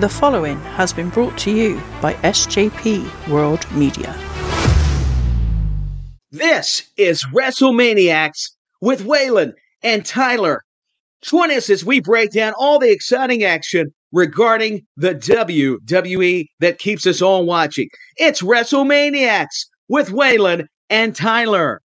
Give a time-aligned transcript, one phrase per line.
[0.00, 4.16] The following has been brought to you by SJP World Media.
[6.30, 8.48] This is WrestleManiacs
[8.80, 9.52] with Waylon
[9.82, 10.62] and Tyler.
[11.20, 17.06] Join us as we break down all the exciting action regarding the WWE that keeps
[17.06, 17.90] us all watching.
[18.16, 21.82] It's WrestleManiacs with Waylon and Tyler.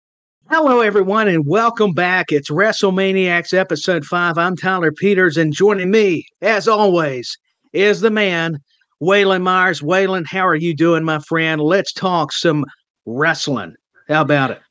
[0.49, 2.33] Hello, everyone, and welcome back.
[2.33, 4.37] It's WrestleManiacs episode 5.
[4.37, 7.37] I'm Tyler Peters, and joining me, as always,
[7.73, 8.61] is the man,
[9.01, 9.81] Waylon Myers.
[9.81, 11.61] Waylon, how are you doing, my friend?
[11.61, 12.65] Let's talk some
[13.05, 13.75] wrestling.
[14.07, 14.61] How about it?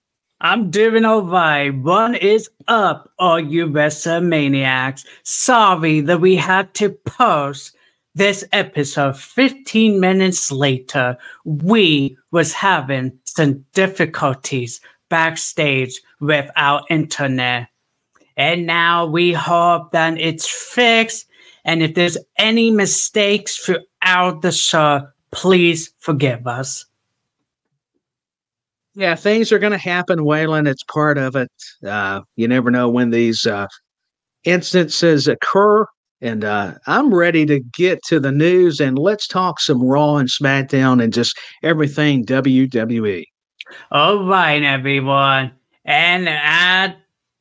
[0.43, 1.71] I'm doing all right.
[1.71, 5.05] One is up, all you WrestleManiacs.
[5.23, 7.77] Sorry that we had to post
[8.15, 11.17] this episode 15 minutes later.
[11.45, 17.69] We was having some difficulties backstage with our internet.
[18.37, 21.27] And now we hope that it's fixed.
[21.65, 26.87] And if there's any mistakes throughout the show, please forgive us.
[28.95, 30.69] Yeah, things are going to happen, Waylon.
[30.69, 31.51] It's part of it.
[31.87, 33.67] Uh, you never know when these uh,
[34.45, 35.87] instances occur.
[36.21, 40.29] And uh, I'm ready to get to the news and let's talk some Raw and
[40.29, 43.25] SmackDown and just everything WWE.
[43.91, 45.53] All right, everyone.
[45.85, 46.95] And uh,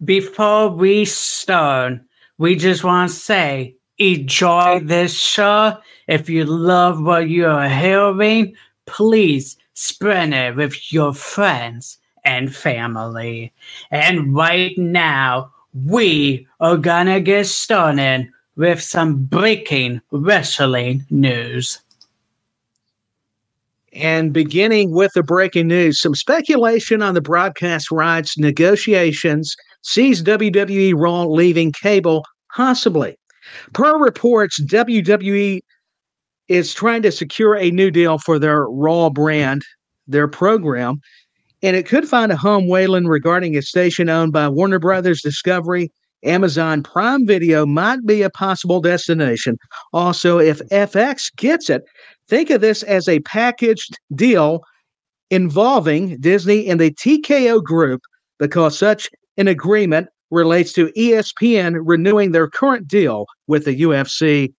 [0.04, 1.94] before we start,
[2.38, 5.78] we just want to say enjoy this show.
[6.08, 8.56] If you love what you're hearing,
[8.86, 13.54] please spread it with your friends and family.
[13.92, 21.80] And right now, we are gonna get started with some breaking wrestling news.
[23.94, 30.94] And beginning with the breaking news, some speculation on the broadcast rights negotiations sees WWE
[30.96, 32.24] Raw leaving cable,
[32.56, 33.19] possibly.
[33.74, 35.62] Per reports, WWE
[36.48, 39.64] is trying to secure a new deal for their Raw brand,
[40.08, 41.00] their program,
[41.62, 45.92] and it could find a home, Waylon, regarding a station owned by Warner Brothers Discovery.
[46.26, 49.58] Amazon Prime Video might be a possible destination.
[49.94, 51.84] Also, if FX gets it,
[52.30, 54.62] Think of this as a packaged deal
[55.32, 58.02] involving Disney and the TKO group
[58.38, 64.54] because such an agreement relates to ESPN renewing their current deal with the UFC.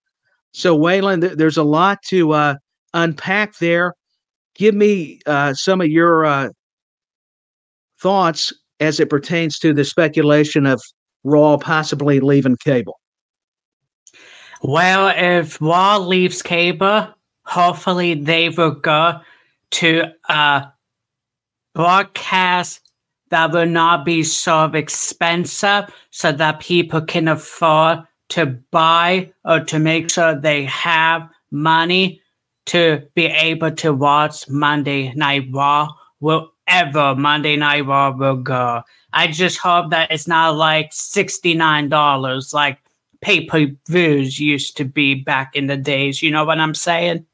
[0.52, 2.54] So, Waylon, th- there's a lot to uh,
[2.94, 3.94] unpack there.
[4.54, 6.50] Give me uh, some of your uh,
[8.00, 10.80] thoughts as it pertains to the speculation of
[11.22, 12.98] Raw possibly leaving cable.
[14.62, 17.08] Well, if Raw leaves cable,
[17.44, 19.20] hopefully they will go
[19.72, 20.66] to a
[21.74, 22.89] broadcast
[23.30, 29.78] that will not be so expensive so that people can afford to buy or to
[29.78, 32.20] make sure they have money
[32.66, 35.88] to be able to watch Monday Night Raw
[36.20, 38.82] wherever Monday Night Raw will go.
[39.12, 42.78] I just hope that it's not like $69 like
[43.20, 46.22] pay per views used to be back in the days.
[46.22, 47.26] You know what I'm saying?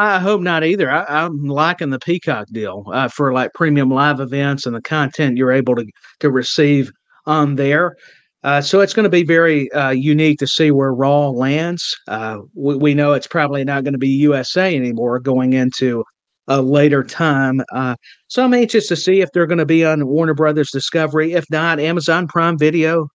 [0.00, 0.90] I hope not either.
[0.90, 5.36] I, am liking the Peacock deal uh, for like premium live events and the content
[5.36, 5.84] you're able to
[6.20, 6.90] to receive
[7.26, 7.96] on there.
[8.42, 11.94] Uh, so it's going to be very uh, unique to see where Raw lands.
[12.08, 16.02] Uh, we, we, know it's probably not going to be USA anymore going into
[16.48, 17.60] a later time.
[17.70, 17.94] Uh,
[18.28, 21.34] so I'm anxious to see if they're going to be on Warner Brothers Discovery.
[21.34, 23.08] If not, Amazon Prime Video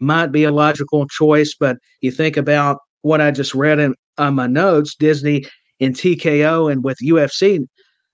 [0.00, 1.54] might be a logical choice.
[1.54, 5.44] But you think about what I just read in on my notes, Disney
[5.80, 7.66] in TKO and with UFC.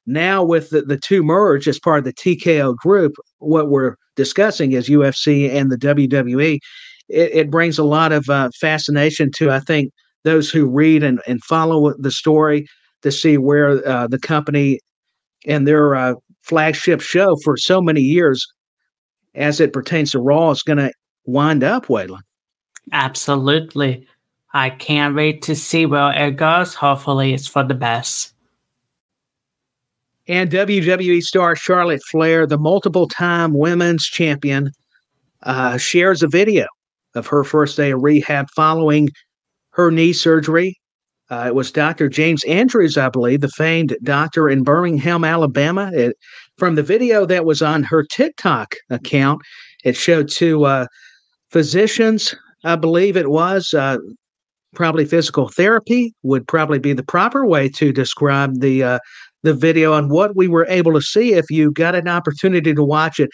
[0.07, 4.73] Now, with the, the two merge as part of the TKO group, what we're discussing
[4.73, 6.59] is UFC and the WWE.
[7.09, 9.93] It, it brings a lot of uh, fascination to, I think,
[10.25, 12.67] those who read and, and follow the story
[13.03, 14.81] to see where uh, the company
[15.47, 18.47] and their uh, flagship show for so many years,
[19.35, 20.93] as it pertains to Raw, is going to
[21.25, 22.21] wind up, Waylon.
[22.93, 24.07] Absolutely.
[24.53, 26.75] I can't wait to see where it goes.
[26.75, 28.35] Hopefully, it's for the best.
[30.27, 34.71] And WWE star Charlotte Flair, the multiple time women's champion,
[35.43, 36.67] uh, shares a video
[37.15, 39.09] of her first day of rehab following
[39.71, 40.77] her knee surgery.
[41.31, 42.09] Uh, it was Dr.
[42.09, 45.91] James Andrews, I believe, the famed doctor in Birmingham, Alabama.
[45.95, 46.17] It,
[46.59, 49.41] from the video that was on her TikTok account,
[49.85, 50.87] it showed two uh,
[51.51, 53.99] physicians, I believe it was, uh,
[54.75, 58.99] probably physical therapy would probably be the proper way to describe the uh,
[59.43, 62.85] the video and what we were able to see if you got an opportunity to
[62.85, 63.31] watch it.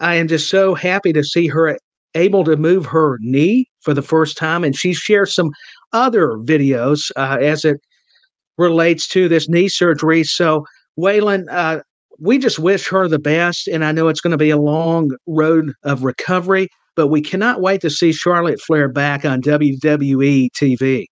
[0.00, 1.78] I am just so happy to see her
[2.14, 5.50] able to move her knee for the first time, and she shares some
[5.92, 7.78] other videos uh, as it
[8.58, 10.24] relates to this knee surgery.
[10.24, 10.64] So,
[10.98, 11.80] Waylon, uh,
[12.18, 15.10] we just wish her the best, and I know it's going to be a long
[15.26, 21.06] road of recovery, but we cannot wait to see Charlotte Flair back on WWE TV.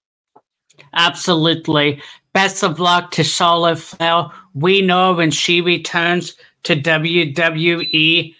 [0.95, 2.03] Absolutely.
[2.33, 4.27] Best of luck to Charlotte Flair.
[4.55, 6.35] We know when she returns
[6.65, 8.35] to WWE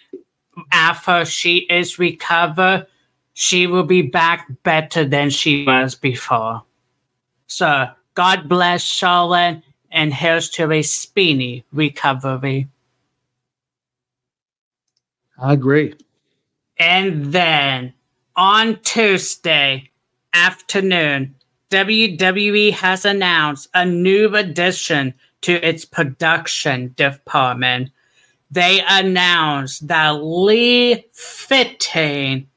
[0.71, 2.87] after she is recovered,
[3.33, 6.63] she will be back better than she was before.
[7.47, 9.61] So God bless Charlotte
[9.91, 12.67] and here's to a speedy recovery.
[15.37, 15.93] I agree.
[16.77, 17.93] And then
[18.35, 19.91] on Tuesday
[20.33, 21.35] afternoon,
[21.71, 27.91] WWE has announced a new addition to its production department.
[28.51, 32.47] They announced that Lee Fitting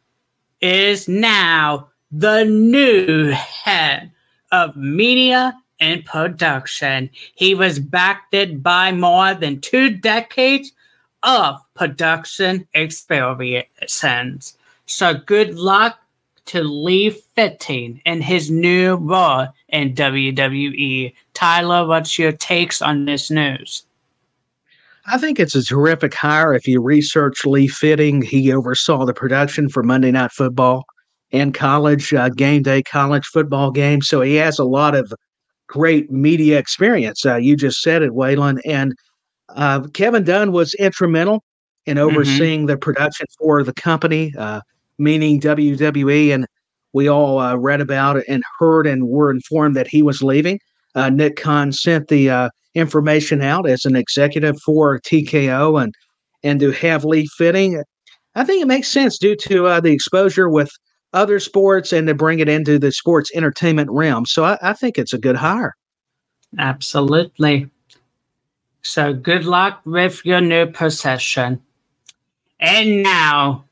[0.60, 4.10] is now the new head
[4.50, 7.10] of media and production.
[7.34, 10.72] He was backed by more than two decades
[11.22, 14.56] of production experience.
[14.86, 15.98] So good luck
[16.46, 21.14] to Lee Fitting in his new role in WWE.
[21.34, 23.84] Tyler, what's your takes on this news?
[25.06, 26.54] I think it's a terrific hire.
[26.54, 30.84] If you research Lee Fitting, he oversaw the production for Monday Night Football
[31.32, 34.08] and college uh, game day college football games.
[34.08, 35.12] So he has a lot of
[35.66, 37.24] great media experience.
[37.24, 38.58] Uh, you just said it, Waylon.
[38.64, 38.94] And
[39.50, 41.42] uh, Kevin Dunn was instrumental
[41.86, 42.06] in mm-hmm.
[42.06, 42.66] overseeing mm-hmm.
[42.66, 44.60] the production for the company, uh,
[44.98, 46.34] meaning WWE.
[46.34, 46.46] And
[46.92, 50.58] we all uh, read about it and heard and were informed that he was leaving.
[50.94, 55.94] Uh, Nick Khan sent the uh, information out as an executive for TKO and
[56.44, 57.82] and to have Lee Fitting,
[58.34, 60.70] I think it makes sense due to uh, the exposure with
[61.12, 64.26] other sports and to bring it into the sports entertainment realm.
[64.26, 65.74] So I, I think it's a good hire.
[66.58, 67.68] Absolutely.
[68.88, 71.60] So good luck with your new possession.
[72.58, 73.64] And now,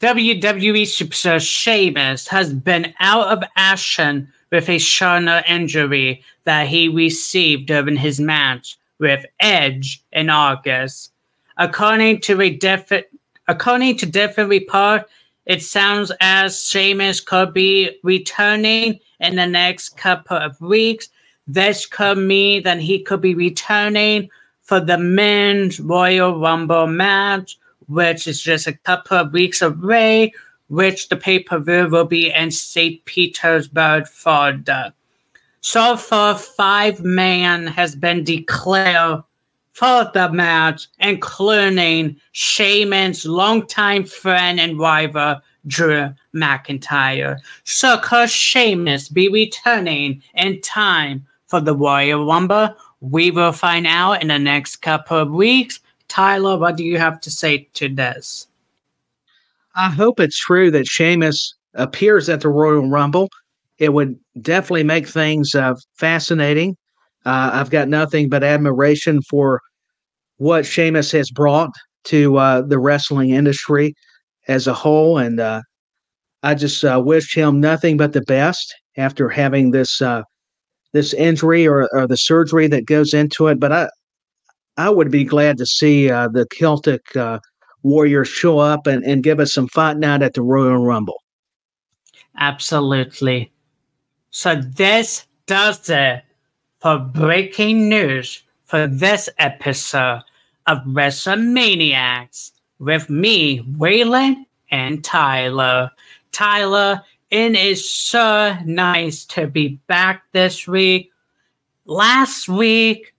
[0.00, 7.66] WWE superstar Sheamus has been out of action with a shoulder injury that he received
[7.66, 11.10] during his match with Edge in August.
[11.56, 13.06] According to a different,
[13.48, 15.08] according to different report,
[15.44, 21.08] it sounds as Sheamus could be returning in the next couple of weeks.
[21.48, 24.30] This could mean that he could be returning
[24.72, 27.58] for the men's Royal Rumble match,
[27.88, 30.32] which is just a couple of weeks away,
[30.68, 33.04] which the pay per view will be in St.
[33.04, 34.94] Petersburg, Florida.
[35.60, 39.22] So far, five man has been declared
[39.72, 47.36] for the match, including Sheamus' longtime friend and rival, Drew McIntyre.
[47.64, 52.74] So could Sheamus be returning in time for the Royal Rumble?
[53.02, 55.80] We will find out in the next couple of weeks.
[56.08, 58.46] Tyler, what do you have to say to this?
[59.74, 63.28] I hope it's true that Sheamus appears at the Royal Rumble.
[63.78, 66.76] It would definitely make things uh, fascinating
[67.24, 69.60] uh, I've got nothing but admiration for
[70.38, 71.70] what Sheamus has brought
[72.04, 73.94] to uh, the wrestling industry
[74.48, 75.62] as a whole, and uh,
[76.42, 80.22] I just uh, wish him nothing but the best after having this uh,
[80.92, 83.58] this injury or, or, the surgery that goes into it.
[83.58, 83.88] But I
[84.76, 87.02] I would be glad to see uh, the Celtic
[87.82, 91.22] Warriors show up and, and give us some fight night at the Royal Rumble.
[92.38, 93.52] Absolutely.
[94.30, 96.22] So this does it
[96.80, 100.22] for breaking news for this episode
[100.66, 105.90] of WrestleManiacs with me, Waylon, and Tyler.
[106.30, 111.10] Tyler, it is so nice to be back this week.
[111.86, 113.14] Last week,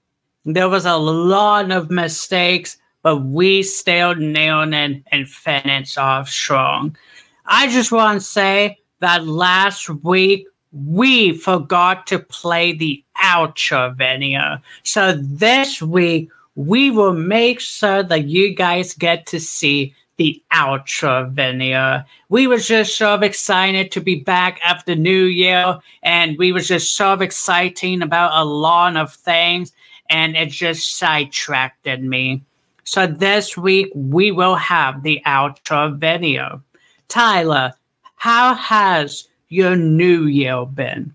[0.45, 6.95] there was a lot of mistakes, but we still nailed and finished off strong.
[7.47, 14.59] I just want to say that last week we forgot to play the outro video.
[14.83, 21.29] So this week, we will make sure that you guys get to see the outro
[21.31, 22.03] video.
[22.29, 26.95] We were just so excited to be back after New Year, and we were just
[26.95, 29.71] so exciting about a lot of things,
[30.09, 32.43] and it just sidetracked me.
[32.83, 36.61] So this week we will have the outro video.
[37.07, 37.73] Tyler,
[38.15, 41.13] how has your new year been?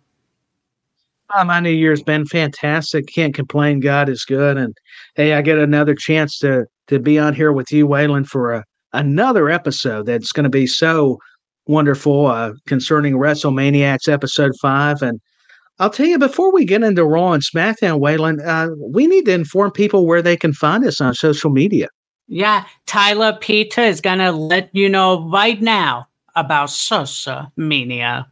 [1.34, 3.06] Oh, my new year's been fantastic.
[3.06, 3.80] Can't complain.
[3.80, 4.56] God is good.
[4.56, 4.74] And
[5.14, 8.64] hey, I get another chance to to be on here with you, Waylon, for a,
[8.98, 11.18] another episode that's going to be so
[11.66, 15.02] wonderful uh, concerning WrestleManiacs episode five.
[15.02, 15.20] And
[15.78, 19.32] I'll tell you, before we get into Raw and SmackDown, Waylon, uh, we need to
[19.32, 21.88] inform people where they can find us on social media.
[22.26, 28.30] Yeah, Tyler Peter is going to let you know right now about Sosa Mania.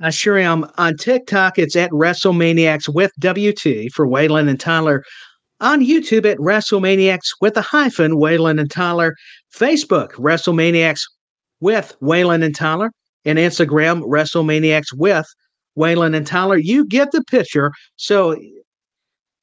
[0.00, 0.66] I sure am.
[0.78, 5.04] On TikTok, it's at WrestleManiacs with WT for Waylon and Tyler.
[5.60, 9.14] On YouTube at WrestleManiacs with a hyphen, Waylon and Tyler.
[9.54, 11.02] Facebook, WrestleManiacs
[11.60, 12.90] with Waylon and Tyler.
[13.26, 15.26] And Instagram, WrestleManiacs with
[15.76, 16.56] Waylon and Tyler.
[16.56, 17.70] You get the picture.
[17.96, 18.34] So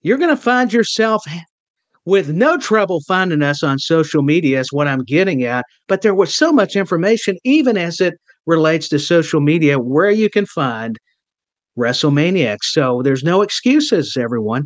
[0.02, 1.24] you're going to find yourself
[2.06, 5.64] with no trouble finding us on social media, is what I'm getting at.
[5.88, 8.16] But there was so much information, even as it
[8.48, 10.98] relates to social media, where you can find
[11.78, 12.64] WrestleManiacs.
[12.64, 14.66] So there's no excuses, everyone.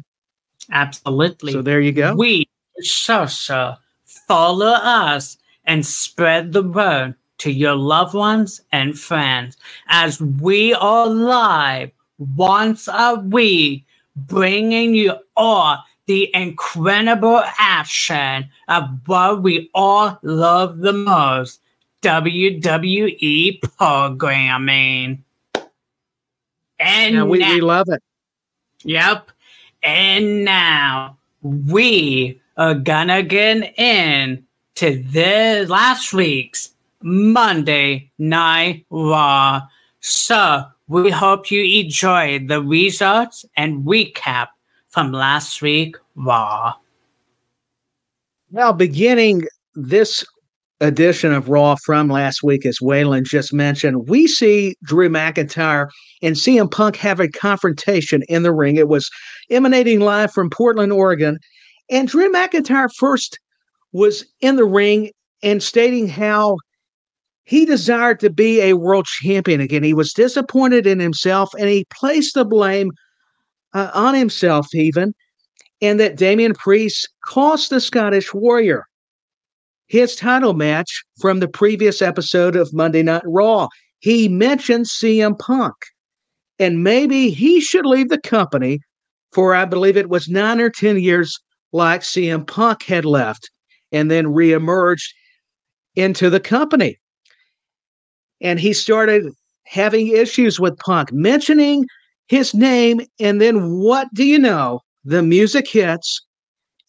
[0.72, 1.52] Absolutely.
[1.52, 2.16] So there you go.
[2.16, 2.48] We,
[2.80, 3.78] Sosa,
[4.32, 9.58] follow us and spread the word to your loved ones and friends
[9.90, 11.92] as we are live
[12.38, 13.86] once a week,
[14.16, 21.60] bringing you all the incredible action of what we all love the most
[22.02, 25.26] WWE programming.
[26.80, 28.02] And yeah, we, now, we love it.
[28.86, 29.30] Yep.
[29.84, 36.70] And now we are gonna get in to this last week's
[37.02, 39.62] Monday Night Raw.
[40.02, 44.50] So we hope you enjoyed the results and recap
[44.90, 46.76] from last week Raw.
[48.52, 50.24] Now, beginning this
[50.82, 55.88] edition of Raw from last week, as Waylon just mentioned, we see Drew McIntyre
[56.22, 58.76] and CM Punk have a confrontation in the ring.
[58.76, 59.10] It was
[59.50, 61.40] emanating live from Portland, Oregon.
[61.92, 63.38] And Drew McIntyre first
[63.92, 65.12] was in the ring
[65.44, 66.58] and stating how
[67.44, 69.84] he desired to be a world champion again.
[69.84, 72.92] He was disappointed in himself and he placed the blame
[73.74, 75.14] uh, on himself, even,
[75.82, 78.88] and that Damian Priest cost the Scottish Warrior
[79.92, 83.68] his title match from the previous episode of Monday Night Raw.
[84.00, 85.76] He mentioned CM Punk,
[86.60, 88.80] and maybe he should leave the company
[89.34, 91.38] for, I believe it was nine or 10 years,
[91.72, 93.50] like CM Punk had left
[93.92, 95.10] and then reemerged
[95.96, 96.98] into the company
[98.42, 99.32] and he started
[99.66, 101.86] having issues with Punk, mentioning
[102.28, 104.82] his name, and then what do you know?
[105.06, 106.22] The music hits,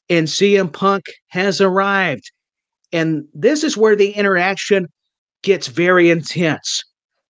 [0.08, 2.30] and CM Punk has arrived.
[2.92, 4.86] And this is where the interaction
[5.42, 6.82] gets very intense.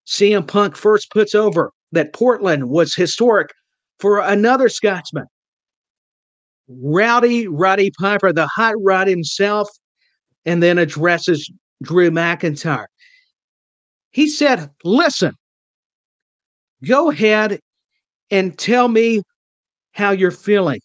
[0.07, 3.51] CM Punk first puts over that Portland was historic
[3.99, 5.27] for another Scotsman.
[6.69, 9.69] Rowdy Roddy Piper, the hot rod himself,
[10.45, 11.51] and then addresses
[11.83, 12.87] Drew McIntyre.
[14.13, 15.35] He said, Listen,
[16.85, 17.61] go ahead
[18.31, 19.23] and tell me
[19.93, 20.81] how you're feeling.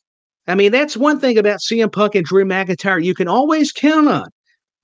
[0.48, 4.08] I mean, that's one thing about CM Punk and Drew McIntyre you can always count
[4.08, 4.28] on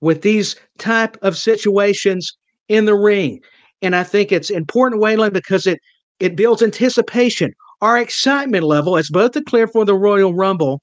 [0.00, 2.36] with these type of situations
[2.68, 3.40] in the ring.
[3.80, 5.78] And I think it's important, Waylon, because it
[6.20, 7.52] it builds anticipation,
[7.84, 10.80] our excitement level as both declared for the Royal Rumble.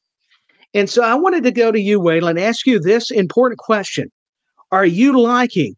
[0.74, 4.10] And so I wanted to go to you, Waylon, and ask you this important question.
[4.72, 5.75] Are you liking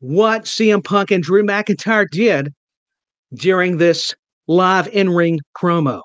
[0.00, 2.52] what CM Punk and Drew McIntyre did
[3.34, 4.14] during this
[4.46, 6.02] live in ring promo.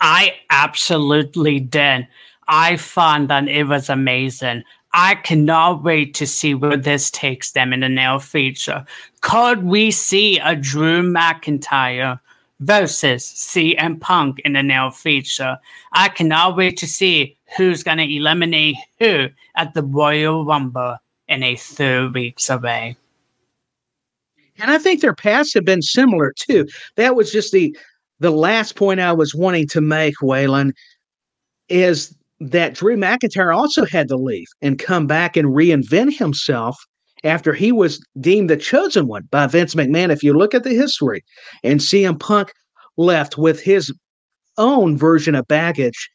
[0.00, 2.06] I absolutely did.
[2.46, 4.62] I found that it was amazing.
[4.94, 8.86] I cannot wait to see where this takes them in the near future.
[9.20, 12.18] Could we see a Drew McIntyre
[12.60, 15.58] versus CM Punk in the near future?
[15.92, 20.96] I cannot wait to see who's going to eliminate who at the Royal Rumble
[21.28, 22.96] in a three weeks away.
[24.58, 26.66] And I think their paths have been similar too.
[26.96, 27.76] That was just the
[28.20, 30.72] the last point I was wanting to make, Waylon,
[31.68, 36.76] is that Drew McIntyre also had to leave and come back and reinvent himself
[37.24, 40.10] after he was deemed the chosen one by Vince McMahon.
[40.10, 41.24] If you look at the history,
[41.62, 42.52] and CM Punk
[42.96, 43.92] left with his
[44.56, 46.10] own version of baggage,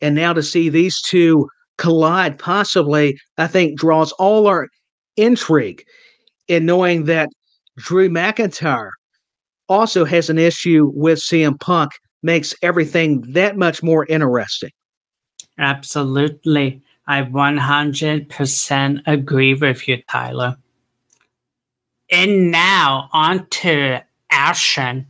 [0.00, 4.68] and now to see these two collide possibly, I think draws all our
[5.16, 5.82] intrigue
[6.48, 7.28] in knowing that
[7.76, 8.90] Drew McIntyre
[9.68, 14.70] also has an issue with CM Punk, makes everything that much more interesting.
[15.58, 16.80] Absolutely.
[17.08, 20.58] I 100% agree with you, Tyler.
[22.10, 25.06] And now on to action.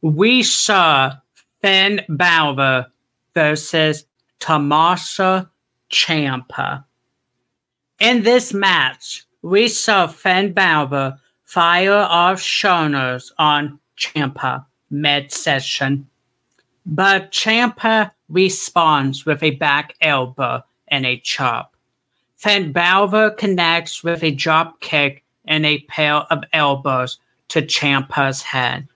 [0.00, 1.12] We saw
[1.60, 2.86] Finn Balor
[3.34, 4.06] versus
[4.40, 5.50] Tommaso
[5.92, 6.84] Ciampa.
[8.00, 16.08] In this match, we saw Finn Balor fire off Shoners on Ciampa mid session.
[16.86, 21.74] But Ciampa responds with a back elbow and a chop.
[22.36, 27.18] Finn Balor connects with a drop kick and a pair of elbows
[27.48, 28.86] to Ciampa's head.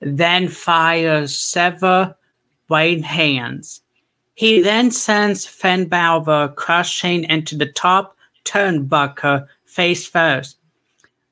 [0.00, 2.14] Then fires several
[2.68, 3.82] right hands.
[4.34, 10.56] He then sends Finn Balor crushing into the top turnbuckle face first.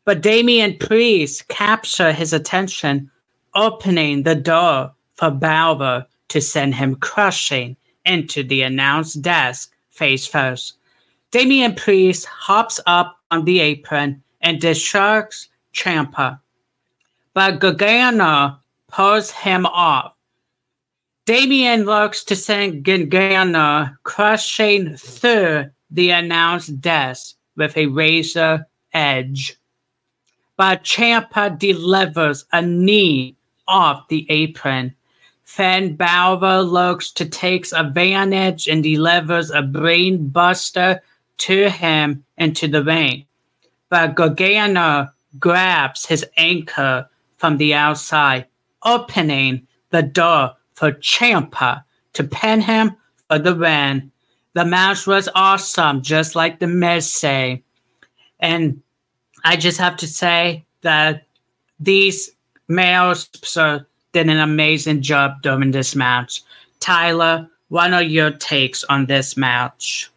[0.04, 3.11] But Damian Priest capture his attention,
[3.54, 10.74] opening the door for Balor to send him crushing into the announce desk face first.
[11.30, 16.38] Damian Priest hops up on the apron and distracts Ciampa,
[17.32, 18.58] but Gargano
[18.88, 20.12] pulls him off.
[21.26, 29.56] Damian looks to send Gargano crushing through the announced desk with a razor edge.
[30.56, 33.36] But Ciampa delivers a knee
[33.66, 34.94] off the apron
[35.54, 40.99] Finn Balor looks to take advantage and delivers a brainbuster
[41.38, 43.25] to him into the ring.
[43.88, 48.46] But Gargano grabs his anchor from the outside,
[48.84, 51.84] opening the door for Ciampa
[52.14, 52.96] to pin him
[53.28, 54.11] for the win.
[54.54, 57.62] The match was awesome, just like the Miz say.
[58.40, 58.82] And
[59.44, 61.28] I just have to say that
[61.78, 62.32] these
[62.66, 66.42] males are did an amazing job during this match.
[66.80, 70.11] Tyler, what are your takes on this match?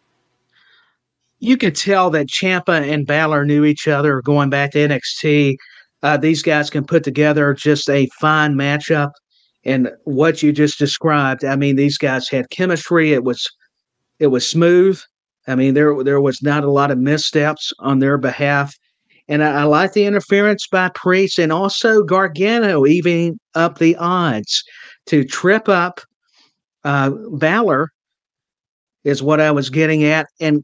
[1.40, 5.56] You could tell that Ciampa and Balor knew each other going back to NXT.
[6.02, 9.10] Uh, these guys can put together just a fine matchup.
[9.64, 13.12] And what you just described, I mean, these guys had chemistry.
[13.12, 13.46] It was
[14.18, 15.00] it was smooth.
[15.46, 18.74] I mean, there there was not a lot of missteps on their behalf.
[19.28, 24.64] And I, I, like the interference by Priest and also Gargano evening up the odds.
[25.06, 26.00] To trip up
[26.84, 27.90] uh, Balor
[29.04, 30.62] is what I was getting at and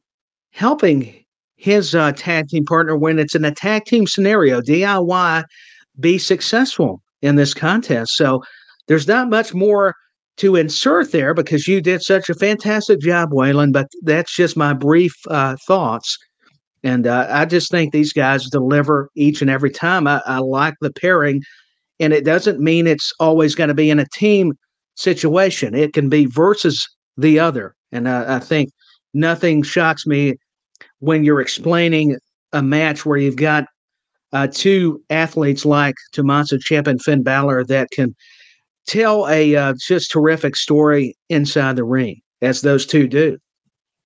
[0.52, 1.24] helping
[1.56, 5.44] his uh, tag team partner when it's in a tag team scenario, DIY,
[6.00, 8.16] be successful in this contest.
[8.16, 8.42] So
[8.86, 9.94] there's not much more
[10.36, 14.72] to insert there because you did such a fantastic job, Waylon, but that's just my
[14.72, 16.18] brief uh, thoughts
[16.84, 20.06] and uh, I just think these guys deliver each and every time.
[20.06, 21.42] I, I like the pairing,
[21.98, 24.52] and it doesn't mean it's always going to be in a team
[24.94, 25.74] situation.
[25.74, 27.74] It can be versus the other.
[27.90, 28.70] And I think
[29.14, 30.34] nothing shocks me
[30.98, 32.18] when you're explaining
[32.52, 33.64] a match where you've got
[34.32, 38.14] uh, two athletes like Tommaso Ciampa and Finn Balor that can
[38.86, 43.38] tell a uh, just terrific story inside the ring, as those two do.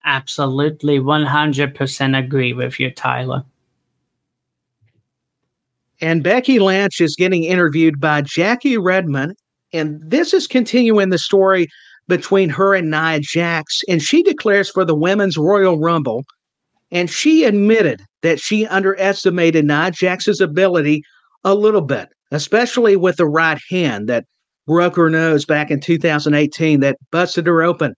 [0.08, 3.44] Absolutely, 100% agree with you, Tyler.
[6.00, 9.36] And Becky Lynch is getting interviewed by Jackie Redmond.
[9.74, 11.66] And this is continuing the story
[12.08, 13.82] between her and Nia Jax.
[13.86, 16.24] And she declares for the Women's Royal Rumble.
[16.90, 21.02] And she admitted that she underestimated Nia Jax's ability
[21.44, 24.24] a little bit, especially with the right hand that
[24.66, 27.94] broke her nose back in 2018, that busted her open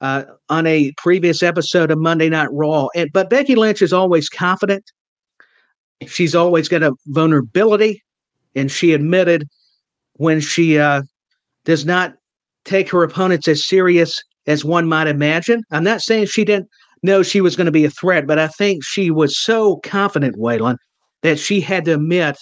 [0.00, 2.88] uh, on a previous episode of Monday Night Raw.
[2.94, 4.84] And, but Becky Lynch is always confident.
[6.06, 8.02] She's always got a vulnerability,
[8.54, 9.48] and she admitted
[10.14, 11.02] when she uh,
[11.64, 12.14] does not
[12.64, 15.62] take her opponents as serious as one might imagine.
[15.70, 16.68] I'm not saying she didn't
[17.02, 20.36] know she was going to be a threat, but I think she was so confident,
[20.36, 20.76] Waylon,
[21.22, 22.36] that she had to admit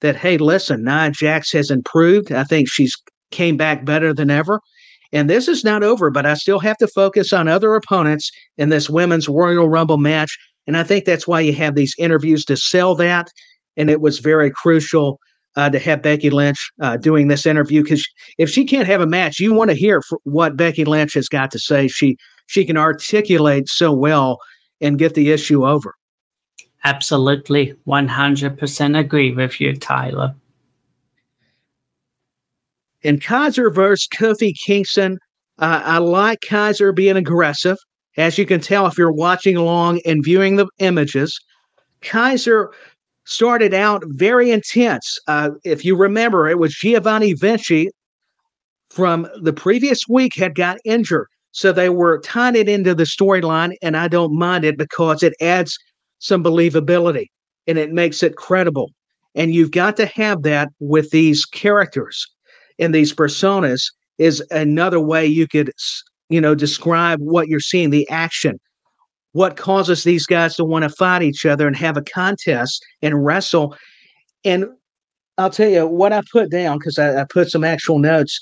[0.00, 2.32] that, hey, listen, Nia Jax has improved.
[2.32, 2.94] I think she's
[3.30, 4.60] came back better than ever.
[5.12, 8.68] And this is not over, but I still have to focus on other opponents in
[8.68, 10.38] this women's Royal Rumble match.
[10.66, 13.28] And I think that's why you have these interviews to sell that.
[13.76, 15.18] And it was very crucial
[15.56, 18.06] uh, to have Becky Lynch uh, doing this interview because
[18.38, 21.50] if she can't have a match, you want to hear what Becky Lynch has got
[21.52, 21.88] to say.
[21.88, 24.38] She she can articulate so well
[24.80, 25.94] and get the issue over.
[26.84, 30.34] Absolutely, one hundred percent agree with you, Tyler.
[33.02, 35.18] In Kaiser versus Kofi Kingston,
[35.58, 37.78] uh, I like Kaiser being aggressive.
[38.16, 41.38] As you can tell if you're watching along and viewing the images,
[42.02, 42.70] Kaiser
[43.24, 45.18] started out very intense.
[45.28, 47.88] Uh, if you remember, it was Giovanni Vinci
[48.90, 51.26] from the previous week had got injured.
[51.52, 55.34] So they were tying it into the storyline, and I don't mind it because it
[55.40, 55.78] adds
[56.18, 57.26] some believability
[57.66, 58.90] and it makes it credible.
[59.34, 62.26] And you've got to have that with these characters
[62.80, 65.70] in these personas is another way you could
[66.28, 68.58] you know describe what you're seeing the action
[69.32, 73.24] what causes these guys to want to fight each other and have a contest and
[73.24, 73.76] wrestle.
[74.44, 74.66] And
[75.38, 78.38] I'll tell you what I put down because I, I, put some actual notes.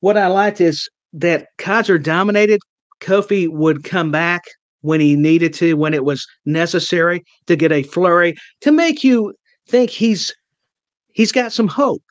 [0.00, 2.60] What I liked is that Kaiser dominated.
[3.00, 4.44] Kofi would come back
[4.82, 9.34] when he needed to, when it was necessary to get a flurry to make you
[9.68, 10.32] think he's
[11.12, 12.02] he's got some hope.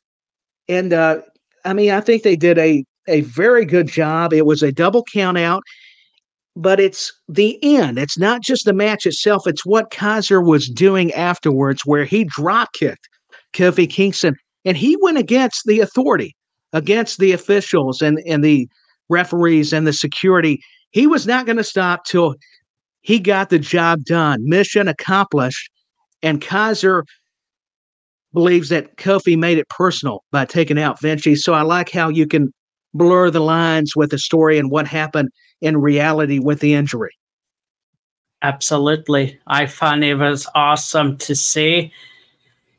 [0.68, 1.22] And uh,
[1.66, 4.34] I mean, I think they did a a very good job.
[4.34, 5.64] It was a double count out
[6.56, 7.98] but it's the end.
[7.98, 12.74] It's not just the match itself, it's what Kaiser was doing afterwards, where he drop
[12.74, 13.10] kicked
[13.54, 16.36] Kofi Kingston and he went against the authority,
[16.72, 18.68] against the officials and, and the
[19.10, 20.62] referees and the security.
[20.92, 22.36] He was not going to stop till
[23.02, 24.48] he got the job done.
[24.48, 25.70] Mission accomplished.
[26.22, 27.04] And Kaiser
[28.34, 31.36] believes that Kofi made it personal by taking out Vinci.
[31.36, 32.54] So I like how you can
[32.94, 35.30] blur the lines with the story and what happened
[35.62, 37.12] in reality with the injury.
[38.42, 39.40] Absolutely.
[39.48, 41.94] I found it was awesome to see.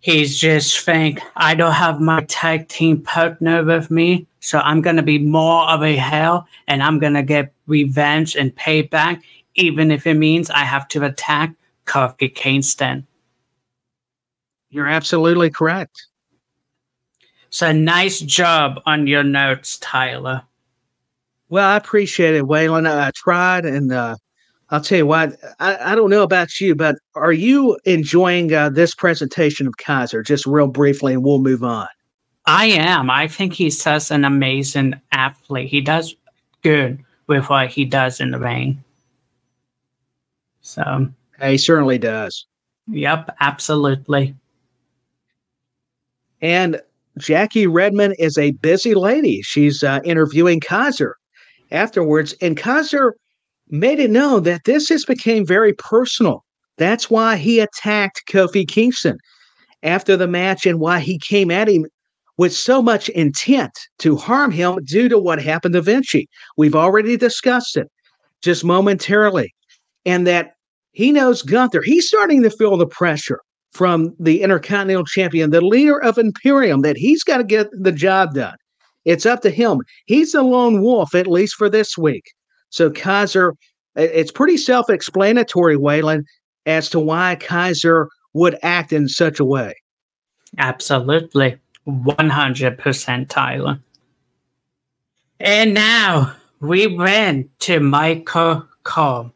[0.01, 4.97] He's just think, I don't have my tag team partner with me, so I'm going
[4.97, 9.23] to be more of a hell and I'm going to get revenge and payback,
[9.55, 11.55] even if it means I have to attack
[11.87, 13.07] Kofi Kingston.
[14.75, 16.09] You're absolutely correct.
[17.51, 20.43] So nice job on your notes, Tyler.
[21.49, 22.91] Well, I appreciate it, Waylon.
[22.91, 24.17] I tried, and uh,
[24.71, 25.39] I'll tell you what.
[25.61, 30.25] I, I don't know about you, but are you enjoying uh, this presentation of Kaiser?
[30.25, 31.87] Just real briefly, and we'll move on.
[32.47, 33.11] I am.
[33.11, 35.69] I think he's such an amazing athlete.
[35.69, 36.17] He does
[36.63, 38.83] good with what he does in the ring.
[40.63, 41.07] So
[41.41, 42.47] he certainly does.
[42.89, 44.35] Yep, absolutely.
[46.41, 46.81] And
[47.19, 49.41] Jackie Redmond is a busy lady.
[49.43, 51.17] She's uh, interviewing Kaiser
[51.71, 52.35] afterwards.
[52.41, 53.15] And Kaiser
[53.69, 56.45] made it known that this has became very personal.
[56.77, 59.19] That's why he attacked Kofi Kingston
[59.83, 61.87] after the match and why he came at him
[62.37, 66.29] with so much intent to harm him due to what happened to Vinci.
[66.57, 67.89] We've already discussed it
[68.43, 69.55] just momentarily.
[70.05, 70.55] And that
[70.93, 71.83] he knows Gunther.
[71.83, 73.41] He's starting to feel the pressure
[73.75, 78.35] from the Intercontinental Champion, the leader of Imperium, that he's got to get the job
[78.35, 78.57] done.
[79.05, 79.81] It's up to him.
[80.07, 82.33] He's the lone wolf, at least for this week.
[82.71, 83.55] So Kaiser,
[83.97, 86.25] it's pretty self explanatory, Waylon,
[86.67, 89.75] as to why Kaiser would act in such a way.
[90.59, 91.59] Absolutely.
[91.87, 93.79] 100% Tyler.
[95.41, 99.33] And now we went to Michael Cole.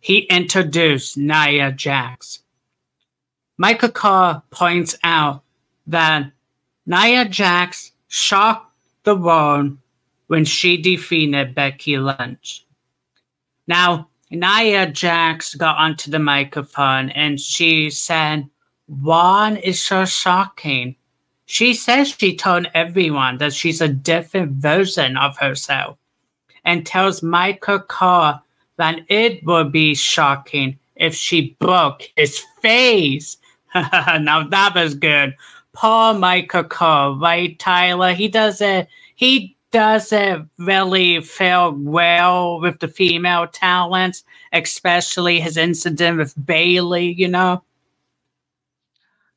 [0.00, 2.43] He introduced Nia Jax.
[3.56, 5.42] Michael Carr points out
[5.86, 6.32] that
[6.86, 8.72] Nia Jax shocked
[9.04, 9.76] the world
[10.26, 12.66] when she defeated Becky Lynch.
[13.68, 18.48] Now, Nia Jax got onto the microphone and she said,
[18.86, 20.96] One is so shocking.
[21.46, 25.96] She says she told everyone that she's a different version of herself
[26.64, 28.42] and tells Michael Carr
[28.78, 33.36] that it would be shocking if she broke his face.
[34.20, 35.34] now that was good.
[35.72, 36.64] Paul Michael
[37.18, 38.12] right, Tyler?
[38.14, 46.46] He doesn't he doesn't really fare well with the female talents, especially his incident with
[46.46, 47.60] Bayley, you know?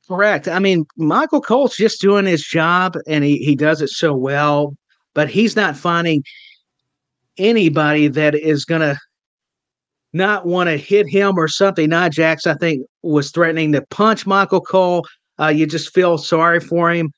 [0.08, 0.48] Correct.
[0.48, 4.78] I mean, Michael Cole's just doing his job and he, he does it so well,
[5.16, 6.24] but he's not finding
[7.40, 9.00] anybody that is going to
[10.14, 11.90] not want to hit him or something.
[11.90, 15.06] Nia Jax, I think, was threatening to punch Michael Cole.
[15.40, 17.12] Uh, you just feel sorry for him,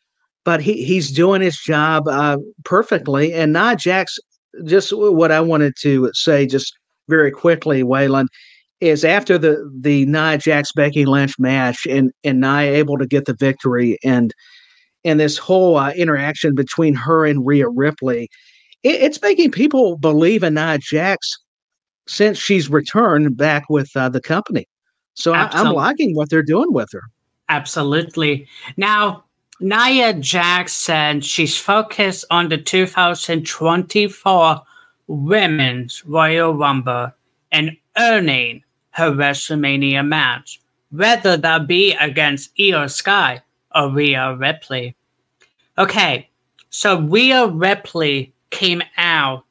[0.43, 3.33] but he, he's doing his job uh, perfectly.
[3.33, 4.17] And Nia Jax,
[4.65, 6.73] just what I wanted to say, just
[7.07, 8.27] very quickly, Waylon,
[8.81, 13.25] is after the the Nia Jax Becky Lynch match, and and Nia able to get
[13.25, 14.33] the victory, and
[15.05, 18.29] and this whole uh, interaction between her and Rhea Ripley,
[18.83, 21.37] it, it's making people believe in Nia Jax
[22.09, 24.67] since she's returned back with uh, the company.
[25.13, 27.03] So I, I'm liking what they're doing with her.
[27.49, 28.47] Absolutely.
[28.77, 29.25] Now,
[29.59, 34.61] Nia Jackson, she's focused on the 2024
[35.07, 37.11] Women's Royal Rumble
[37.51, 43.43] and earning her WrestleMania match, whether that be against Iyo Sky
[43.75, 44.95] or Rhea Ripley.
[45.77, 46.27] Okay,
[46.71, 49.45] so Rhea Ripley came out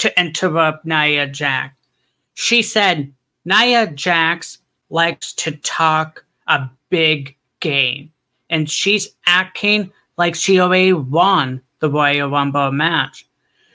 [0.00, 1.74] to interrupt Nia Jax.
[2.34, 3.12] She said
[3.44, 4.58] Nia Jax
[4.88, 8.10] likes to talk a big game,
[8.48, 13.26] and she's acting like she already won the Royal Rumble match.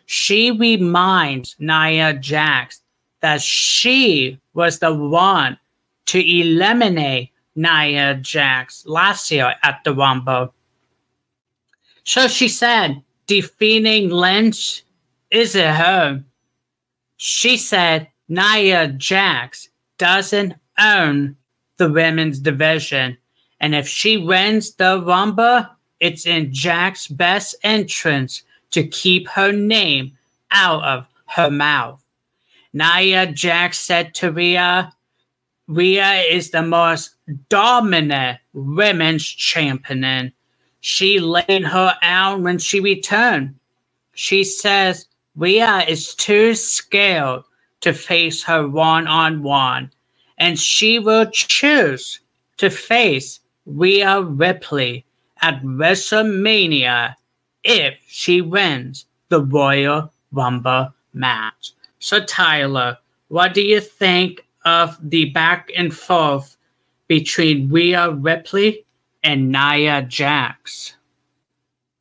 [0.08, 2.82] She reminds Nia Jax
[3.22, 5.58] that she was the one
[6.08, 10.54] to eliminate Nia Jax last year at the Rumble.
[12.04, 14.85] So she said, defeating Lynch
[15.36, 16.24] is it her.
[17.18, 21.36] She said Nia Jax doesn't own
[21.78, 23.18] the women's division.
[23.60, 25.66] And if she wins the Rumble,
[26.00, 30.18] it's in Jack's best interest to keep her name
[30.52, 32.02] out of her mouth.
[32.74, 34.94] Nia Jax said to Rhea,
[35.68, 37.16] Rhea is the most
[37.50, 40.32] dominant women's champion.
[40.82, 43.56] She laid her out when she returned.
[44.14, 47.44] She says Rhea is too scared
[47.82, 49.92] to face her one on one,
[50.38, 52.20] and she will choose
[52.58, 55.06] to face Rhea Ripley
[55.42, 57.16] at WrestleMania
[57.64, 61.72] if she wins the Royal Rumble match.
[62.00, 66.56] So, Tyler, what do you think of the back and forth
[67.08, 68.86] between Rhea Ripley
[69.24, 70.96] and Nia Jax?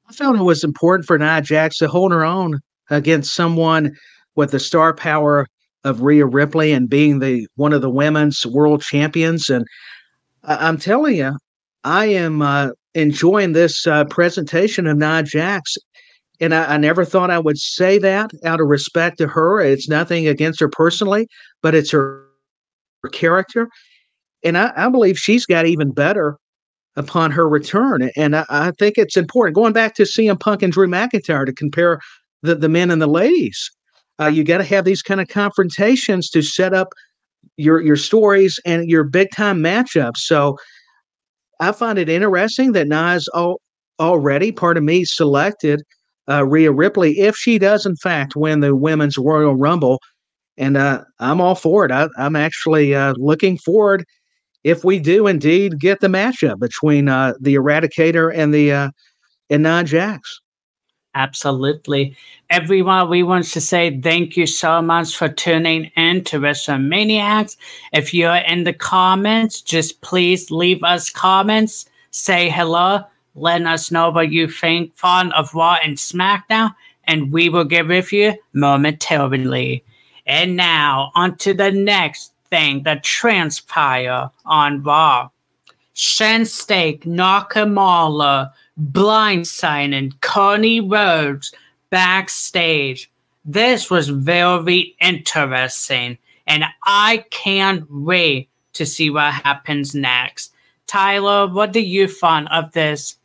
[0.09, 3.95] I felt it was important for Nia Jax to hold her own against someone
[4.37, 5.47] with the star power
[5.85, 9.51] of Rhea Ripley and being the one of the women's world champions.
[9.51, 9.67] And
[10.43, 11.37] I, am telling you,
[11.85, 15.77] I am uh, enjoying this uh, presentation of Nia Jax.
[16.41, 19.61] And I, I, never thought I would say that out of respect to her.
[19.61, 21.29] It's nothing against her personally,
[21.63, 22.27] but it's her,
[23.03, 23.69] her character.
[24.43, 26.37] And I, I, believe she's got even better
[26.97, 28.11] upon her return.
[28.17, 31.53] And I, I think it's important going back to CM Punk and Drew McIntyre to
[31.53, 32.01] compare
[32.45, 33.71] the, the men and the ladies.
[34.21, 36.89] Uh, you got to have these kind of confrontations to set up
[37.57, 40.19] your your stories and your big time matchups.
[40.19, 40.57] So
[41.61, 43.61] I find it interesting that all,
[43.99, 45.83] already, part of me, selected
[46.29, 50.01] uh, Rhea Ripley if she does, in fact, win the Women's Royal Rumble.
[50.57, 51.91] And uh, I'm all for it.
[51.91, 54.05] I, am actually uh, looking forward
[54.63, 58.91] if we do indeed get the matchup between uh, the Eradicator and the uh,
[59.51, 60.41] and Nia Jax.
[61.15, 62.17] Absolutely.
[62.51, 67.57] Everyone, we want to say thank you so much for tuning in to WrestleManiacs.
[67.93, 73.05] If you're in the comments, just please leave us comments, say hello,
[73.37, 76.75] let us know what you think fun of Raw and SmackDown,
[77.05, 79.85] and we will get with you momentarily.
[80.27, 85.31] And now, on to the next thing that transpired on Raw.
[85.95, 88.51] Shinsuke Nakamura
[88.81, 91.53] blindsiding Cody Rhodes
[91.91, 93.11] backstage.
[93.45, 100.53] This was very interesting, and I can't wait to see what happens next.
[100.87, 103.17] Tyler, what do you find of this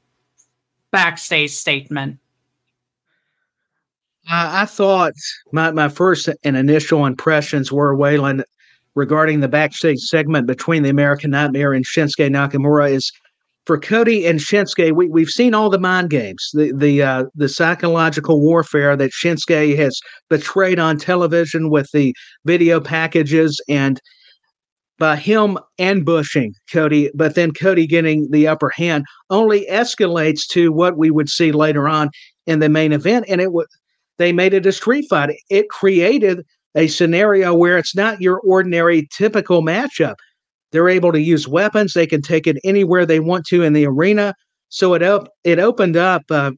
[0.91, 2.19] backstage statement?
[4.31, 5.13] I thought
[5.51, 8.43] my, my first and initial impressions were Waylon
[8.93, 13.11] regarding the backstage segment between the American Nightmare and Shinsuke Nakamura is
[13.69, 17.47] for Cody and Shinsuke, we, we've seen all the mind games, the the uh, the
[17.47, 24.01] psychological warfare that Shinsuke has betrayed on television with the video packages and
[24.97, 30.97] by him ambushing Cody, but then Cody getting the upper hand only escalates to what
[30.97, 32.09] we would see later on
[32.47, 33.25] in the main event.
[33.29, 33.67] And it was
[34.17, 35.35] they made it a street fight.
[35.51, 40.15] It created a scenario where it's not your ordinary typical matchup.
[40.71, 41.93] They're able to use weapons.
[41.93, 44.33] They can take it anywhere they want to in the arena.
[44.69, 46.51] So it op- it opened up uh,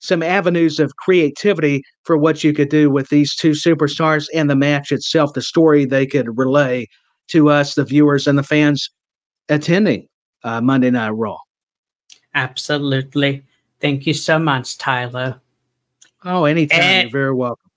[0.00, 4.56] some avenues of creativity for what you could do with these two superstars and the
[4.56, 6.88] match itself, the story they could relay
[7.28, 8.90] to us, the viewers and the fans
[9.48, 10.08] attending
[10.42, 11.38] uh, Monday Night Raw.
[12.34, 13.44] Absolutely.
[13.80, 15.40] Thank you so much, Tyler.
[16.24, 16.80] Oh, anytime.
[16.80, 17.70] And, You're very welcome.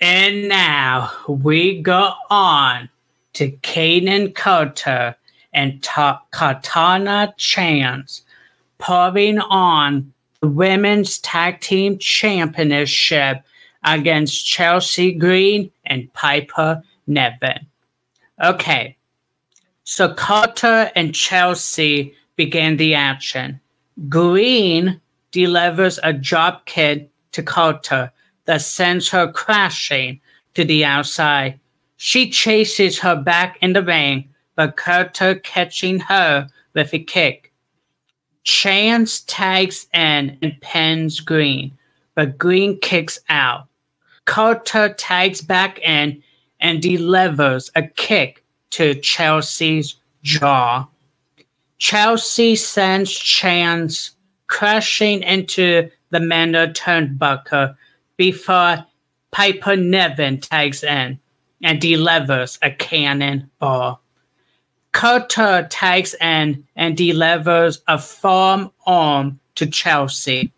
[0.00, 2.88] And now we go on
[3.34, 5.16] to Kayden Carter
[5.52, 8.22] and Ta- Katana Chance,
[8.78, 13.42] putting on the Women's Tag Team Championship
[13.84, 17.66] against Chelsea Green and Piper Niven.
[18.42, 18.96] Okay,
[19.84, 23.60] so Carter and Chelsea began the action.
[24.08, 28.10] Green delivers a drop kick to Carter
[28.46, 30.20] that sends her crashing
[30.54, 31.60] to the outside
[32.02, 37.52] she chases her back in the ring, but Carter catching her with a kick.
[38.42, 41.76] Chance tags in and pins Green,
[42.14, 43.68] but Green kicks out.
[44.24, 46.22] Carter tags back in
[46.58, 50.88] and delivers a kick to Chelsea's jaw.
[51.76, 54.12] Chelsea sends Chance
[54.46, 57.76] crashing into the Manor turnbuckle
[58.16, 58.86] before
[59.32, 61.20] Piper Niven tags in.
[61.62, 64.00] And delivers a cannonball.
[64.92, 70.52] Kota takes in and delivers a farm arm to Chelsea.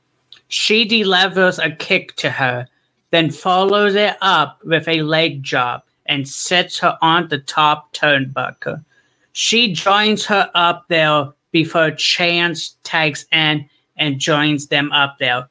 [0.48, 2.66] She delivers a kick to her,
[3.10, 8.84] then follows it up with a leg drop and sets her on the top turnbuckle.
[9.32, 15.48] She joins her up there before Chance takes in and joins them up there.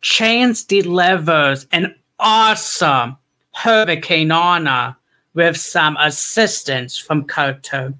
[0.00, 3.16] Chance delivers an awesome
[3.62, 4.96] Hurricanrana
[5.34, 7.94] with some assistance from Kota.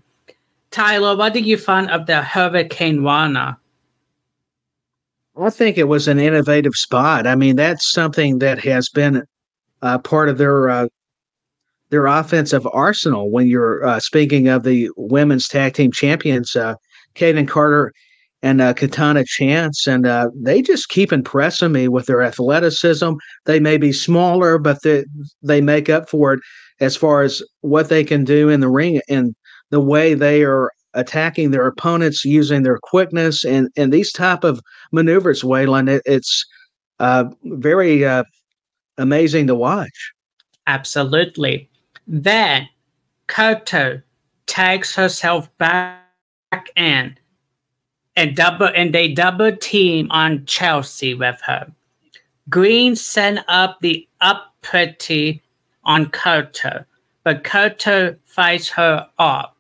[0.71, 3.57] Tyler, what did you find of the Hurricane Hurricanrana?
[5.41, 7.27] I think it was an innovative spot.
[7.27, 9.25] I mean, that's something that has been
[9.83, 10.89] uh, part of their uh,
[11.91, 13.31] their offensive arsenal.
[13.31, 16.75] When you're uh, speaking of the women's tag team champions, uh,
[17.15, 17.93] Kayden Carter
[18.43, 23.13] and uh, Katana Chance, and uh, they just keep impressing me with their athleticism.
[23.45, 25.05] They may be smaller, but they
[25.43, 26.41] they make up for it
[26.81, 29.35] as far as what they can do in the ring and
[29.71, 34.61] the way they are attacking their opponents using their quickness and and these type of
[34.93, 35.43] maneuvers.
[35.43, 36.45] Waylon, it, it's
[36.99, 38.25] uh, very uh,
[38.99, 40.13] amazing to watch.
[40.67, 41.69] Absolutely.
[42.07, 42.69] Then
[43.27, 44.03] Kota
[44.47, 46.01] takes herself back
[46.77, 47.17] in
[48.17, 51.71] and double and they double team on Chelsea with her.
[52.49, 55.43] Green sent up the up pretty
[55.85, 56.85] on Kota,
[57.25, 59.53] but Kota fights her off.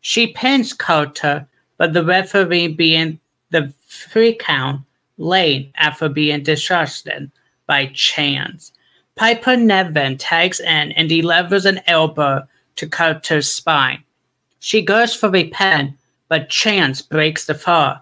[0.00, 4.82] She pins Kota, but the referee being the free count
[5.18, 7.30] late after being disrupted
[7.66, 8.72] by chance.
[9.16, 14.02] Piper Niven tags in and delivers an elbow to Kota's spine.
[14.60, 15.96] She goes for a pin,
[16.30, 17.98] but Chance breaks the fall.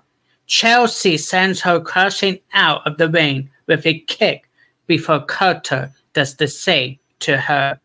[0.47, 4.49] Chelsea sends her crashing out of the ring with a kick
[4.87, 7.81] before Kota does the same to her.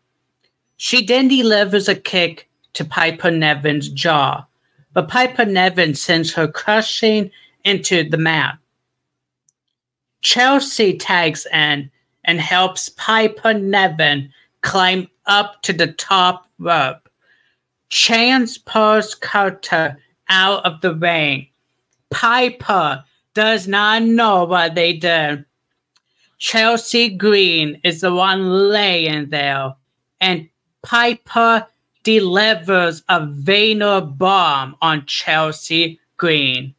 [0.76, 4.44] She then delivers a kick to Piper Niven's jaw,
[4.92, 7.30] but Piper Niven sends her crashing
[7.64, 8.58] into the mat.
[10.20, 11.90] Chelsea tags in
[12.24, 14.30] and helps Piper Niven
[14.60, 17.08] climb up to the top rope.
[17.88, 19.96] Chance pulls Kota
[20.28, 21.48] out of the ring.
[22.10, 25.44] Piper does not know what they did.
[26.38, 29.74] Chelsea Green is the one laying there,
[30.20, 30.48] and
[30.82, 31.66] Piper
[32.02, 36.74] delivers a Vader bomb on Chelsea Green.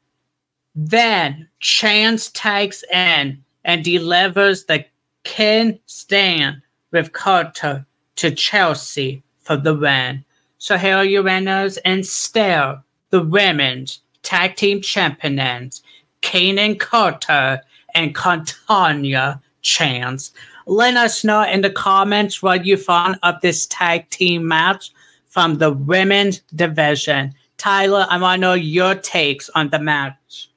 [0.76, 4.86] Then Chance takes in and delivers the
[5.24, 7.86] Ken stand with Kota
[8.18, 10.24] to Chelsea for the win.
[10.60, 12.84] So here are your winners and still
[13.16, 15.82] the women's tag team champions,
[16.22, 17.62] Kayden Carter
[17.94, 20.34] and Katana Chance.
[20.66, 24.92] Let us know in the comments what you found of this tag team match
[25.28, 27.34] from the women's division.
[27.56, 30.50] Tyler, I want to know your takes on the match.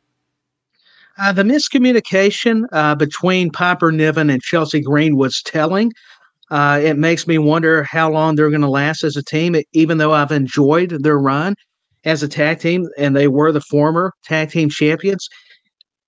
[1.16, 5.92] Uh, the miscommunication uh, between Piper Niven and Chelsea Green was telling.
[6.50, 9.98] Uh, it makes me wonder how long they're going to last as a team, even
[9.98, 11.54] though I've enjoyed their run
[12.08, 15.28] as a tag team and they were the former tag team champions.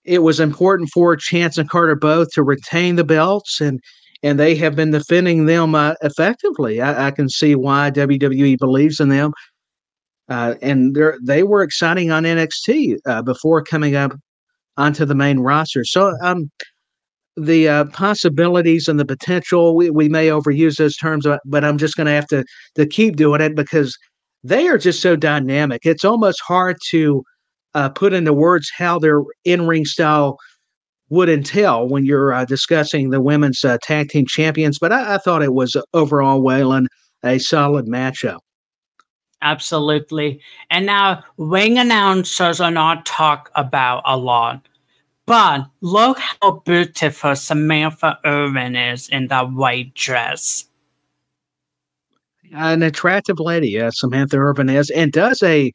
[0.04, 3.80] It was important for Chance and Carter both to retain the belts and
[4.22, 6.80] and they have been defending them uh, effectively.
[6.80, 9.32] I, I, can see why WWE believes in them.
[10.28, 14.12] Uh, and they were exciting on NXT uh, before coming up
[14.76, 15.86] onto the main roster.
[15.86, 16.50] So um,
[17.38, 21.78] the uh, possibilities and the potential, we, we may overuse those terms, uh, but I'm
[21.78, 23.96] just going to have to to keep doing it because
[24.42, 25.82] they are just so dynamic.
[25.84, 27.22] It's almost hard to
[27.74, 30.38] uh, put into words how their in ring style
[31.10, 34.78] would entail when you're uh, discussing the women's uh, tag team champions.
[34.78, 36.86] But I, I thought it was overall, Waylon,
[37.24, 38.38] a solid matchup.
[39.42, 40.40] Absolutely.
[40.70, 44.66] And now, ring announcers are not talked about a lot.
[45.26, 50.66] But look how beautiful Samantha Irvin is in that white dress.
[52.52, 55.72] An attractive lady, uh, Samantha Irvin is, and does a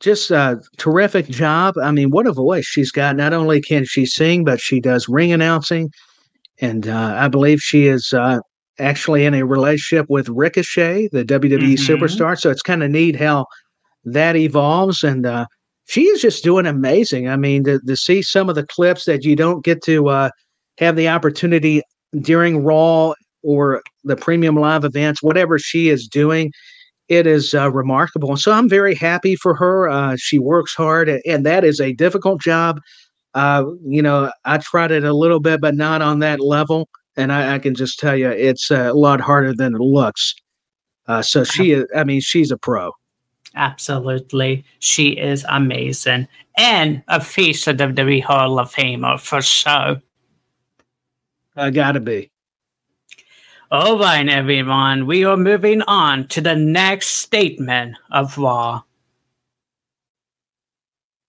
[0.00, 1.74] just a terrific job.
[1.82, 3.16] I mean, what a voice she's got.
[3.16, 5.90] Not only can she sing, but she does ring announcing.
[6.60, 8.40] And uh, I believe she is uh,
[8.78, 11.92] actually in a relationship with Ricochet, the WWE mm-hmm.
[11.92, 12.38] superstar.
[12.38, 13.46] So it's kind of neat how
[14.04, 15.02] that evolves.
[15.02, 15.46] And uh,
[15.86, 17.28] she is just doing amazing.
[17.28, 20.30] I mean, to, to see some of the clips that you don't get to uh,
[20.78, 21.82] have the opportunity
[22.20, 23.14] during Raw
[23.44, 26.52] or the premium live events, whatever she is doing,
[27.08, 28.36] it is uh, remarkable.
[28.36, 29.88] So I'm very happy for her.
[29.88, 32.80] Uh, she works hard, and that is a difficult job.
[33.34, 36.88] Uh, you know, I tried it a little bit, but not on that level.
[37.16, 40.34] And I, I can just tell you, it's a lot harder than it looks.
[41.06, 42.92] Uh, so she, is, I mean, she's a pro.
[43.54, 44.64] Absolutely.
[44.78, 46.26] She is amazing.
[46.56, 50.00] And a face of WWE Hall of Famer for sure.
[51.56, 52.30] I gotta be.
[53.70, 55.06] All right, everyone.
[55.06, 58.82] We are moving on to the next statement of Raw.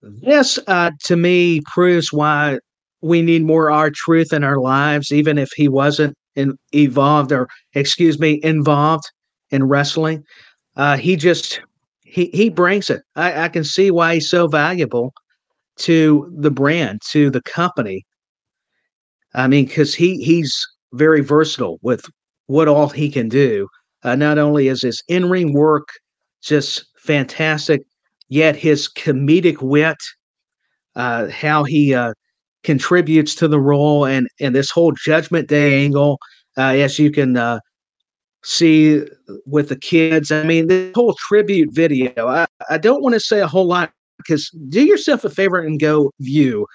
[0.01, 2.59] This, uh, to me, proves why
[3.01, 8.19] we need more R-Truth in our lives, even if he wasn't in, evolved or, excuse
[8.19, 9.05] me, involved
[9.49, 10.21] in wrestling.
[10.75, 11.61] Uh, he just
[12.03, 13.01] he he brings it.
[13.15, 15.13] I, I can see why he's so valuable
[15.77, 18.05] to the brand, to the company.
[19.33, 20.53] I mean, because he he's
[20.91, 22.05] very versatile with
[22.47, 23.67] what all he can do.
[24.03, 25.87] Uh, not only is his in ring work
[26.43, 27.81] just fantastic,
[28.29, 29.97] yet his comedic wit,
[30.95, 32.13] uh, how he uh,
[32.63, 36.19] contributes to the role, and and this whole Judgment Day angle,
[36.57, 37.59] uh, as you can uh,
[38.43, 39.01] see
[39.45, 40.31] with the kids.
[40.31, 42.27] I mean, the whole tribute video.
[42.27, 45.79] I, I don't want to say a whole lot because do yourself a favor and
[45.79, 46.65] go view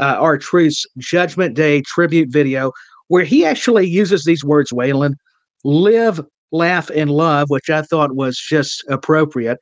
[0.00, 2.72] uh, R-Truth's Judgment Day tribute video,
[3.08, 5.14] where he actually uses these words, Waylon,
[5.64, 6.20] live,
[6.52, 9.58] laugh, and love, which I thought was just appropriate.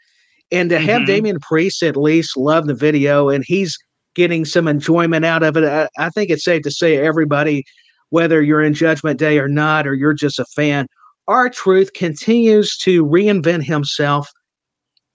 [0.50, 1.06] And to have mm-hmm.
[1.06, 3.76] Damian Priest at least love the video and he's
[4.14, 7.64] getting some enjoyment out of it, I, I think it's safe to say everybody,
[8.10, 10.86] whether you're in Judgment Day or not, or you're just a fan,
[11.28, 14.28] R-Truth continues to reinvent himself.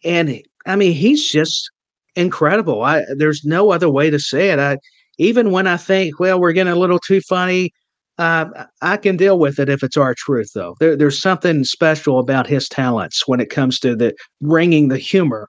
[0.03, 1.69] And I mean, he's just
[2.15, 2.83] incredible.
[2.83, 4.59] I there's no other way to say it.
[4.59, 4.77] I
[5.19, 7.71] even when I think, well, we're getting a little too funny,
[8.17, 12.47] uh, I can deal with it if it's R-Truth, Though there, there's something special about
[12.47, 15.47] his talents when it comes to the bringing the humor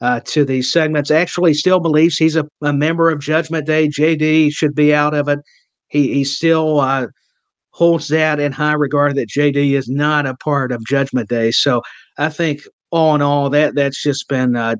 [0.00, 1.10] uh, to these segments.
[1.10, 3.88] Actually, still believes he's a, a, member of Judgment Day.
[3.88, 5.40] JD should be out of it.
[5.88, 7.08] He he still uh,
[7.70, 11.50] holds that in high regard that JD is not a part of Judgment Day.
[11.50, 11.82] So
[12.18, 14.76] I think all in all, that that's just been uh,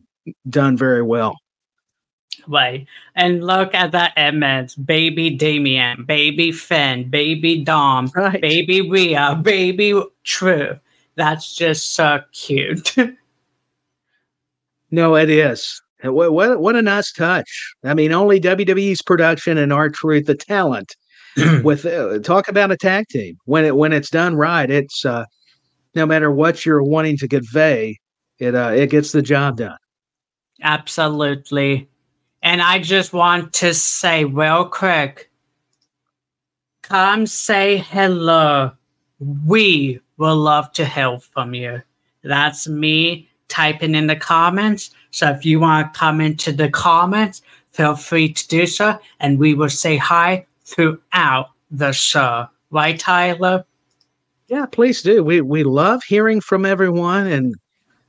[0.48, 1.36] done very well.
[2.48, 2.86] Right.
[3.14, 4.74] And look at that image.
[4.84, 8.40] Baby Damian, baby Finn, baby Dom, right.
[8.40, 10.78] baby Rhea, baby True.
[11.16, 12.94] That's just so cute.
[14.90, 15.80] no, it is.
[16.02, 17.74] What, what, what a nice touch.
[17.82, 20.94] I mean, only WWE's production and R-Truth, the talent,
[21.62, 25.24] with uh, talk about a tag team when it when it's done right it's uh
[25.94, 27.98] no matter what you're wanting to convey
[28.38, 29.76] it uh it gets the job done
[30.62, 31.86] absolutely
[32.46, 35.30] and i just want to say real quick
[36.82, 38.70] come say hello
[39.44, 41.82] we will love to hear from you
[42.22, 47.42] that's me typing in the comments so if you want to come into the comments
[47.72, 52.46] feel free to do so and we will say hi throughout the show.
[52.70, 53.64] Right, Tyler?
[54.48, 55.24] Yeah, please do.
[55.24, 57.54] We we love hearing from everyone, and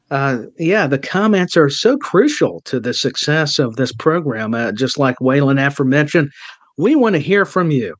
[0.10, 4.54] uh, yeah, the comments are so crucial to the success of this program.
[4.54, 6.32] Uh, just like Waylon aforementioned,
[6.78, 7.96] we want to hear from you.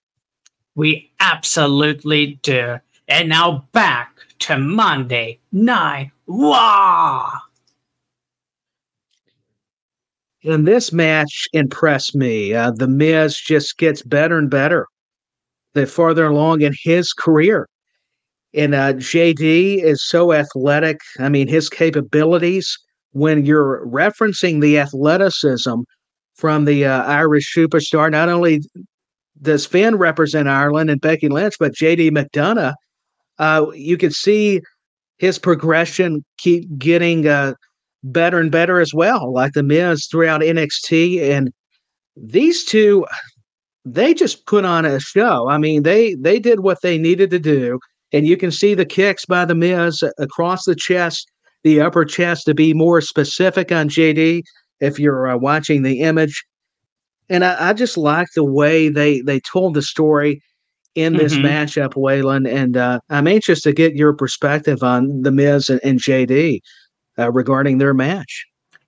[0.76, 2.78] We absolutely do.
[3.08, 7.32] And now back to Monday Night Raw.
[10.44, 12.54] And this match impressed me.
[12.54, 14.88] Uh, the Miz just gets better and better
[15.74, 17.68] the farther along in his career.
[18.54, 21.00] And uh, JD is so athletic.
[21.20, 22.78] I mean, his capabilities,
[23.12, 25.82] when you're referencing the athleticism
[26.36, 28.62] from the uh, Irish superstar, not only
[29.42, 32.74] does Finn represent Ireland and Becky Lynch, but JD McDonagh,
[33.40, 34.62] uh, you can see
[35.18, 37.54] his progression keep getting uh,
[38.04, 41.22] better and better as well, like the Miz throughout NXT.
[41.22, 41.52] And
[42.16, 43.06] these two,
[43.86, 45.50] they just put on a show.
[45.50, 47.80] I mean, they they did what they needed to do,
[48.14, 51.30] and you can see the kicks by the Miz across the chest,
[51.64, 54.44] the upper chest, to be more specific on JD.
[54.80, 56.46] If you're uh, watching the image,
[57.30, 60.42] and I, I just like the way they they told the story
[60.96, 61.46] in this mm-hmm.
[61.46, 62.52] matchup, Waylon.
[62.52, 66.62] And uh, I'm anxious to get your perspective on the Miz and, and JD
[67.20, 68.46] uh, regarding their match.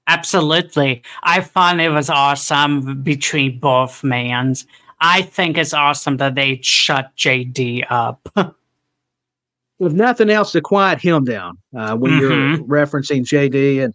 [0.07, 1.03] Absolutely.
[1.21, 4.65] I thought it was awesome between both mans.
[5.01, 8.27] I think it's awesome that they shut JD up.
[9.79, 12.55] With nothing else to quiet him down uh, when mm-hmm.
[12.55, 13.83] you're referencing JD.
[13.83, 13.93] And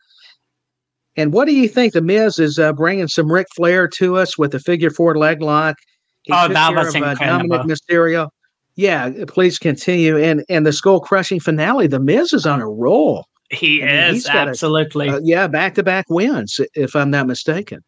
[1.17, 1.93] and what do you think?
[1.93, 5.43] The Miz is uh, bringing some Ric Flair to us with the figure four leg
[5.43, 5.77] lock.
[6.23, 7.49] He oh, that was of, uh, incredible.
[7.59, 8.31] Dominic Mysterio.
[8.77, 10.17] Yeah, please continue.
[10.17, 11.87] And and the skull crushing finale.
[11.87, 13.27] The Miz is on a roll.
[13.51, 15.09] He I mean, is absolutely.
[15.09, 17.85] A, uh, yeah, back to back wins, if I'm not mistaken.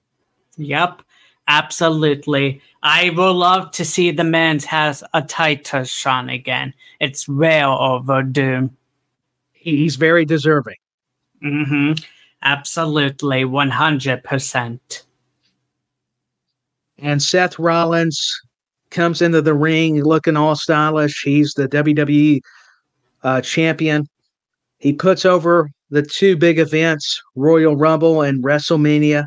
[0.59, 1.03] Yep,
[1.49, 2.61] absolutely.
[2.89, 6.72] I would love to see the men's has a title shot again.
[7.01, 8.70] It's well overdue.
[9.53, 10.76] He's very deserving.
[11.45, 11.95] Mm-hmm.
[12.43, 15.03] Absolutely, 100%.
[16.99, 18.41] And Seth Rollins
[18.91, 21.24] comes into the ring looking all stylish.
[21.24, 22.41] He's the WWE
[23.24, 24.07] uh, champion.
[24.78, 29.26] He puts over the two big events, Royal Rumble and WrestleMania.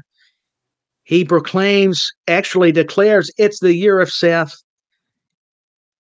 [1.10, 4.54] He proclaims, actually declares, it's the year of Seth.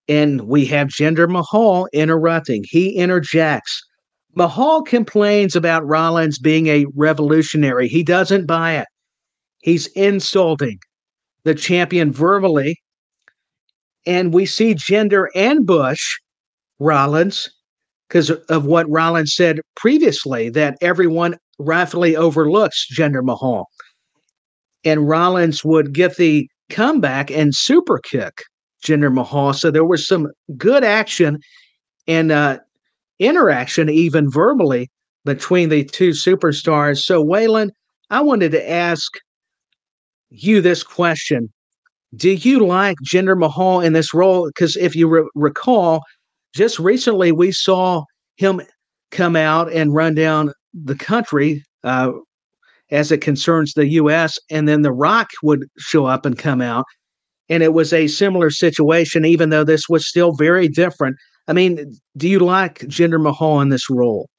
[0.08, 2.64] And we have Jinder Mahal interrupting.
[2.70, 3.82] He interjects.
[4.36, 7.88] Mahal complains about Rollins being a revolutionary.
[7.88, 8.86] He doesn't buy it.
[9.64, 10.78] He's insulting
[11.44, 12.80] the champion verbally.
[14.06, 16.20] And we see Jinder and Bush
[16.78, 17.50] Rollins
[18.08, 23.66] because of what Rollins said previously that everyone rightfully overlooks Jinder Mahal.
[24.84, 28.44] And Rollins would get the comeback and super kick
[28.84, 29.54] Jinder Mahal.
[29.54, 30.28] So there was some
[30.58, 31.40] good action
[32.08, 32.60] and uh,
[33.20, 34.90] interaction, even verbally,
[35.26, 37.00] between the two superstars.
[37.00, 37.70] So, Waylon,
[38.10, 39.12] I wanted to ask
[40.30, 41.52] you this question.
[42.16, 44.48] Do you like Jinder Mahal in this role?
[44.48, 46.02] Because if you re- recall,
[46.56, 48.04] just recently we saw
[48.38, 48.62] him
[49.12, 52.12] come out and run down the country uh,
[52.92, 56.86] as it concerns the U.S., and then The Rock would show up and come out.
[57.50, 61.18] And it was a similar situation, even though this was still very different.
[61.48, 64.30] I mean, do you like Jinder Mahal in this role?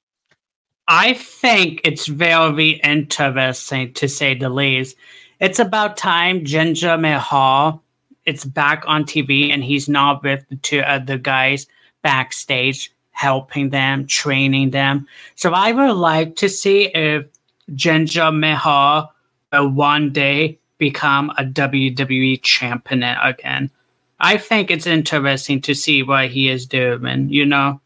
[0.87, 4.97] I think it's very interesting to say the least.
[5.41, 7.83] It's about time Jinder Mahal
[8.27, 11.67] it's back on TV and he's not with the two other guys
[12.03, 15.07] backstage helping them, training them.
[15.35, 17.27] So I would like to see if
[17.75, 19.13] Jinder Mahal
[19.53, 23.71] will one day become a WWE champion again.
[24.19, 27.81] I think it's interesting to see what he is doing, you know?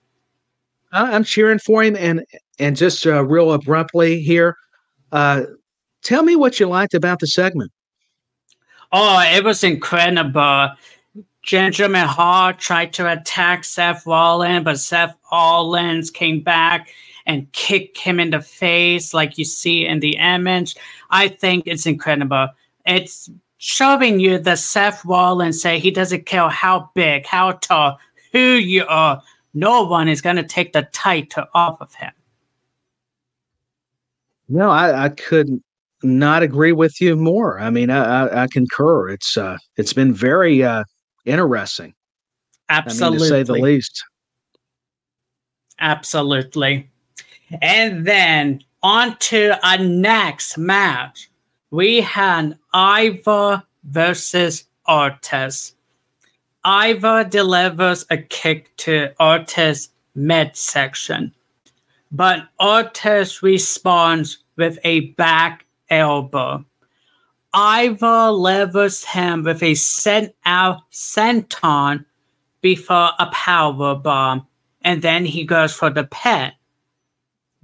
[0.93, 1.97] I'm cheering for him.
[1.97, 2.25] And,
[2.59, 4.57] and just uh, real abruptly here,
[5.13, 5.43] uh,
[6.03, 7.73] tell me what you liked about the segment.
[8.93, 10.71] Oh, it was incredible.
[11.45, 16.89] Jinder Mahal tried to attack Seth Rollins, but Seth Rollins came back
[17.27, 20.77] and kick him in the face, like you see in the image.
[21.11, 22.49] I think it's incredible.
[22.87, 27.99] It's showing you that Seth Rollins say he doesn't care how big, how tall,
[28.33, 29.23] who you are.
[29.55, 32.13] No one is going to take the title off of him.
[34.49, 35.63] No, I, I could
[36.03, 37.59] not agree with you more.
[37.59, 39.09] I mean, I, I, I concur.
[39.09, 40.85] It's uh, it's been very uh,
[41.25, 41.95] interesting.
[42.69, 44.05] Absolutely, I mean, to say the least.
[45.81, 46.91] Absolutely.
[47.63, 51.31] And then on to our next match.
[51.71, 55.75] We had Ivar versus Ortiz.
[56.65, 61.35] Ivar delivers a kick to Ortiz midsection,
[62.13, 66.65] but Ortiz responds with a back elbow.
[67.55, 72.05] Ivar levers him with a sent out senton
[72.61, 74.47] before a power bomb,
[74.83, 76.53] and then he goes for the pin.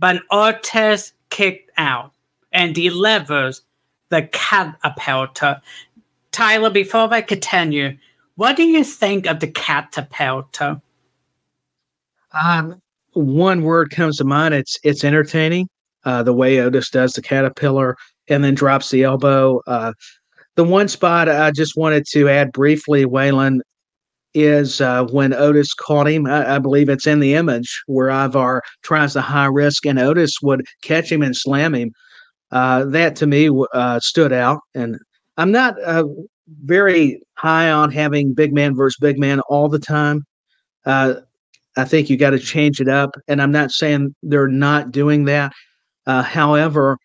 [0.01, 2.13] But Ortiz kicked out
[2.53, 3.63] and delivers
[4.09, 5.61] the catapulter.
[6.33, 7.97] Tyler, before I continue,
[8.37, 10.81] what do you think of the catapulter?
[12.33, 12.81] Um,
[13.13, 14.55] one word comes to mind.
[14.55, 15.69] It's it's entertaining.
[16.05, 17.97] Uh, the way Otis does the caterpillar
[18.29, 19.61] and then drops the elbow.
[19.67, 19.93] Uh,
[20.57, 23.61] the one spot I just wanted to add briefly, Waylon,
[24.35, 26.27] is uh, when Otis caught him.
[26.27, 30.41] I, I, believe it's in the image where Ivar tries the high risk and Otis
[30.43, 31.93] would catch him and slam him.
[32.53, 34.61] Uh, that to me uh, stood out.
[34.75, 34.99] And
[35.37, 36.05] I'm not uh,
[36.65, 40.25] very high on having big man versus big man all the time.
[40.85, 41.15] Uh,
[41.77, 43.11] I think you got to change it up.
[43.29, 45.53] And I'm not saying they're not doing that.
[46.07, 46.99] Uh, however,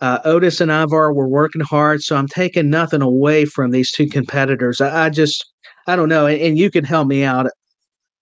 [0.00, 4.06] uh, Otis and Ivar were working hard, so I'm taking nothing away from these two
[4.08, 4.80] competitors.
[4.80, 5.44] I, I just,
[5.88, 7.50] I don't know, and, and, you can help me out.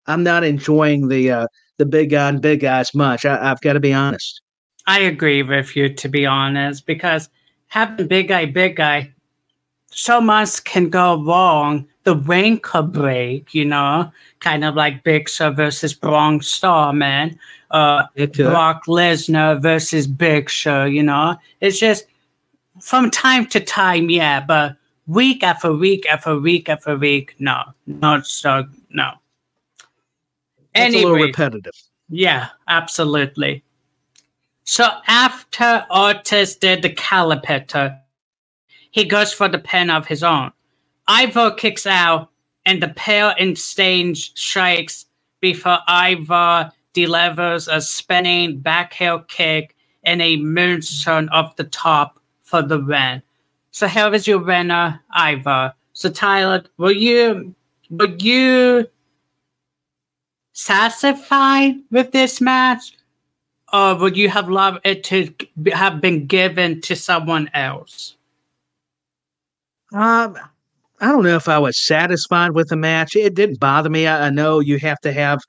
[0.07, 1.47] I'm not enjoying the uh,
[1.79, 3.27] the big guy and big guys much.
[3.27, 4.41] I, I've got to be honest.
[4.87, 7.29] I agree with you, to be honest, because
[7.67, 9.13] having big guy, big guy,
[9.91, 11.87] so much can go wrong.
[12.05, 17.37] The ring could break, you know, kind of like Big Show versus Braun Strowman
[17.71, 18.05] uh,
[18.35, 20.85] Brock Lesnar versus Big Show.
[20.85, 22.07] You know, it's just
[22.81, 28.27] from time to time, yeah, but week after week after week after week, no, not
[28.27, 29.13] so, no.
[30.75, 31.73] Anyway, a little repetitive.
[32.09, 33.63] Yeah, absolutely.
[34.65, 37.99] So after Ortiz did the caliper,
[38.91, 40.53] he goes for the pen of his own.
[41.09, 42.31] Ivar kicks out,
[42.65, 45.07] and the pair exchange strikes
[45.41, 52.63] before Ivar delivers a spinning back heel kick and a moonsault off the top for
[52.63, 53.23] the win.
[53.77, 55.75] So here is your winner, Ivar.
[55.93, 57.55] So Tyler, will you
[57.91, 58.89] will you
[60.55, 62.97] satisfied with this match,
[63.75, 65.31] or would you have loved it to
[65.75, 68.17] have been given to someone else?
[69.93, 70.39] Um,
[71.03, 73.15] I don't know if I was satisfied with the match.
[73.15, 74.07] It didn't bother me.
[74.07, 75.41] I, I know you have to have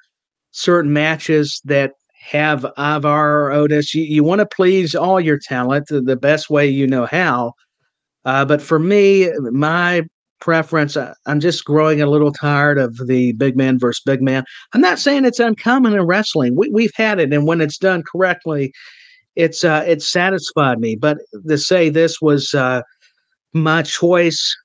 [0.51, 3.95] certain matches that have Ivar or Otis.
[3.95, 7.53] You, you want to please all your talent the best way you know how.
[8.25, 10.03] Uh, but for me, my
[10.39, 14.43] preference, I, I'm just growing a little tired of the big man versus big man.
[14.73, 16.55] I'm not saying it's uncommon in wrestling.
[16.55, 18.71] We, we've had it, and when it's done correctly,
[19.35, 20.95] it's uh, it's satisfied me.
[20.95, 22.81] But to say this was uh,
[23.53, 24.55] my choice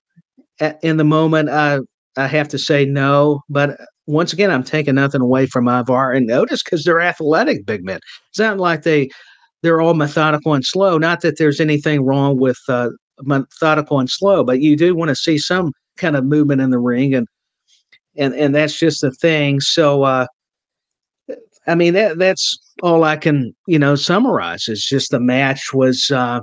[0.83, 1.81] in the moment, I
[2.17, 3.43] I have to say no.
[3.49, 7.85] But once again, I'm taking nothing away from Ivar and Otis because they're athletic big
[7.85, 8.01] men.
[8.31, 9.09] It's not like they
[9.63, 10.99] they're all methodical and slow.
[10.99, 12.91] Not that there's anything wrong with uh,
[13.21, 16.79] methodical and slow, but you do want to see some kind of movement in the
[16.79, 17.27] ring, and
[18.17, 19.61] and and that's just the thing.
[19.61, 20.27] So, uh,
[21.67, 24.69] I mean that that's all I can you know summarize.
[24.69, 26.11] Is just the match was.
[26.11, 26.41] Uh,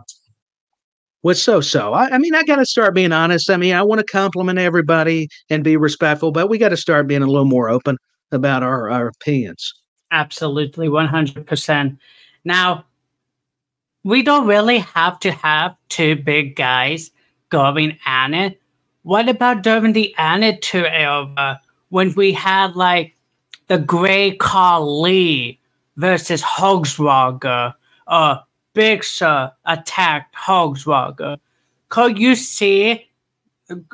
[1.22, 1.94] was so so.
[1.94, 3.50] I, I, mean, I got to start being honest.
[3.50, 7.08] I mean, I want to compliment everybody and be respectful, but we got to start
[7.08, 7.98] being a little more open
[8.32, 9.74] about our, our opinions.
[10.12, 11.98] Absolutely, 100%.
[12.46, 12.86] Now,
[14.04, 17.12] we don't really have to have two big guys
[17.50, 18.62] going at it.
[19.04, 23.16] What about during the Attitude Era when we had like
[23.68, 25.60] the Great Khali
[25.98, 27.74] versus Hornswoggle
[28.08, 28.44] or
[28.74, 31.38] Big Sir attacked Hornswoggle?
[31.90, 33.06] Could you see?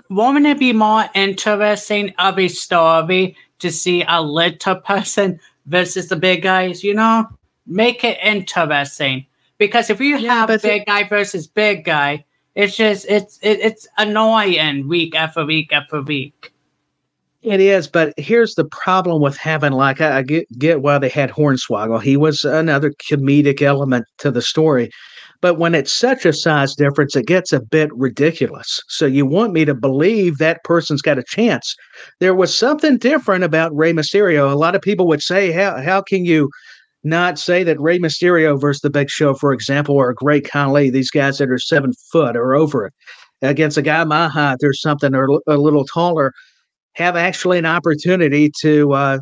[0.09, 6.15] Won't it be more interesting of a story to see a little person versus the
[6.15, 6.83] big guys?
[6.83, 7.27] You know,
[7.65, 9.25] make it interesting
[9.57, 12.25] because if you yeah, have big guy versus big guy,
[12.55, 16.51] it's just it's it, it's annoying week after week after week.
[17.41, 21.09] It is, but here's the problem with having like I, I get get why they
[21.09, 22.01] had Hornswoggle.
[22.01, 24.89] He was another comedic element to the story.
[25.41, 28.81] But when it's such a size difference, it gets a bit ridiculous.
[28.87, 31.75] So you want me to believe that person's got a chance.
[32.19, 34.51] There was something different about Rey Mysterio.
[34.51, 36.49] A lot of people would say, How how can you
[37.05, 41.11] not say that Rey Mysterio versus the Big Show, for example, or Great Khali, these
[41.11, 42.93] guys that are seven foot or over it,
[43.41, 46.33] against a guy my height or something or a little taller,
[46.93, 49.19] have actually an opportunity to, uh,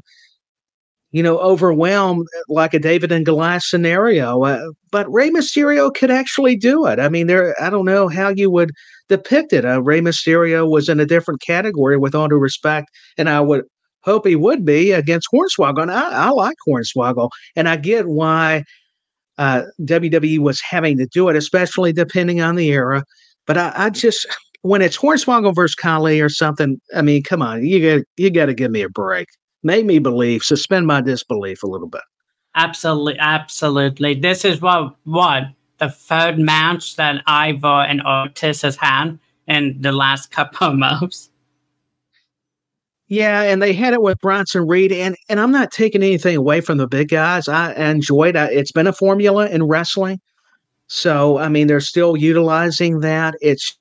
[1.11, 4.43] you know, overwhelm like a David and Goliath scenario.
[4.43, 6.99] Uh, but Rey Mysterio could actually do it.
[6.99, 7.53] I mean, there.
[7.61, 8.71] I don't know how you would
[9.09, 9.65] depict it.
[9.65, 13.65] Uh, Rey Mysterio was in a different category, with all due respect, and I would
[14.04, 15.84] hope he would be against Hornswoggle.
[15.84, 18.64] And I, I like Hornswoggle, and I get why
[19.38, 23.04] uh, WWE was having to do it, especially depending on the era.
[23.45, 24.28] But I, I just
[24.62, 28.47] when it's Hornswoggle versus Khali or something, I mean, come on, you got you got
[28.47, 29.28] to give me a break.
[29.64, 32.01] Make me believe, suspend my disbelief a little bit.
[32.56, 34.16] Absolutely, absolutely.
[34.16, 35.43] This is what what
[35.80, 41.30] the third match that Ivar and Otis has had in the last couple of months.
[43.14, 46.61] Yeah, and they had it with Bronson Reed, and and I'm not taking anything away
[46.61, 47.47] from the big guys.
[47.47, 48.51] I enjoyed it.
[48.53, 50.20] It's been a formula in wrestling,
[50.88, 53.36] so I mean they're still utilizing that.
[53.39, 53.78] It's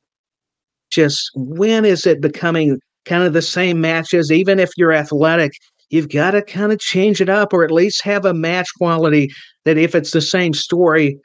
[0.91, 4.31] just when is it becoming kind of the same matches?
[4.31, 5.53] Even if you're athletic,
[5.89, 9.31] you've got to kind of change it up, or at least have a match quality
[9.65, 11.19] that if it's the same story,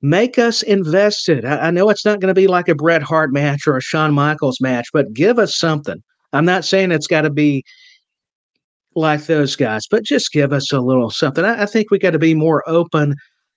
[0.00, 1.44] make us invested.
[1.44, 3.80] I, I know it's not going to be like a Bret Hart match or a
[3.80, 6.02] Shawn Michaels match, but give us something.
[6.32, 7.64] I'm not saying it's got to be
[8.94, 11.44] like those guys, but just give us a little something.
[11.44, 13.14] I, I think we got to be more open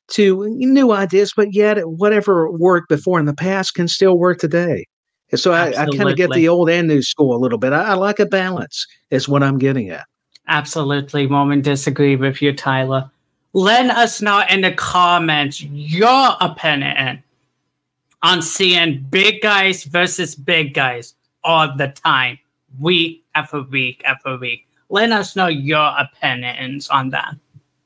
[0.07, 4.85] to new ideas, but yet whatever worked before in the past can still work today.
[5.33, 7.73] So I, I kind of get the old and new school a little bit.
[7.73, 10.05] I, I, like a balance, is what I'm getting at.
[10.47, 11.25] Absolutely.
[11.25, 13.09] Won't disagree with you, Tyler.
[13.53, 17.23] Let us know in the comments your opinion
[18.21, 22.37] on seeing big guys versus big guys all the time
[22.79, 24.67] week after week after week.
[24.89, 27.35] Let us know your opinions on that.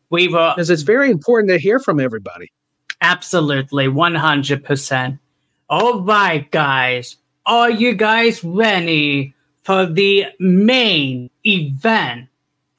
[0.09, 2.51] We will because it's very important to hear from everybody.
[3.01, 5.19] Absolutely, one hundred percent.
[5.69, 9.33] Oh All right, guys, are you guys ready
[9.63, 12.27] for the main event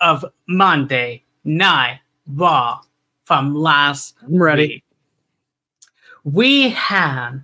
[0.00, 2.80] of Monday Night Raw
[3.24, 4.66] from last I'm ready.
[4.66, 4.84] Week?
[6.24, 7.40] We have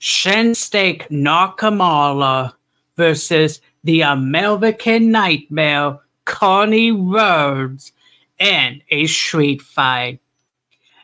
[0.00, 2.52] Shinsuke Nakamura
[2.96, 7.90] versus the um, American Nightmare, Cody Rhodes,
[8.38, 10.20] in a street fight.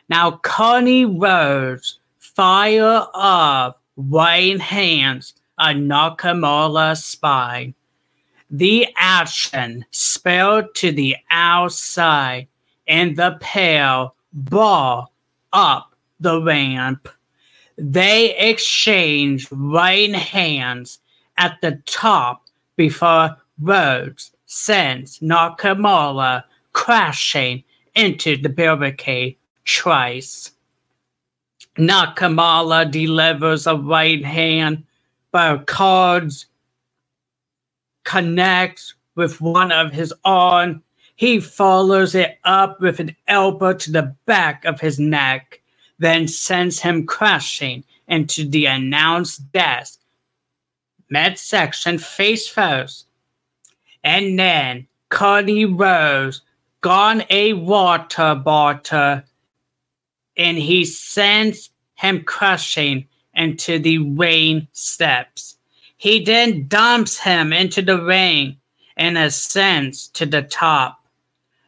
[0.07, 7.73] Now, Cody Rhodes fire up right hands on Nakamura's spine.
[8.51, 12.47] The action spilled to the outside,
[12.87, 15.11] and the pair ball
[15.51, 17.09] up the ramp.
[17.79, 20.99] They exchange right hands
[21.35, 22.44] at the top
[22.75, 27.63] before Rhodes sends Nakamura crashing
[27.95, 30.51] into the barricade twice.
[31.77, 34.83] Nakamura delivers a right hand,
[35.31, 36.45] but cards
[38.03, 40.83] connects with one of his arm.
[41.15, 45.61] He follows it up with an elbow to the back of his neck,
[45.99, 49.99] then sends him crashing into the announced desk
[51.09, 53.07] midsection face first.
[54.03, 56.41] And then Cody Rhodes
[56.81, 59.21] gone a water bottle
[60.37, 65.57] and he sends him crashing into the rain steps.
[65.97, 68.57] He then dumps him into the rain
[68.97, 71.03] and ascends to the top.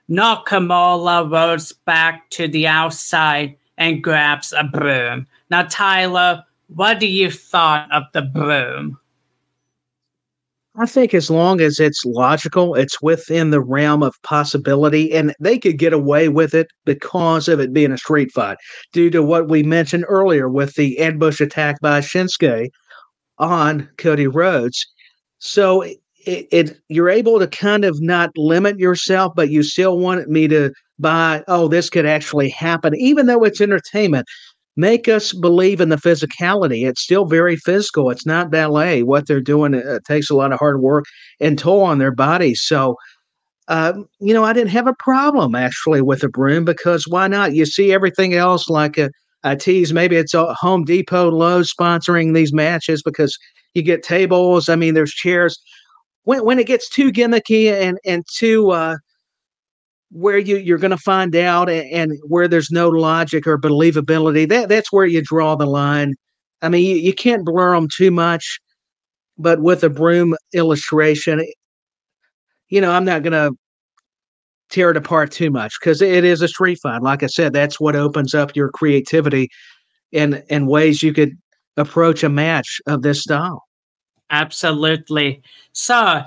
[0.10, 5.28] Nakamura rolls back to the outside and grabs a broom.
[5.50, 9.00] Now, Tyler, what do you thought of the broom?
[10.80, 15.58] I think as long as it's logical, it's within the realm of possibility, and they
[15.58, 18.58] could get away with it because of it being a street fight,
[18.94, 22.70] due to what we mentioned earlier with the ambush attack by Shinsuke
[23.40, 24.86] on Cody Rhodes.
[25.40, 30.30] So it, it you're able to kind of not limit yourself, but you still want
[30.30, 31.44] me to buy.
[31.48, 34.28] Oh, this could actually happen, even though it's entertainment
[34.78, 36.88] make us believe in the physicality.
[36.88, 38.10] It's still very physical.
[38.12, 39.04] It's not ballet.
[39.04, 41.06] What they're doing uh, takes a lot of hard work
[41.42, 42.62] and toll on their bodies.
[42.64, 42.96] So,
[43.68, 47.54] uh, you know, I didn't have a problem actually with a broom because why not?
[47.54, 49.10] You see everything else like a,
[49.44, 49.92] a tease.
[49.92, 53.38] Maybe it's a Home Depot, Lowe's sponsoring these matches because
[53.74, 54.70] you get tables.
[54.70, 55.60] I mean, there's chairs.
[56.24, 58.98] When when it gets too gimmicky and and too uh,
[60.10, 64.48] where you you're going to find out and, and, where there's no logic or believability
[64.48, 66.16] that that's where you draw the line.
[66.62, 68.60] I mean you, you can't blur them too much
[69.38, 71.46] but with a broom illustration eh,
[72.70, 73.56] you know i'm not going to
[74.70, 77.02] tear it apart too much because it is a street fight.
[77.02, 79.50] Like i said that's what opens up your creativity
[80.14, 81.38] and and ways you could
[81.78, 83.64] approach a match of this style.
[84.30, 85.42] Absolutely.
[85.72, 86.24] So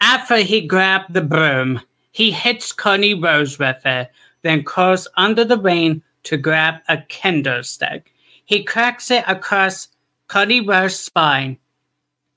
[0.00, 1.80] after he grabbed the broom
[2.14, 4.08] he hits Cody Rhodes with it,
[4.42, 8.12] then curls under the ring to grab a candlestick.
[8.44, 9.88] He cracks it across
[10.28, 11.58] Cody Rhodes' spine.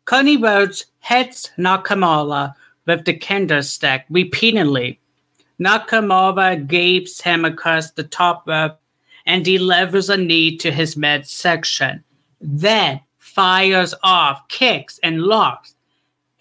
[0.06, 2.56] Cody Rhodes hits Nakamura
[2.88, 5.00] with the candlestick repeatedly.
[5.62, 8.80] Nakamura gapes him across the top rope
[9.28, 12.04] and delivers a knee to his midsection.
[12.42, 15.76] Then fires off kicks and locks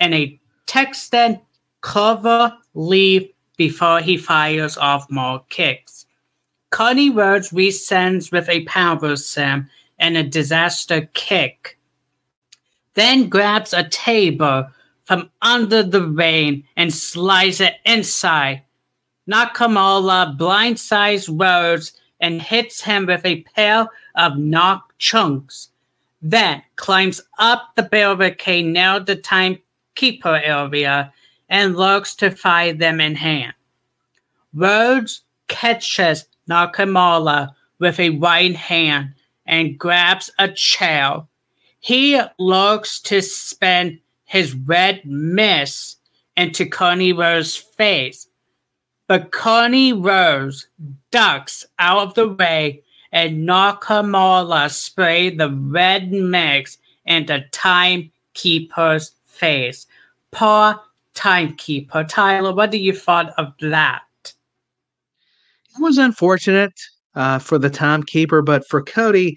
[0.01, 1.43] and a Texan
[1.82, 6.07] cover leave before he fires off more kicks.
[6.70, 9.68] Cody Rhodes resends with a power slam
[9.99, 11.79] and a disaster kick.
[12.95, 14.68] Then grabs a table
[15.05, 18.62] from under the ring and slides it inside.
[19.31, 25.70] Nakamura blindsides Rhodes and hits him with a pair of knock chunks.
[26.22, 31.12] Then climbs up the barricade near the timekeeper area
[31.49, 33.55] and looks to fight them in hand.
[34.55, 39.14] Rhodes catches Nakamura with a right hand
[39.47, 41.22] and grabs a chair.
[41.80, 45.99] He looks to spin his red mist
[46.36, 48.26] into Cody Rhodes' face,
[49.07, 50.66] but Cody Rhodes
[51.11, 52.82] ducks out of the way
[53.12, 59.86] and Nakamura sprays the red mix into Timekeeper's face.
[60.32, 60.80] Poor
[61.17, 62.05] timekeeper.
[62.05, 64.03] Tyler, what do you thought of that?
[64.25, 66.73] It was unfortunate
[67.14, 69.37] uh, for the timekeeper, but for Cody,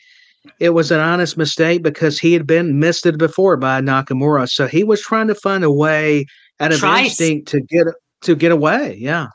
[0.60, 4.50] it was an honest mistake because he had been misted before by Nakamura.
[4.50, 6.26] So he was trying to find a way
[6.60, 7.20] out of Trice.
[7.20, 7.88] instinct to get
[8.22, 8.96] to get away.
[9.00, 9.28] Yeah.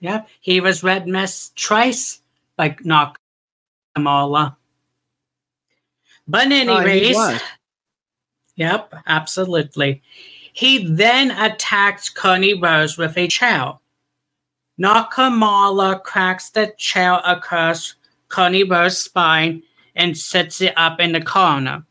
[0.00, 0.24] Yeah.
[0.40, 2.20] He was red mist twice
[2.58, 4.56] like Nakamura.
[6.28, 7.38] But anyways, oh,
[8.54, 10.02] yep, absolutely.
[10.52, 13.74] He then attacks Cody Rhodes with a chair.
[14.80, 17.94] Nakamura cracks the chair across
[18.28, 19.62] Cody Rhodes' spine
[19.94, 21.84] and sets it up in the corner.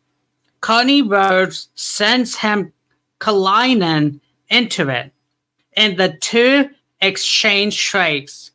[0.61, 2.73] Cody Rhodes sends him
[3.19, 5.13] colliding into it,
[5.73, 6.69] and the two
[7.01, 8.51] exchange strikes.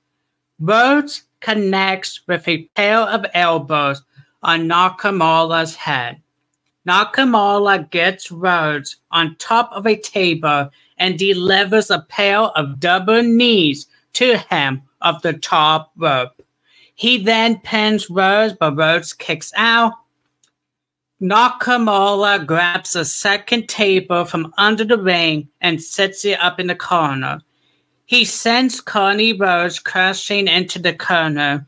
[0.58, 4.02] Rhodes connects with a pair of elbows
[4.42, 6.20] on Nakamura's head.
[6.86, 13.86] Nakamura gets Rhodes on top of a table and delivers a pair of double knees
[14.14, 16.42] to him of the top rope.
[16.94, 19.94] He then pins Rhodes, but Rhodes kicks out.
[21.22, 26.66] Nakamura uh, grabs a second table from under the ring and sets it up in
[26.66, 27.40] the corner.
[28.06, 31.66] He sends Cody Rhodes crashing into the corner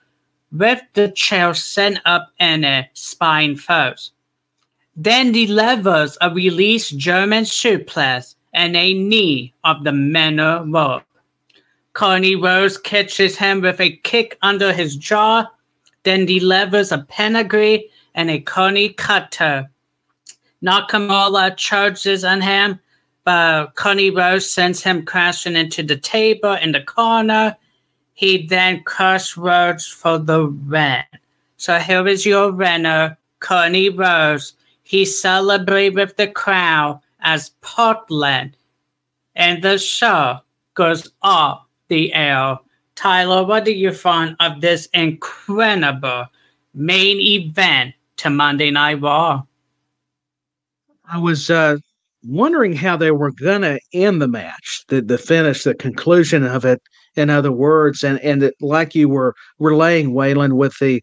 [0.52, 4.12] with the chair sent up in it, spine first.
[4.96, 11.02] Then delivers a release German suplex and a knee of the manor rope.
[11.92, 15.46] Cody Rhodes catches him with a kick under his jaw,
[16.02, 19.70] then delivers a pedigree and a Cody Cutter.
[20.62, 22.80] Nakamura charges on him,
[23.24, 27.56] but Cody Rhodes sends him crashing into the table in the corner.
[28.14, 31.04] He then crushes Rhodes for the win.
[31.58, 34.54] So here is your winner, Cody Rhodes.
[34.86, 38.56] He celebrates with the crowd as Portland,
[39.34, 40.38] and the show
[40.74, 42.56] goes off the air.
[42.94, 46.26] Tyler, what do you find of this incredible
[46.72, 49.42] main event to Monday Night Raw?
[51.10, 51.78] I was uh,
[52.24, 56.64] wondering how they were going to end the match, the the finish, the conclusion of
[56.64, 56.80] it.
[57.16, 61.02] In other words, and and it, like you were relaying, Waylon, with the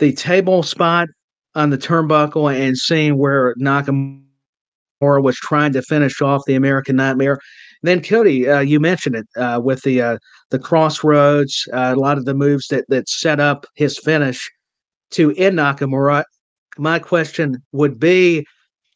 [0.00, 1.06] the table spot
[1.54, 4.22] on the turnbuckle and seeing where Nakamura
[5.00, 7.38] was trying to finish off the American Nightmare.
[7.82, 10.18] Then Cody, uh, you mentioned it uh, with the uh,
[10.50, 14.50] the crossroads, uh, a lot of the moves that that set up his finish
[15.10, 16.24] to end Nakamura.
[16.78, 18.46] My question would be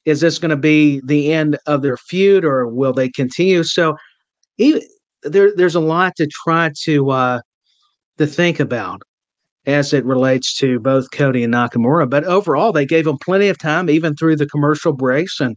[0.05, 3.63] is this going to be the end of their feud or will they continue?
[3.63, 3.95] So
[4.57, 4.81] even,
[5.23, 7.41] there, there's a lot to try to uh,
[8.17, 9.03] to think about
[9.69, 12.09] as it relates to both Cody and Nakamura.
[12.09, 15.41] But overall, they gave them plenty of time, even through the commercial breaks.
[15.41, 15.57] And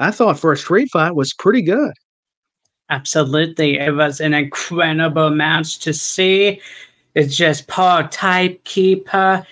[0.00, 1.92] I thought for a street fight was pretty good.
[2.90, 6.60] Absolutely, it was an incredible match to see.
[7.14, 9.46] It's just Paul Timekeeper.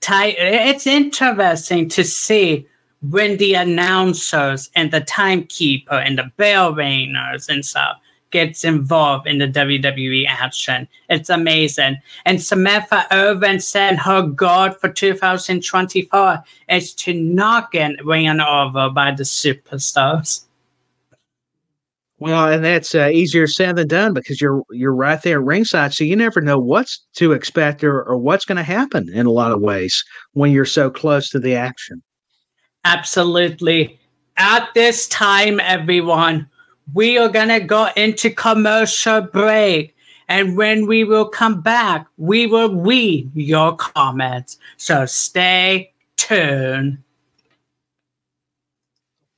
[0.00, 0.34] Type.
[0.36, 2.66] It's interesting to see
[3.08, 7.98] when the announcers and the timekeeper and the bell ringers and stuff
[8.32, 10.88] gets involved in the WWE action.
[11.08, 11.98] It's amazing.
[12.24, 19.12] And Samantha Irvin said her goal for 2024 is to not get ran over by
[19.12, 20.44] the superstars.
[22.22, 26.04] Well, and that's uh, easier said than done because you're you're right there ringside, so
[26.04, 29.50] you never know what's to expect or, or what's going to happen in a lot
[29.50, 32.00] of ways when you're so close to the action.
[32.84, 33.98] Absolutely.
[34.36, 36.48] At this time, everyone,
[36.94, 39.96] we are going to go into commercial break.
[40.28, 44.58] And when we will come back, we will read your comments.
[44.76, 46.98] So stay tuned.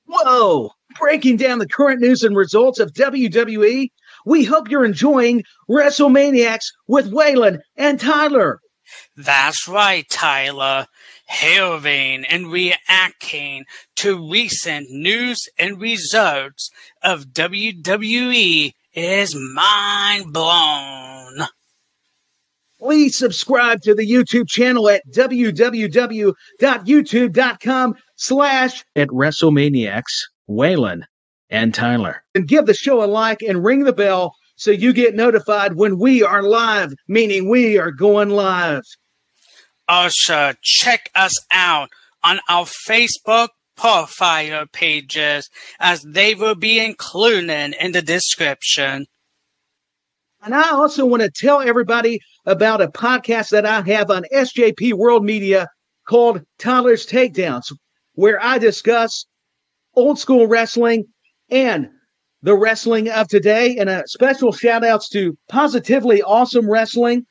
[0.06, 0.70] Whoa!
[0.98, 3.90] Breaking down the current news and results of WWE,
[4.26, 8.60] we hope you're enjoying WrestleManiacs with Waylon and Tyler.
[9.16, 10.86] That's right, Tyler
[11.26, 13.66] heralding and reacting
[13.96, 16.70] to recent news and results
[17.02, 21.46] of WWE is mind blown.
[22.78, 31.02] Please subscribe to the YouTube channel at www.youtube.com slash at WrestleManiacs, Waylon
[31.48, 32.22] and Tyler.
[32.34, 35.98] And give the show a like and ring the bell so you get notified when
[35.98, 38.82] we are live, meaning we are going live.
[39.88, 41.90] Also, uh, check us out
[42.22, 49.06] on our Facebook profile pages as they will be included in the description.
[50.42, 54.92] And I also want to tell everybody about a podcast that I have on SJP
[54.94, 55.68] World Media
[56.06, 57.72] called Tyler's Takedowns,
[58.12, 59.24] where I discuss
[59.94, 61.04] old school wrestling
[61.50, 61.88] and
[62.42, 63.76] the wrestling of today.
[63.76, 67.24] And a special shout outs to Positively Awesome Wrestling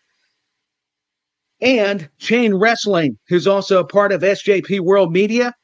[1.63, 5.55] and Chain Wrestling, who's also a part of SJP World Media.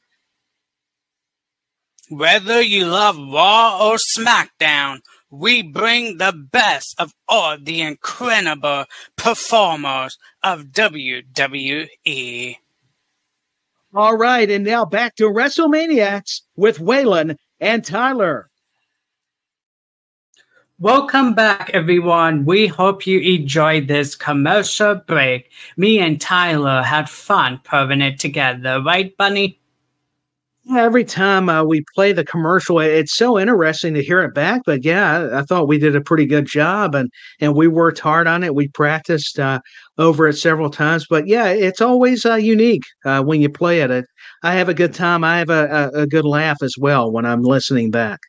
[2.10, 8.86] Whether you love Raw or SmackDown, we bring the best of all the incredible
[9.16, 12.56] performers of WWE.
[13.94, 18.49] All right, and now back to WrestleManiacs with Waylon and Tyler.
[20.82, 22.46] Welcome back, everyone.
[22.46, 25.52] We hope you enjoyed this commercial break.
[25.76, 29.60] Me and Tyler had fun putting it together, right, Bunny?
[30.78, 34.62] every time uh, we play the commercial, it's so interesting to hear it back.
[34.66, 37.10] But yeah, I, I, thought we did a pretty good job, and
[37.42, 38.56] and we worked hard on it.
[38.56, 39.60] We practiced uh,
[39.98, 41.06] over it several times.
[41.10, 44.06] But yeah, it's always uh, unique uh, when you play it.
[44.44, 45.24] I have a good time.
[45.24, 48.20] I have a, a, a good laugh as well when I'm listening back.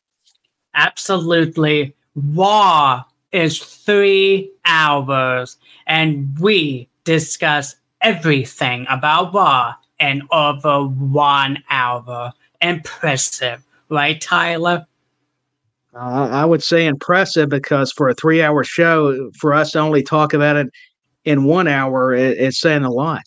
[0.75, 5.57] Absolutely, Raw is three hours,
[5.87, 12.33] and we discuss everything about Raw in over one hour.
[12.61, 14.87] Impressive, right, Tyler?
[15.95, 20.03] Uh, I would say impressive because for a three hour show, for us to only
[20.03, 20.69] talk about it
[21.25, 23.25] in one hour, it, it's saying a lot.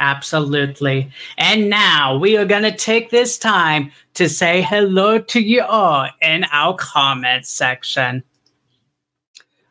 [0.00, 1.12] Absolutely.
[1.36, 6.08] And now we are going to take this time to say hello to you all
[6.22, 8.22] in our comment section.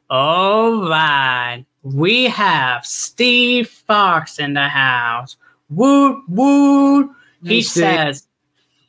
[0.09, 1.65] All right.
[1.81, 5.35] We have Steve Fox in the house.
[5.69, 7.09] Woot woot.
[7.43, 8.27] He says,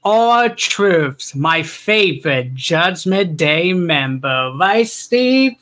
[0.05, 4.53] R-Truth's, my favorite Judgment Day member.
[4.59, 5.53] Right, Steve?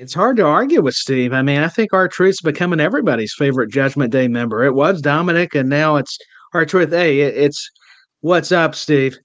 [0.00, 1.34] It's hard to argue with Steve.
[1.34, 4.64] I mean, I think R-Truth's becoming everybody's favorite Judgment Day member.
[4.64, 6.18] It was Dominic, and now it's
[6.54, 6.88] R-Truth.
[6.88, 7.70] Hey, it's
[8.22, 9.18] what's up, Steve?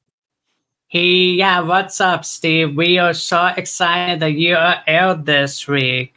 [0.88, 2.76] Hey, yeah, what's up, Steve?
[2.76, 6.14] We are so excited that you are out this week.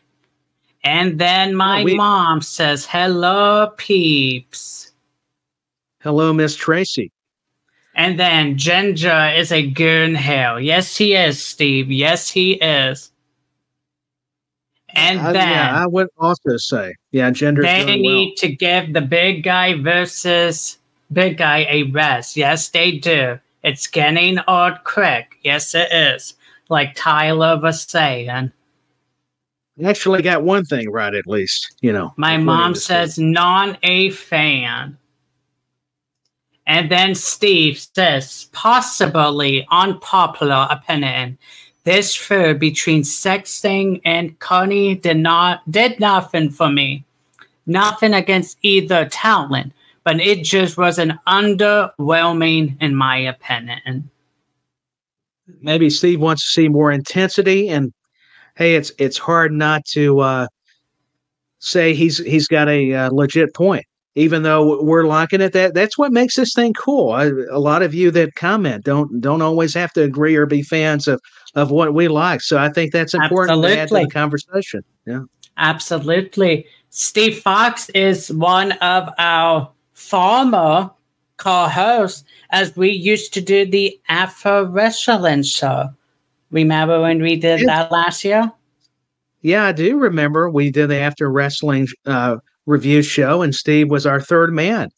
[0.83, 4.91] And then my we, mom says, Hello, peeps.
[6.01, 7.13] Hello, Miss Tracy.
[7.95, 10.59] And then Ginger is a goon hell.
[10.59, 11.93] Yes, he is, Steve.
[11.93, 13.13] Yes, he is.
[14.95, 17.63] And uh, then yeah, I would also say, yeah, gender.
[17.63, 18.35] They need well.
[18.39, 20.79] to give the big guy versus
[21.13, 22.37] big guy a rest.
[22.37, 23.39] Yes, they do.
[23.63, 25.37] It's getting odd quick.
[25.43, 26.35] Yes, it is.
[26.69, 28.53] Like Tyler was saying
[29.85, 32.13] actually got one thing right at least, you know.
[32.17, 34.97] My mom says non A fan.
[36.67, 41.39] And then Steve says, possibly unpopular opinion.
[41.89, 47.03] This feud between Sexting and Connie did not did nothing for me.
[47.65, 49.73] Nothing against either talent,
[50.05, 54.11] but it just was an underwhelming in my opinion.
[55.63, 57.91] Maybe Steve wants to see more intensity and
[58.57, 60.47] hey, it's it's hard not to uh,
[61.59, 63.87] say he's he's got a uh, legit point,
[64.19, 65.53] even though we're liking it.
[65.53, 67.13] That that's what makes this thing cool.
[67.13, 70.63] I, a lot of you that comment don't don't always have to agree or be
[70.63, 71.21] fans of
[71.55, 72.41] of what we like.
[72.41, 73.77] So I think that's important Absolutely.
[73.77, 74.83] to add to the conversation.
[75.07, 75.23] Yeah,
[75.57, 76.67] absolutely.
[76.91, 80.91] Steve Fox is one of our former
[81.37, 85.91] co-hosts as we used to do the Afro Wrestling show.
[86.51, 88.51] Remember when we did that last year?
[89.43, 90.51] Yeah, I do remember.
[90.51, 92.39] We did the after wrestling uh,
[92.69, 94.91] review show, and Steve was our third man.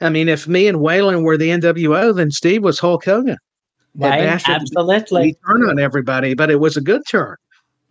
[0.00, 3.38] I mean, if me and Waylon were the NWO, then Steve was Hulk Hogan.
[3.94, 5.28] Right, absolutely.
[5.28, 7.34] He turned on everybody, but it was a good turn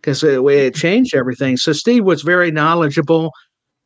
[0.00, 1.56] because it, it, changed everything.
[1.56, 3.32] So Steve was very knowledgeable.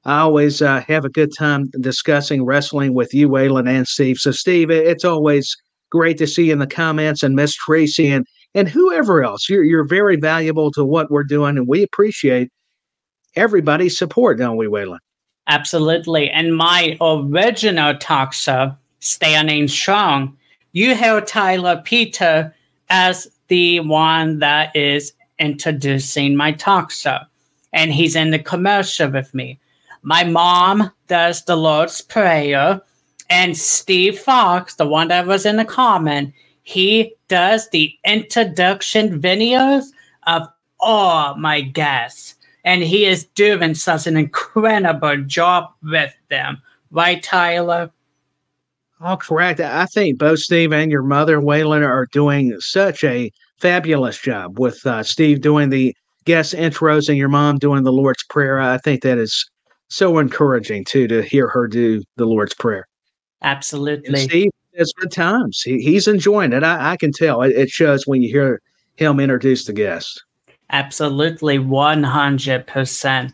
[0.04, 4.18] I always uh, have a good time discussing wrestling with you, Waylon, and Steve.
[4.18, 5.56] So Steve, it's always
[5.90, 9.48] great to see you in the comments and Miss Tracy and and whoever else.
[9.48, 12.50] You're, you're very valuable to what we're doing, and we appreciate
[13.36, 14.98] everybody's support, don't we, Waylon?
[15.50, 16.30] Absolutely.
[16.30, 20.36] And my original talk show, Standing Strong,
[20.70, 22.54] you have Tyler Peter
[22.88, 27.18] as the one that is introducing my talk show.
[27.72, 29.58] And he's in the commercial with me.
[30.02, 32.80] My mom does the Lord's Prayer.
[33.28, 36.32] And Steve Fox, the one that was in the comment,
[36.62, 39.86] he does the introduction videos
[40.28, 40.46] of
[40.78, 42.36] all my guests.
[42.64, 46.60] And he is doing such an incredible job with them.
[46.90, 47.90] Right, Tyler?
[49.00, 49.60] Oh, correct.
[49.60, 54.84] I think both Steve and your mother, Waylon, are doing such a fabulous job with
[54.86, 55.94] uh, Steve doing the
[56.24, 58.60] guest intros and your mom doing the Lord's Prayer.
[58.60, 59.48] I think that is
[59.88, 62.86] so encouraging, too, to hear her do the Lord's Prayer.
[63.42, 64.08] Absolutely.
[64.08, 65.62] And Steve, it's good times.
[65.62, 66.62] He, he's enjoying it.
[66.62, 67.42] I, I can tell.
[67.42, 68.60] It, it, shows when you hear
[68.96, 70.22] him introduce the guests.
[70.70, 73.32] Absolutely, one hundred percent.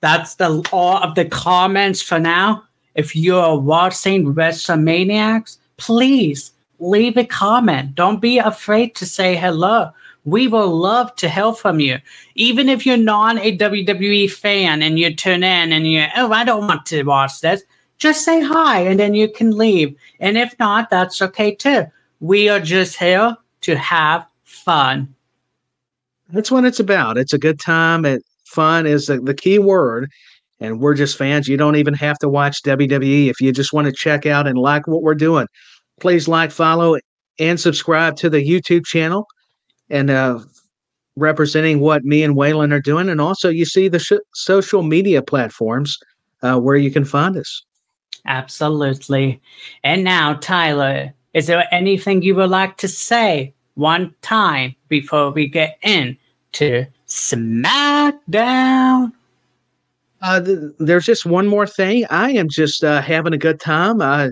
[0.00, 2.64] That's the all of the comments for now.
[2.94, 7.94] If you're watching WrestleManiacs, please leave a comment.
[7.94, 9.90] Don't be afraid to say hello.
[10.24, 11.98] We will love to hear from you.
[12.34, 16.44] Even if you're not a WWE fan and you tune in and you, oh, I
[16.44, 17.62] don't want to watch this
[17.98, 19.96] just say hi and then you can leave.
[20.20, 21.86] And if not, that's okay too.
[22.20, 25.14] We are just here to have fun.
[26.30, 27.18] That's what it's about.
[27.18, 28.04] It's a good time.
[28.04, 30.10] It, fun is the, the key word.
[30.58, 31.48] And we're just fans.
[31.48, 34.58] You don't even have to watch WWE if you just want to check out and
[34.58, 35.46] like what we're doing.
[36.00, 36.96] Please like, follow,
[37.38, 39.26] and subscribe to the YouTube channel
[39.90, 40.40] and uh,
[41.16, 43.08] representing what me and Waylon are doing.
[43.08, 45.98] And also, you see the sh- social media platforms
[46.42, 47.62] uh, where you can find us.
[48.26, 49.40] Absolutely.
[49.84, 55.46] And now, Tyler, is there anything you would like to say one time before we
[55.46, 58.12] get into SmackDown?
[60.22, 62.04] Uh, th- there's just one more thing.
[62.10, 64.00] I am just uh, having a good time.
[64.00, 64.30] Uh,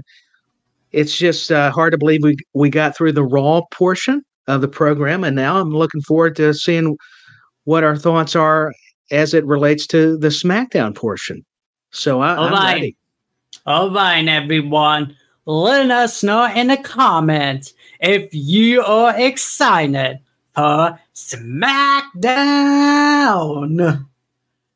[0.92, 4.68] it's just uh, hard to believe we we got through the Raw portion of the
[4.68, 6.96] program, and now I'm looking forward to seeing
[7.64, 8.72] what our thoughts are
[9.10, 11.44] as it relates to the SmackDown portion.
[11.90, 12.74] So I, All I'm right.
[12.74, 12.96] ready.
[13.66, 15.16] All right, everyone.
[15.46, 17.74] Let us know in the comments
[18.04, 20.20] if you are excited
[20.54, 22.12] for SmackDown.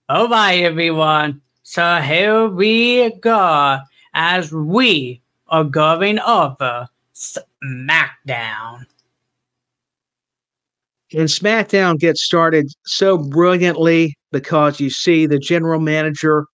[0.09, 1.43] All right, everyone.
[1.63, 3.81] So here we go
[4.15, 8.87] as we are going over SmackDown.
[11.13, 16.47] And SmackDown gets started so brilliantly because you see the general manager,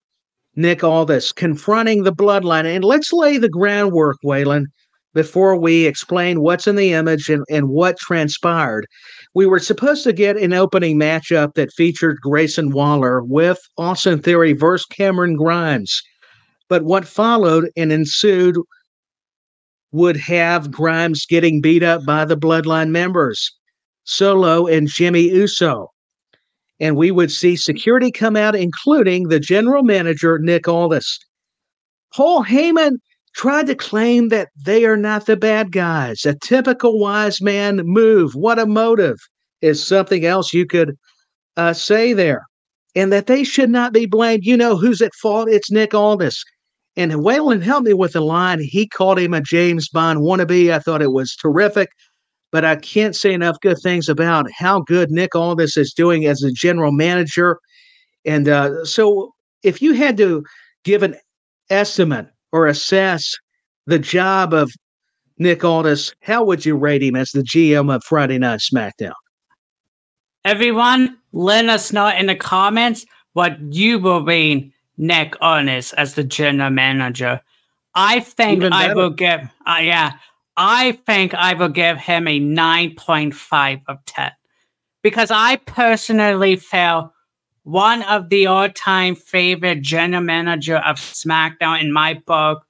[0.57, 2.65] Nick Aldis, confronting the bloodline.
[2.65, 4.67] And let's lay the groundwork, Waylon,
[5.15, 8.87] before we explain what's in the image and, and what transpired.
[9.33, 14.53] We were supposed to get an opening matchup that featured Grayson Waller with Austin Theory
[14.53, 16.03] versus Cameron Grimes.
[16.69, 18.57] But what followed and ensued
[19.93, 23.53] would have Grimes getting beat up by the bloodline members.
[24.05, 25.91] Solo and Jimmy Uso.
[26.81, 31.19] And we would see security come out, including the general manager, Nick Aldis.
[32.13, 32.99] Paul Heyman
[33.35, 36.25] tried to claim that they are not the bad guys.
[36.25, 38.35] A typical wise man move.
[38.35, 39.19] What a motive
[39.61, 40.97] is something else you could
[41.57, 42.47] uh, say there.
[42.97, 44.45] And that they should not be blamed.
[44.45, 45.49] You know who's at fault?
[45.49, 46.45] It's Nick Aldis.
[46.97, 48.61] And Waylon helped me with the line.
[48.61, 50.73] He called him a James Bond wannabe.
[50.73, 51.91] I thought it was terrific
[52.55, 56.41] but I can't say enough good things about how good Nick Aldis is doing as
[56.45, 57.59] a general manager.
[58.25, 59.33] And uh, so,
[59.65, 60.45] if you had to
[60.85, 61.17] give an
[61.69, 63.35] estimate or assess
[63.87, 64.73] the job of
[65.39, 69.13] Nick Aldis, how would you rate him as the GM of Friday Night SmackDown?
[70.45, 76.23] Everyone, let us know in the comments what you will rate Nick Aldis as the
[76.23, 77.41] general manager.
[77.97, 79.01] I think Even I better.
[79.01, 80.13] will give, uh, yeah,
[80.57, 84.31] I think I will give him a 9.5 of 10
[85.03, 87.11] because I personally felt
[87.65, 92.65] one of the all time favorite general manager of SmackDown in my book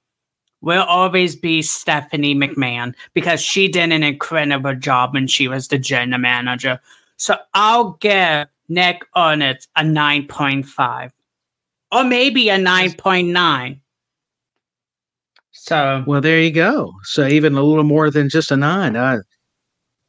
[0.61, 5.77] will always be Stephanie McMahon because she did an incredible job when she was the
[5.77, 6.79] general manager.
[7.17, 11.11] So I'll give Nick Ernest a 9.5
[11.91, 13.79] or maybe a 9.9.
[15.51, 16.93] So Well, there you go.
[17.03, 18.95] So even a little more than just a nine.
[18.95, 19.19] Uh,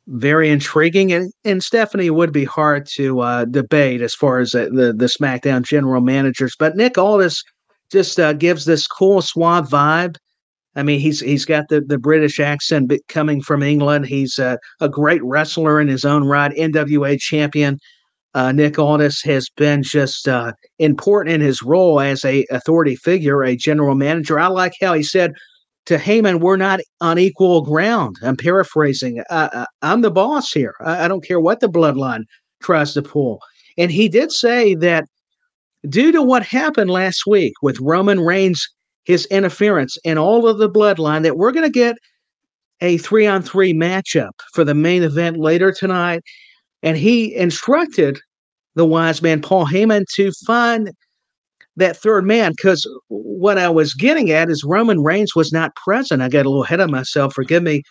[0.09, 4.69] very intriguing, and, and Stephanie would be hard to uh, debate as far as uh,
[4.73, 6.55] the the SmackDown general managers.
[6.59, 7.43] But Nick Aldis
[7.91, 10.17] just uh, gives this cool, suave vibe.
[10.77, 14.07] I mean, he's he's got the, the British accent coming from England.
[14.07, 17.79] He's uh, a great wrestler in his own right, NWA champion.
[18.35, 23.43] Uh, Nick Aldis has been just uh, important in his role as a authority figure,
[23.43, 24.39] a general manager.
[24.39, 25.33] I like how he said
[25.87, 29.23] to Heyman, "We're not on equal ground." I'm paraphrasing.
[29.31, 30.75] I, I, I'm the boss here.
[30.85, 32.25] I, I don't care what the bloodline
[32.61, 33.41] tries to pull.
[33.79, 35.05] And he did say that
[35.89, 38.69] due to what happened last week with Roman Reigns,
[39.05, 41.97] his interference, and all of the bloodline, that we're going to get
[42.81, 46.23] a three on three matchup for the main event later tonight.
[46.83, 48.19] And he instructed
[48.75, 50.91] the wise man, Paul Heyman, to find
[51.77, 56.23] that third man because what I was getting at is Roman Reigns was not present.
[56.23, 57.83] I got a little ahead of myself, forgive me,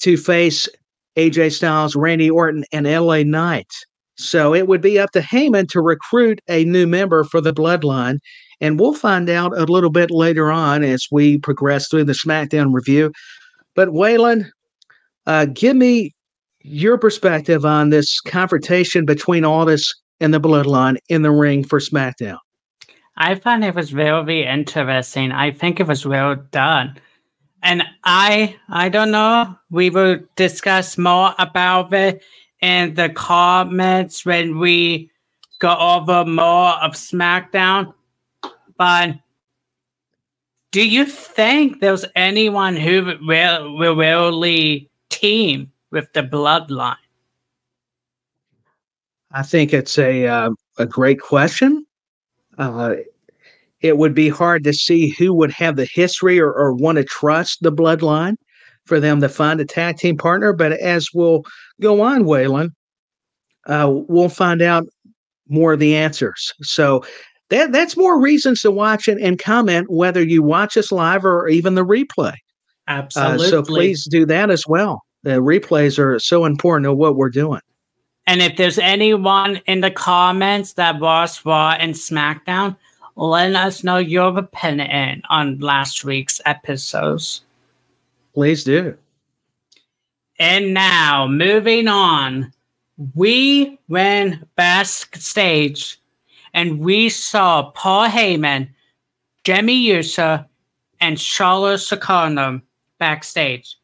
[0.00, 0.68] to face
[1.16, 3.72] AJ Styles, Randy Orton, and LA Knight.
[4.16, 8.18] So it would be up to Heyman to recruit a new member for the bloodline.
[8.60, 12.72] And we'll find out a little bit later on as we progress through the SmackDown
[12.72, 13.12] review.
[13.74, 14.46] But Waylon,
[15.26, 16.12] uh, give me
[16.60, 22.38] your perspective on this confrontation between Aldis and the bloodline in the ring for SmackDown.
[23.16, 25.32] I found it was very interesting.
[25.32, 26.98] I think it was well done.
[27.62, 29.56] And I I don't know.
[29.70, 32.22] We will discuss more about it
[32.60, 35.10] in the comments when we
[35.58, 37.94] go over more of SmackDown.
[38.76, 39.14] But
[40.72, 46.96] do you think there's anyone who will, will really team with the bloodline?
[49.30, 51.83] I think it's a uh, a great question.
[52.58, 52.96] Uh,
[53.80, 57.04] it would be hard to see who would have the history or, or want to
[57.04, 58.36] trust the bloodline
[58.86, 60.52] for them to find a tag team partner.
[60.52, 61.42] But as we'll
[61.80, 62.70] go on, Waylon,
[63.66, 64.86] uh, we'll find out
[65.48, 66.52] more of the answers.
[66.62, 67.04] So
[67.50, 71.48] that that's more reasons to watch it and comment whether you watch us live or
[71.48, 72.34] even the replay.
[72.88, 73.46] Absolutely.
[73.46, 75.02] Uh, so please do that as well.
[75.22, 77.60] The replays are so important to what we're doing.
[78.26, 82.76] And if there's anyone in the comments that watched Raw and SmackDown,
[83.16, 87.42] let us know your opinion on last week's episodes.
[88.32, 88.96] Please do.
[90.38, 92.52] And now, moving on,
[93.14, 95.98] we went backstage
[96.52, 98.68] and we saw Paul Heyman,
[99.44, 100.44] Jimmy Uso,
[101.00, 102.62] and Solo Sikoa
[102.98, 103.76] backstage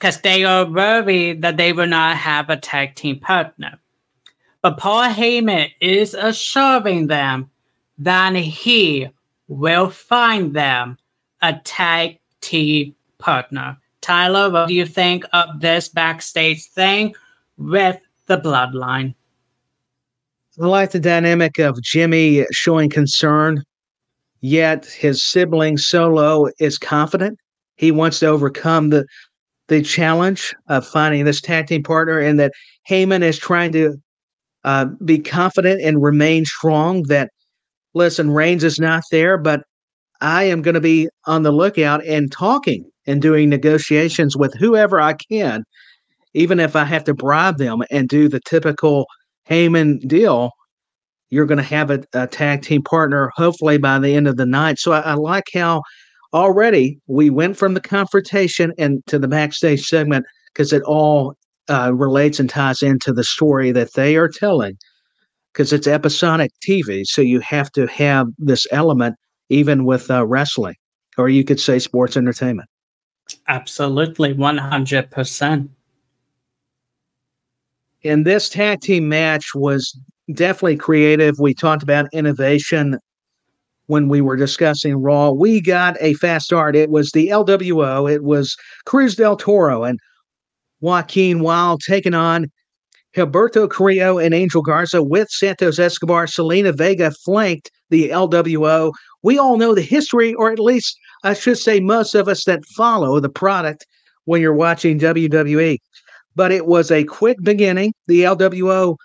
[0.00, 3.78] because they are worried that they will not have a tag team partner.
[4.62, 7.50] But Paul Heyman is assuring them
[7.98, 9.08] that he
[9.48, 10.96] will find them
[11.42, 13.76] a tag team partner.
[14.00, 17.14] Tyler, what do you think of this backstage thing
[17.58, 19.14] with the bloodline?
[20.60, 23.64] I like the dynamic of Jimmy showing concern,
[24.40, 27.38] yet his sibling Solo is confident.
[27.76, 29.06] He wants to overcome the
[29.70, 32.52] the challenge of finding this tag team partner, and that
[32.88, 33.94] Heyman is trying to
[34.64, 37.04] uh, be confident and remain strong.
[37.04, 37.30] That
[37.94, 39.62] listen, Reigns is not there, but
[40.20, 45.00] I am going to be on the lookout and talking and doing negotiations with whoever
[45.00, 45.62] I can,
[46.34, 49.06] even if I have to bribe them and do the typical
[49.48, 50.50] Heyman deal.
[51.30, 54.46] You're going to have a, a tag team partner, hopefully by the end of the
[54.46, 54.80] night.
[54.80, 55.82] So I, I like how
[56.32, 61.34] already we went from the confrontation and to the backstage segment because it all
[61.68, 64.76] uh, relates and ties into the story that they are telling
[65.52, 67.04] because it's episodic TV.
[67.06, 69.16] So you have to have this element
[69.48, 70.76] even with uh, wrestling,
[71.18, 72.68] or you could say sports entertainment.
[73.48, 75.68] Absolutely, 100%.
[78.02, 79.98] And this tag team match was
[80.32, 81.38] definitely creative.
[81.38, 82.98] We talked about innovation
[83.90, 85.32] when we were discussing Raw.
[85.32, 86.76] We got a fast start.
[86.76, 88.56] It was the LWO, it was
[88.86, 89.98] Cruz del Toro and
[90.80, 92.46] Joaquin Wilde taking on
[93.16, 96.26] Gilberto Carrillo and Angel Garza with Santos Escobar.
[96.26, 98.92] Zelina Vega flanked the LWO.
[99.24, 102.64] We all know the history, or at least I should say, most of us that
[102.76, 103.84] follow the product
[104.26, 105.78] when you're watching WWE.
[106.36, 107.92] But it was a quick beginning.
[108.06, 108.96] The LWO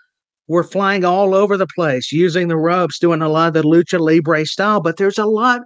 [0.48, 4.00] were flying all over the place, using the ropes, doing a lot of the lucha
[4.00, 4.80] libre style.
[4.80, 5.62] But there's a lot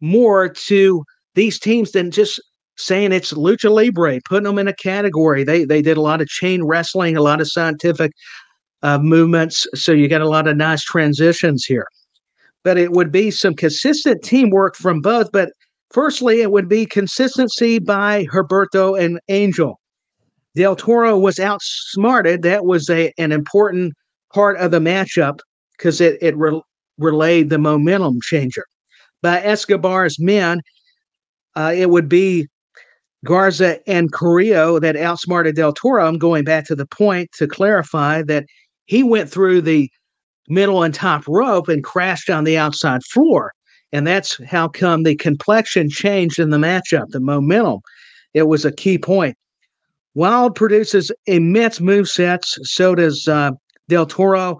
[0.00, 1.04] more to
[1.34, 2.40] these teams than just
[2.76, 5.44] saying it's lucha libre, putting them in a category.
[5.44, 8.12] They they did a lot of chain wrestling, a lot of scientific
[8.82, 9.66] uh, movements.
[9.74, 11.86] So you got a lot of nice transitions here.
[12.64, 15.30] But it would be some consistent teamwork from both.
[15.32, 15.50] But
[15.90, 19.80] firstly, it would be consistency by Gilberto and Angel.
[20.58, 22.42] Del Toro was outsmarted.
[22.42, 23.94] That was a an important
[24.34, 25.38] part of the matchup
[25.76, 26.60] because it it re-
[26.98, 28.64] relayed the momentum changer.
[29.22, 30.60] By Escobar's men,
[31.54, 32.48] uh, it would be
[33.24, 36.04] Garza and Carrillo that outsmarted Del Toro.
[36.04, 38.44] I'm going back to the point to clarify that
[38.86, 39.88] he went through the
[40.48, 43.52] middle and top rope and crashed on the outside floor.
[43.92, 47.78] And that's how come the complexion changed in the matchup, the momentum.
[48.34, 49.36] It was a key point.
[50.18, 52.58] Wilde produces immense move sets.
[52.62, 53.52] So does uh,
[53.88, 54.58] Del Toro.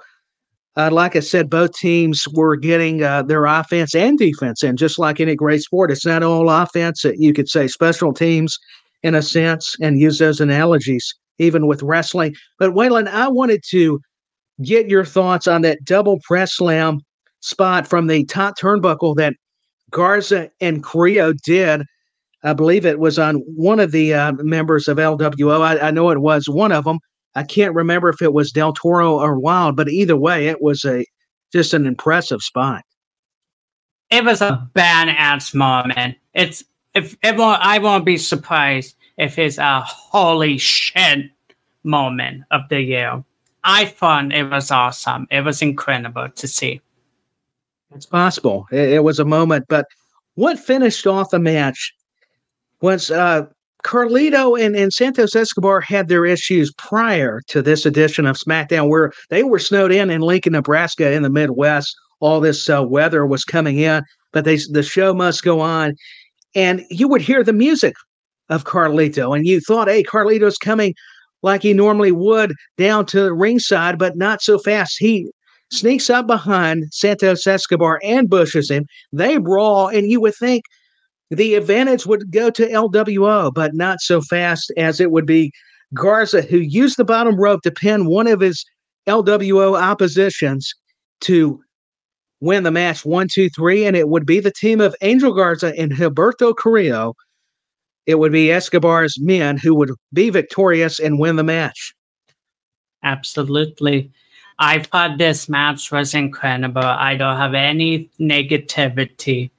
[0.76, 5.00] Uh, like I said, both teams were getting uh, their offense and defense and Just
[5.00, 7.04] like any great sport, it's not all offense.
[7.16, 8.56] You could say special teams
[9.02, 12.36] in a sense and use those analogies, even with wrestling.
[12.60, 13.98] But Waylon, I wanted to
[14.62, 17.00] get your thoughts on that double press slam
[17.40, 19.34] spot from the top turnbuckle that
[19.90, 21.82] Garza and Carrillo did.
[22.44, 25.60] I believe it was on one of the uh, members of LWO.
[25.60, 27.00] I, I know it was one of them.
[27.34, 30.84] I can't remember if it was Del Toro or Wilde, but either way, it was
[30.84, 31.04] a
[31.52, 32.82] just an impressive spot.
[34.10, 36.16] It was a badass moment.
[36.34, 41.30] It's if it won't, I won't be surprised if it's a holy shit
[41.84, 43.22] moment of the year.
[43.64, 45.26] I thought it was awesome.
[45.30, 46.80] It was incredible to see.
[47.94, 48.66] It's possible.
[48.70, 49.86] It, it was a moment, but
[50.34, 51.92] what finished off the match
[52.80, 53.46] was uh,
[53.84, 59.12] Carlito and, and Santos Escobar had their issues prior to this edition of SmackDown, where
[59.30, 61.94] they were snowed in in Lincoln, Nebraska, in the Midwest.
[62.20, 64.02] All this uh, weather was coming in,
[64.32, 65.94] but they the show must go on,
[66.54, 67.94] and you would hear the music
[68.48, 70.94] of Carlito, and you thought, "Hey, Carlito's coming
[71.42, 75.30] like he normally would down to the ringside, but not so fast." He
[75.70, 78.86] sneaks up behind Santos Escobar, ambushes him.
[79.12, 80.64] They brawl, and you would think
[81.30, 85.52] the advantage would go to LWO, but not so fast as it would be
[85.94, 88.64] Garza, who used the bottom rope to pin one of his
[89.06, 90.74] LWO oppositions
[91.22, 91.60] to
[92.40, 95.74] win the match one, two, three, and it would be the team of Angel Garza
[95.78, 97.14] and Gilberto Carrillo.
[98.06, 101.94] It would be Escobar's men who would be victorious and win the match.
[103.02, 104.10] Absolutely.
[104.58, 106.82] I thought this match was incredible.
[106.82, 109.50] I don't have any negativity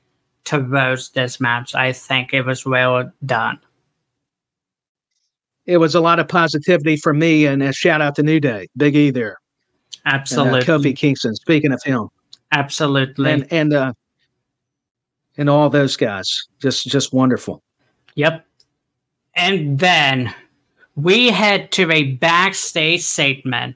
[0.49, 1.75] towards this match.
[1.75, 3.59] I think it was well done.
[5.65, 8.67] It was a lot of positivity for me, and a shout out to New Day,
[8.75, 9.37] Big E there.
[10.05, 10.61] Absolutely.
[10.61, 12.09] And, uh, Kofi Kingston, speaking of him.
[12.51, 13.31] Absolutely.
[13.31, 13.93] And and uh
[15.37, 16.47] and all those guys.
[16.59, 17.61] Just just wonderful.
[18.15, 18.43] Yep.
[19.35, 20.33] And then
[20.95, 23.75] we head to a backstage segment.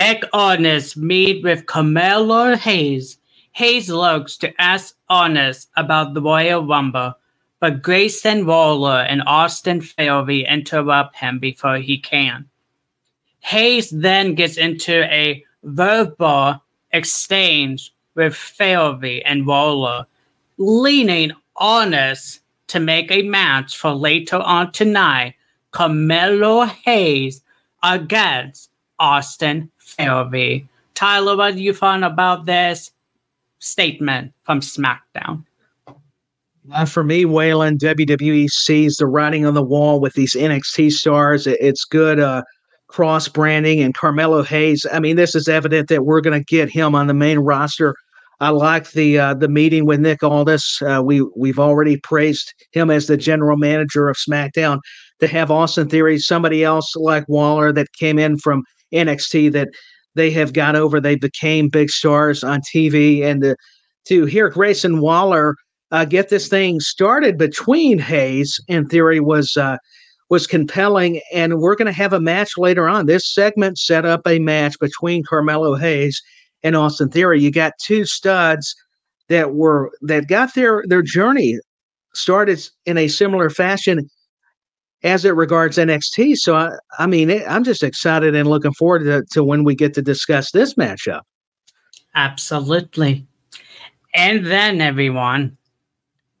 [0.00, 3.16] Nick Aldis meet with Carmelo Hayes.
[3.54, 7.14] Hayes looks to ask Aldis about the Royal Rumble,
[7.60, 12.46] but Grayson Waller and Austin Theory interrupt him before he can.
[13.38, 16.60] Hayes then gets into a verbal
[16.90, 20.06] exchange with Theory and Waller,
[20.56, 25.36] leaning Aldis to make a match for later on tonight
[25.70, 27.40] Carmelo Hayes
[27.84, 30.66] against Austin Theory.
[30.94, 32.90] Tyler, what do you find about this
[33.64, 35.44] statement from SmackDown?
[36.72, 41.46] Uh, for me, Waylon, WWE sees the writing on the wall with these NXT stars.
[41.46, 42.42] It, it's good uh,
[42.88, 44.86] cross branding and Carmelo Hayes.
[44.90, 47.94] I mean, this is evident that we're going to get him on the main roster.
[48.40, 50.82] I like the uh, the meeting with Nick Aldis.
[50.82, 54.80] Uh, we we've already praised him as the general manager of SmackDown.
[55.20, 59.68] To have Austin Theory, somebody else like Waller that came in from NXT that
[60.14, 63.56] they have got over, they became big stars on TV, and to,
[64.06, 65.56] to hear Grayson Waller
[65.90, 69.76] uh, get this thing started between Hayes and Theory was uh,
[70.30, 73.06] was compelling, and we're going to have a match later on.
[73.06, 76.20] This segment set up a match between Carmelo Hayes
[76.62, 77.40] and Austin Theory.
[77.40, 78.74] You got two studs
[79.28, 81.58] that were that got their their journey
[82.14, 84.08] started in a similar fashion
[85.04, 86.36] as it regards NXT.
[86.36, 89.94] So I, I mean, I'm just excited and looking forward to, to when we get
[89.94, 91.20] to discuss this matchup.
[92.14, 93.26] Absolutely.
[94.14, 95.56] And then everyone,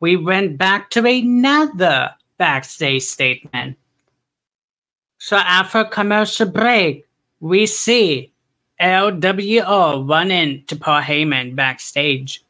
[0.00, 3.76] we went back to another backstage statement.
[5.18, 7.06] So after commercial break,
[7.40, 8.32] we see
[8.80, 12.42] LWO run into Paul Heyman backstage.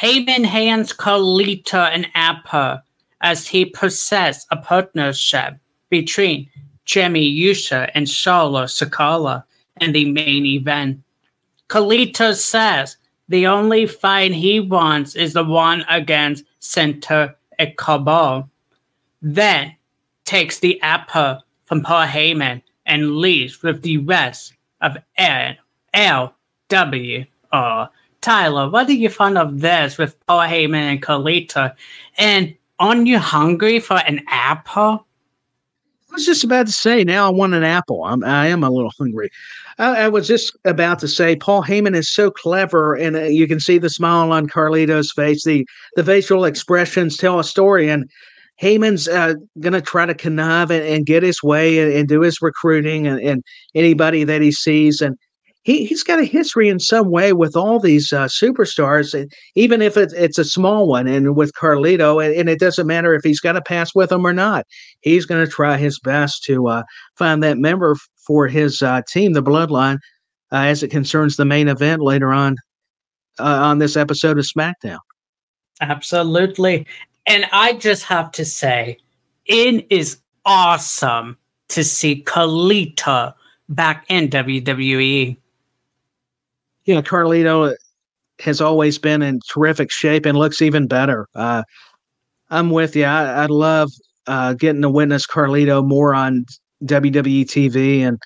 [0.00, 2.80] Heyman hands Carlito an apple
[3.20, 5.54] as he possessed a partnership
[5.90, 6.48] between
[6.84, 9.44] Jimmy Uso and Solo Sikoa
[9.80, 11.02] in the main event.
[11.68, 12.96] Carlito says
[13.28, 18.48] the only fight he wants is the one against Santos Escobar.
[19.20, 19.74] Then
[20.24, 26.34] takes the apple from Paul Heyman and leaves with the rest of L
[26.68, 27.86] W O.
[28.20, 31.74] Tyler, what do you find of this with Paul Heyman and Carlito?
[32.18, 35.06] And aren't you hungry for an apple?
[36.10, 38.04] I was just about to say, now I want an apple.
[38.04, 39.30] I'm, I am a little hungry.
[39.78, 43.46] I, I was just about to say, Paul Heyman is so clever, and uh, you
[43.46, 45.44] can see the smile on Carlito's face.
[45.44, 45.66] The
[45.96, 48.08] the facial expressions tell a story, and
[48.60, 52.22] Heyman's uh, going to try to connive and, and, get his way and, and do
[52.22, 53.44] his recruiting and, and,
[53.74, 55.02] anybody that he sees.
[55.02, 55.18] And
[55.66, 59.96] he, he's got a history in some way with all these uh, superstars, even if
[59.96, 61.08] it's, it's a small one.
[61.08, 64.24] And with Carlito, and, and, it doesn't matter if he's got to pass with him
[64.24, 64.64] or not,
[65.00, 66.84] he's going to try his best to uh,
[67.16, 69.96] find that member for his uh, team, the Bloodline,
[70.52, 72.54] uh, as it concerns the main event later on
[73.40, 75.00] uh, on this episode of SmackDown.
[75.80, 76.86] Absolutely.
[77.26, 78.98] And I just have to say,
[79.46, 81.36] it is awesome
[81.70, 83.34] to see Carlito
[83.68, 85.36] back in WWE.
[86.86, 87.74] Yeah, Carlito
[88.40, 91.26] has always been in terrific shape and looks even better.
[91.34, 91.64] Uh,
[92.50, 93.04] I'm with you.
[93.04, 93.90] I, I love
[94.26, 96.44] uh, getting to witness Carlito more on
[96.84, 98.18] WWE TV, and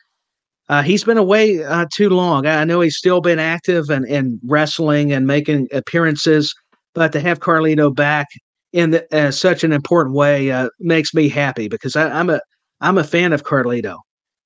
[0.68, 2.46] uh, he's been away uh, too long.
[2.46, 6.54] I know he's still been active and, and wrestling and making appearances,
[6.94, 8.28] but to have Carlito back
[8.72, 12.40] in the, uh, such an important way uh, makes me happy because I, am a
[12.80, 13.98] I'm a fan of Carlito.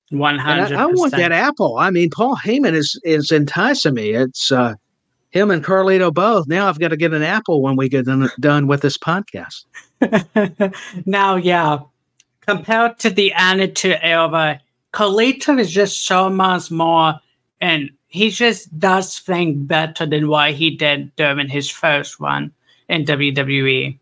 [0.09, 0.73] One hundred.
[0.73, 1.77] I, want that apple.
[1.77, 4.11] I mean, Paul Heyman is is enticing me.
[4.11, 4.75] It's uh,
[5.31, 6.47] him and Carlito both.
[6.47, 9.65] Now I've got to get an apple when we get done, done with this podcast.
[11.05, 11.79] now, yeah,
[12.41, 14.61] compared to the Attitude Era,
[14.93, 17.19] Carlito is just so much more
[17.59, 22.51] and he just does things better than what he did during his first run
[22.87, 23.97] in WWE.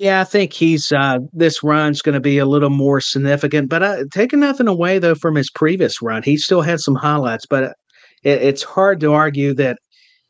[0.00, 3.82] Yeah, I think he's uh, this run's going to be a little more significant, but
[3.82, 7.44] uh, taking nothing away though from his previous run, he still had some highlights.
[7.44, 7.72] But uh,
[8.22, 9.78] it, it's hard to argue that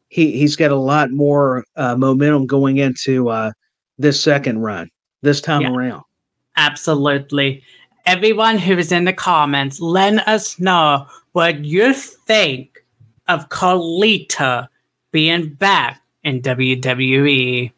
[0.08, 3.52] he he's got a lot more uh, momentum going into uh,
[3.96, 4.88] this second run
[5.22, 6.02] this time yeah, around.
[6.56, 7.62] Absolutely,
[8.06, 12.84] everyone who is in the comments, let us know what you think
[13.28, 14.66] of Carlito
[15.12, 17.70] being back in WWE.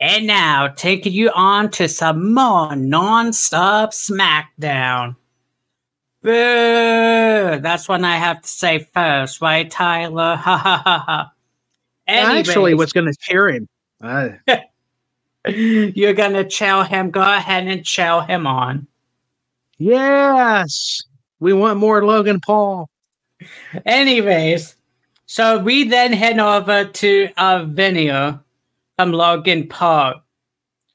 [0.00, 5.16] And now, taking you on to some more non-stop SmackDown.
[6.22, 6.30] Boo!
[7.60, 10.36] That's what I have to say first, right, Tyler?
[10.36, 11.32] Ha ha ha ha.
[12.06, 13.68] Actually, what's going to cheer him?
[14.00, 14.30] Uh.
[15.48, 17.10] You're going to chow him.
[17.10, 18.86] Go ahead and chow him on.
[19.78, 21.02] Yes,
[21.40, 22.88] we want more Logan Paul.
[23.86, 24.76] Anyways,
[25.26, 28.42] so we then head over to a video
[28.98, 30.14] from Logan Paul,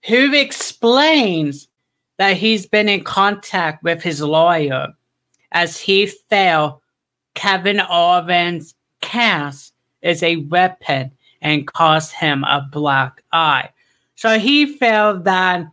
[0.08, 1.70] who explains
[2.18, 4.90] that he's been in contact with his lawyer
[5.54, 6.82] as he felt
[7.34, 11.12] Kevin Owens' cast is a weapon
[11.42, 13.70] and caused him a black eye.
[14.16, 15.66] So he felt that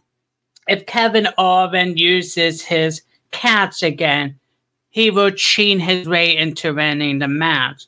[0.68, 3.02] if Kevin Owens uses his
[3.32, 4.38] cats again,
[4.90, 7.86] he will cheat his way into winning the match.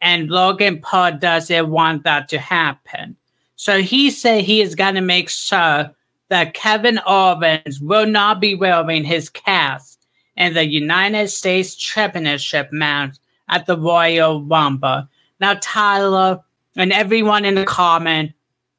[0.00, 3.16] And Logan Paul doesn't want that to happen.
[3.60, 5.94] So he said he is going to make sure
[6.30, 13.16] that Kevin Owens will not be wearing his cast in the United States Championship match
[13.50, 15.06] at the Royal Rumble.
[15.40, 16.40] Now, Tyler
[16.74, 18.32] and everyone in the comment,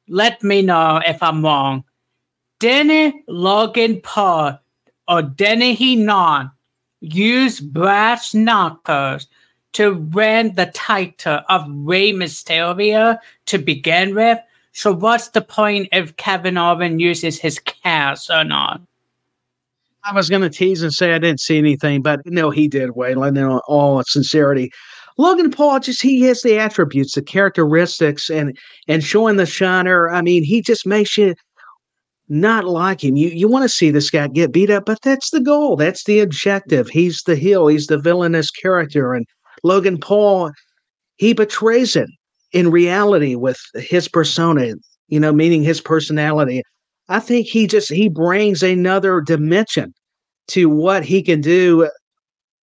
[0.08, 1.84] let me know if I'm wrong.
[2.58, 4.58] Didn't Logan Paul
[5.06, 6.54] or didn't he not
[7.00, 9.28] use brass knuckles
[9.74, 14.40] to win the title of Rey Mysterio to begin with?
[14.72, 18.80] So what's the point if Kevin Owens uses his cast or not?
[20.04, 22.90] I was going to tease and say I didn't see anything, but no, he did,
[22.90, 24.72] Waylon, in all sincerity.
[25.18, 28.58] Logan Paul just he has the attributes, the characteristics, and
[28.88, 30.10] and showing the shiner.
[30.10, 31.34] I mean, he just makes you
[32.28, 33.16] not like him.
[33.16, 35.76] You you want to see this guy get beat up, but that's the goal.
[35.76, 36.88] That's the objective.
[36.88, 37.66] He's the heel.
[37.68, 39.26] He's the villainous character, and
[39.62, 40.50] Logan Paul
[41.16, 42.08] he betrays it
[42.52, 44.74] in reality with his persona,
[45.08, 46.62] you know, meaning his personality.
[47.08, 49.92] I think he just he brings another dimension
[50.48, 51.90] to what he can do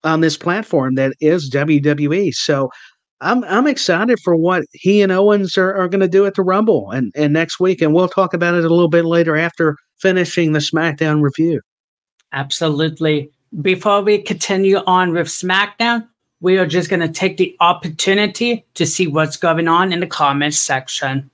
[0.04, 2.34] on this platform that is WWE.
[2.34, 2.70] So
[3.22, 6.44] I'm I'm excited for what he and Owens are, are going to do at the
[6.44, 9.76] Rumble and, and next week, and we'll talk about it a little bit later after
[10.00, 11.60] finishing the SmackDown review.
[12.32, 13.30] Absolutely.
[13.62, 16.08] Before we continue on with SmackDown,
[16.42, 20.08] we are just going to take the opportunity to see what's going on in the
[20.08, 21.30] comments section.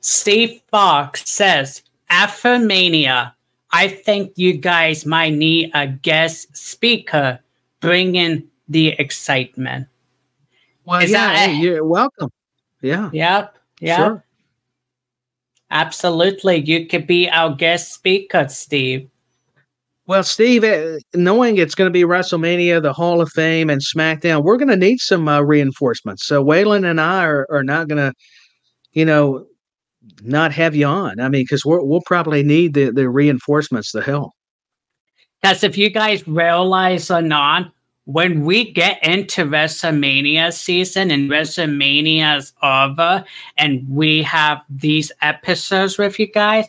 [0.00, 3.32] Steve Fox says, Affirmania,
[3.72, 7.40] I think you guys might need a guest speaker
[7.80, 9.88] bringing the excitement.
[10.84, 12.30] Well, Is yeah, you're welcome.
[12.80, 13.10] Yeah.
[13.12, 13.58] Yep.
[13.80, 13.96] Yeah.
[13.96, 14.24] Sure.
[15.70, 16.56] Absolutely.
[16.56, 19.10] You could be our guest speaker, Steve.
[20.08, 24.44] Well, Steve, uh, knowing it's going to be WrestleMania, the Hall of Fame, and SmackDown,
[24.44, 26.24] we're going to need some uh, reinforcements.
[26.24, 28.14] So Waylon and I are, are not going to,
[28.92, 29.46] you know,
[30.22, 31.18] not have you on.
[31.18, 34.30] I mean, because we'll probably need the, the reinforcements, to help.
[35.42, 37.72] Because if you guys realize or not,
[38.04, 43.24] when we get into WrestleMania season and WrestleMania is over
[43.56, 46.66] and we have these episodes with you guys,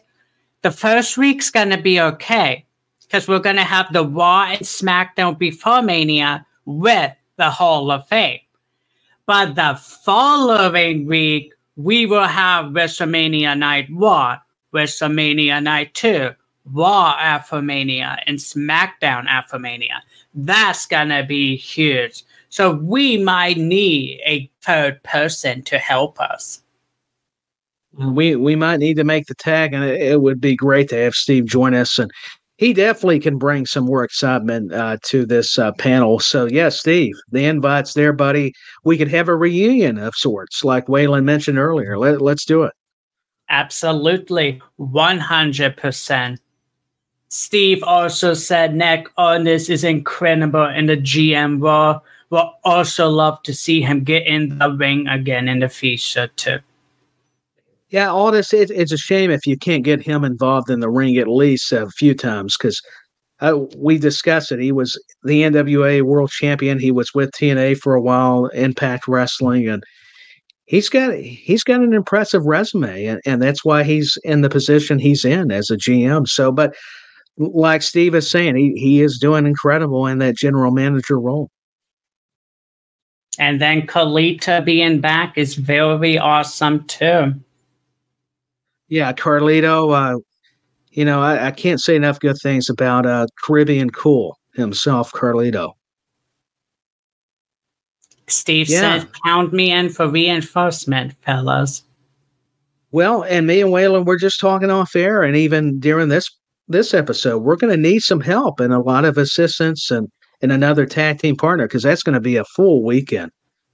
[0.64, 2.66] the first week's going to be okay
[3.08, 8.08] because we're going to have the Raw and SmackDown before Mania with the Hall of
[8.08, 8.40] Fame.
[9.26, 14.38] But the following week, we will have WrestleMania Night 1,
[14.74, 16.32] WrestleMania Night 2,
[16.74, 20.02] Raw after Mania, and SmackDown after Mania.
[20.34, 22.24] That's going to be huge.
[22.50, 26.62] So we might need a third person to help us.
[27.98, 30.96] We we might need to make the tag, and it, it would be great to
[30.98, 32.12] have Steve join us and
[32.58, 36.20] he definitely can bring some more excitement uh, to this uh, panel.
[36.20, 38.54] So, yes, yeah, Steve, the invite's there, buddy.
[38.84, 41.98] We could have a reunion of sorts, like Waylon mentioned earlier.
[41.98, 42.74] Let, let's do it.
[43.50, 44.62] Absolutely.
[44.80, 46.38] 100%.
[47.30, 52.04] Steve also said Nick Aldis is incredible in the GM role.
[52.30, 56.60] We'll also love to see him get in the ring again in the future, too.
[57.90, 60.90] Yeah, all this it, it's a shame if you can't get him involved in the
[60.90, 62.82] ring at least a few times because
[63.40, 64.60] uh, we discussed it.
[64.60, 66.80] He was the NWA World Champion.
[66.80, 69.84] He was with TNA for a while, Impact Wrestling, and
[70.66, 75.00] he's got he's got an impressive resume, and, and that's why he's in the position
[75.00, 76.28] he's in as a GM.
[76.28, 76.76] So, but
[77.38, 81.50] like Steve is saying, he he is doing incredible in that general manager role.
[83.40, 87.36] And then Carlito being back is very awesome too.
[88.90, 89.94] Yeah, Carlito.
[89.94, 90.20] Uh,
[90.92, 95.74] you know, I, I, can't say enough good things about uh, Caribbean Cool himself, Carlito.
[98.28, 99.00] Steve yeah.
[99.00, 101.84] said, "Count me in for reinforcement, fellas."
[102.92, 106.30] Well, and me and Waylon we're just talking off air, and even during this
[106.68, 110.10] this episode, we're going to need some help and a lot of assistance and
[110.42, 113.32] and another tag team partner because that's going to be a full weekend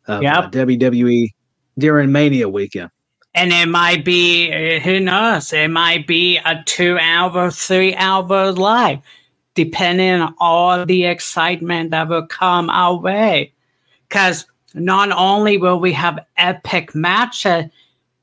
[0.08, 0.36] of yep.
[0.36, 1.30] uh, WWE
[1.78, 2.90] during Mania weekend.
[3.36, 9.00] And it might be, who knows, it might be a two hour, three hour live,
[9.56, 13.52] depending on all the excitement that will come our way.
[14.08, 14.46] Because
[14.76, 17.66] not only will we have epic matches,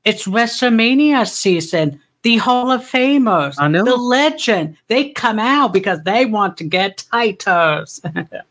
[0.05, 2.01] it's WrestleMania season.
[2.23, 7.99] The Hall of Famers, the legend, they come out because they want to get titles.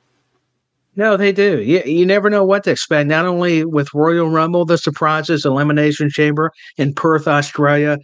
[0.96, 1.60] No, they do.
[1.62, 3.08] You, you never know what to expect.
[3.08, 7.98] Not only with Royal Rumble, the surprises, Elimination Chamber in Perth, Australia,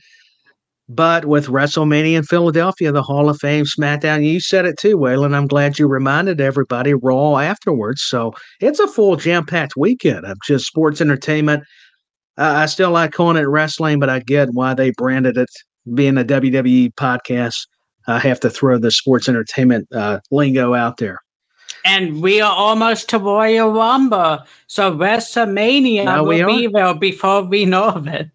[0.89, 4.25] but with WrestleMania in Philadelphia, the Hall of Fame, SmackDown.
[4.25, 5.35] You said it too, Waylon.
[5.35, 8.03] I'm glad you reminded everybody Raw afterwards.
[8.03, 11.65] So it's a full jam packed weekend of just sports entertainment.
[12.39, 15.49] Uh, I still like calling it wrestling, but I get why they branded it
[15.95, 17.67] being a WWE podcast.
[18.07, 21.19] I have to throw the sports entertainment uh, lingo out there
[21.87, 24.41] and we are almost to Royal Rumble.
[24.67, 28.29] So WrestleMania now will be there before we know of it.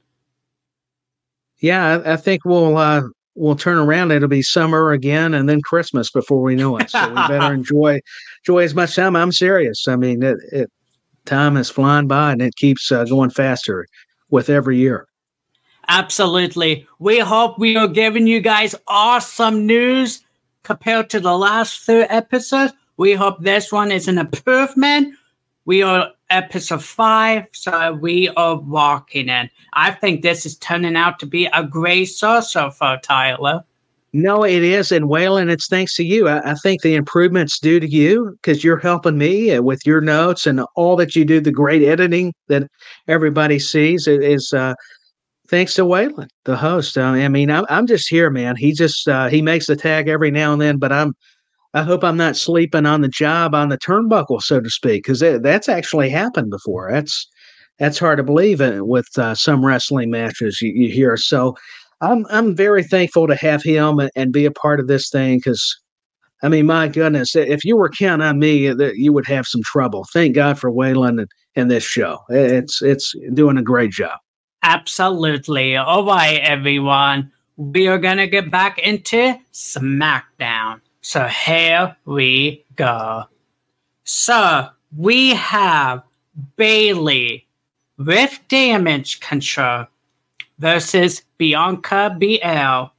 [1.60, 3.02] Yeah, I, I think we'll uh,
[3.36, 4.12] we'll turn around.
[4.12, 6.90] It'll be summer again, and then Christmas before we know it.
[6.90, 8.00] So we better enjoy
[8.48, 9.16] enjoy as much time.
[9.16, 9.88] I'm serious.
[9.88, 10.72] I mean, it, it
[11.26, 13.86] time is flying by, and it keeps uh, going faster
[14.30, 15.08] with every year.
[15.90, 16.88] Absolutely.
[17.00, 20.24] We hope we are giving you guys awesome news
[20.64, 22.74] compared to the last two episodes.
[23.02, 25.16] We hope this one is an improvement.
[25.66, 29.50] We are episode five, so we are walking in.
[29.74, 33.64] I think this is turning out to be a great show so far, Tyler.
[34.14, 34.92] No, it is.
[34.92, 36.30] And Waylon, it's thanks to you.
[36.30, 40.02] I, I think the improvements due to you because you're helping me uh, with your
[40.02, 42.68] notes and all that you do, the great editing that
[43.08, 44.76] everybody sees is uh,
[45.48, 47.00] thanks to Waylon, the host.
[47.00, 48.58] Uh, I mean, I'm, I'm just here, man.
[48.58, 51.16] He just, uh, he makes the tag every now and then, but I'm,
[51.74, 55.20] I hope I'm not sleeping on the job on the turnbuckle, so to speak, because
[55.20, 56.92] that's actually happened before.
[56.92, 57.28] That's
[57.80, 61.16] that's hard to believe uh, with uh, some wrestling matches you, you, hear.
[61.18, 61.56] So
[62.02, 65.38] I'm I'm very thankful to have him and, and be a part of this thing
[65.38, 65.78] because.
[66.44, 70.08] I mean, my goodness, if you were counting on me, you would have some trouble.
[70.12, 72.18] Thank God for Waylon and, and this show.
[72.30, 74.18] It's it's doing a great job.
[74.64, 75.76] Absolutely.
[75.76, 77.32] All right, everyone.
[77.58, 80.82] We are going to get back into SmackDown.
[81.02, 83.24] So here we go.
[84.04, 86.04] So we have
[86.56, 87.48] Bayley
[87.98, 89.88] with damage control
[90.60, 92.92] versus Bianca Belair.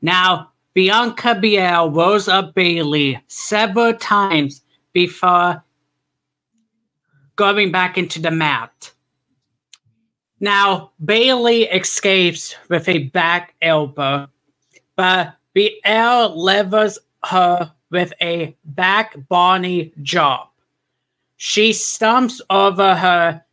[0.00, 4.62] Now, Bianca Belair rose up Bayley several times
[4.94, 5.62] before
[7.36, 8.92] going back into the mat.
[10.40, 14.28] Now, Bayley escapes with a back elbow,
[14.96, 20.48] but Belair levers her with a back Barney job.
[21.36, 23.44] She stumps over her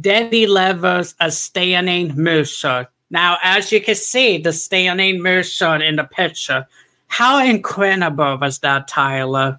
[0.00, 2.86] deadly levers a standing moonsault.
[3.10, 6.66] Now, as you can see, the standing moonsault in the picture.
[7.08, 9.58] How incredible was that, Tyler?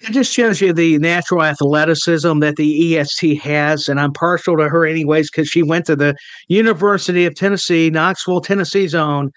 [0.00, 4.68] It just shows you the natural athleticism that the EST has, and I'm partial to
[4.68, 6.14] her anyways because she went to the
[6.46, 9.32] University of Tennessee, Knoxville, Tennessee zone,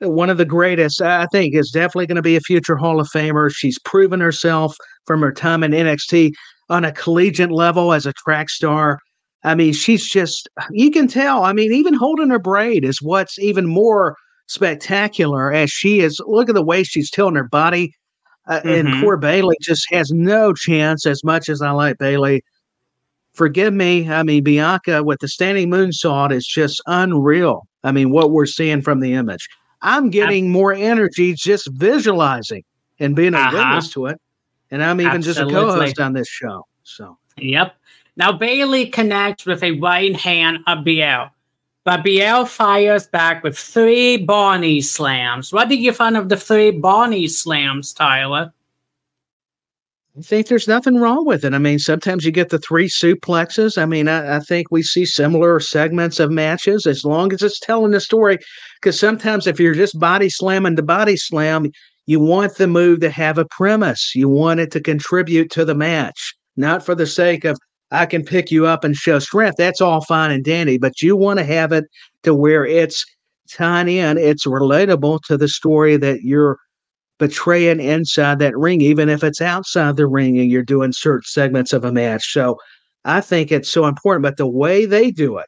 [0.00, 1.02] one of the greatest.
[1.02, 3.50] I think is definitely going to be a future Hall of Famer.
[3.52, 4.76] She's proven herself
[5.06, 6.32] from her time in NXT
[6.68, 8.98] on a collegiate level as a track star.
[9.44, 11.44] I mean, she's just, you can tell.
[11.44, 14.16] I mean, even holding her braid is what's even more
[14.48, 16.20] spectacular as she is.
[16.26, 17.92] Look at the way she's tilting her body.
[18.46, 18.68] Uh, mm-hmm.
[18.68, 22.42] And poor Bayley just has no chance as much as I like Bayley.
[23.34, 24.10] Forgive me.
[24.10, 27.68] I mean, Bianca with the standing moonsault is just unreal.
[27.84, 29.46] I mean, what we're seeing from the image.
[29.82, 32.64] I'm getting more energy just visualizing
[32.98, 33.56] and being a uh-huh.
[33.56, 34.20] witness to it.
[34.70, 35.54] And I'm even Absolutely.
[35.54, 36.66] just a co-host on this show.
[36.82, 37.74] So Yep.
[38.16, 41.30] Now Bayley connects with a right hand of Biel,
[41.84, 45.52] But Biel fires back with three Barney slams.
[45.52, 48.52] What did you find of the three Barney slams, Tyler?
[50.18, 51.54] I think there's nothing wrong with it.
[51.54, 53.80] I mean, sometimes you get the three suplexes.
[53.80, 57.60] I mean, I, I think we see similar segments of matches as long as it's
[57.60, 58.38] telling the story.
[58.80, 61.70] Because sometimes if you're just body slamming to body slam,
[62.06, 64.12] you want the move to have a premise.
[64.16, 67.56] You want it to contribute to the match, not for the sake of
[67.92, 69.54] I can pick you up and show strength.
[69.56, 71.84] That's all fine and dandy, but you want to have it
[72.24, 73.04] to where it's
[73.50, 76.58] tying in, it's relatable to the story that you're
[77.18, 81.72] betraying inside that ring, even if it's outside the ring and you're doing certain segments
[81.72, 82.32] of a match.
[82.32, 82.56] So
[83.04, 84.22] I think it's so important.
[84.22, 85.46] But the way they do it,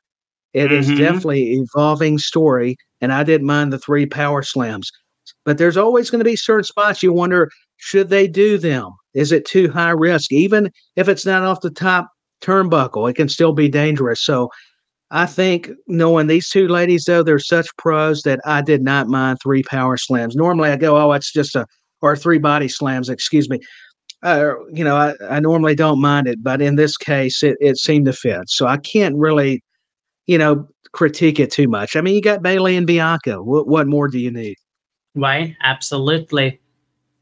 [0.53, 0.93] it mm-hmm.
[0.93, 2.77] is definitely evolving story.
[3.01, 4.91] And I didn't mind the three power slams.
[5.45, 8.91] But there's always going to be certain spots you wonder, should they do them?
[9.15, 10.33] Is it too high risk?
[10.33, 12.09] Even if it's not off the top
[12.41, 13.09] turnbuckle.
[13.09, 14.23] It can still be dangerous.
[14.23, 14.51] So
[15.11, 19.39] I think knowing these two ladies, though, they're such pros that I did not mind
[19.43, 20.37] three power slams.
[20.37, 21.67] Normally I go, oh, it's just a,
[22.01, 23.59] or three body slams, excuse me.
[24.23, 27.79] Uh, you know, I, I normally don't mind it, but in this case, it, it
[27.79, 28.49] seemed to fit.
[28.49, 29.63] So I can't really,
[30.27, 31.97] you know, critique it too much.
[31.97, 33.43] I mean, you got Bayley and Bianca.
[33.43, 34.57] What, what more do you need?
[35.15, 36.61] Right, absolutely.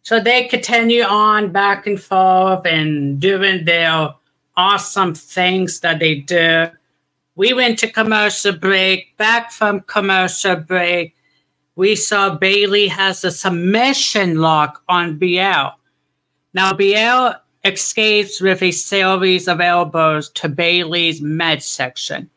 [0.02, 4.14] So they continue on back and forth and doing their
[4.56, 6.66] awesome things that they do.
[7.38, 11.14] We went to commercial break, back from commercial break.
[11.76, 15.70] We saw Bayley has a submission lock on Biel.
[16.52, 22.28] Now, Biel escapes with a series of elbows to Bayley's midsection,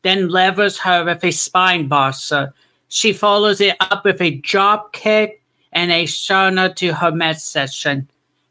[0.00, 2.54] then levers her with a spine buster.
[2.88, 5.42] She follows it up with a drop kick
[5.72, 8.08] and a shona to her midsection,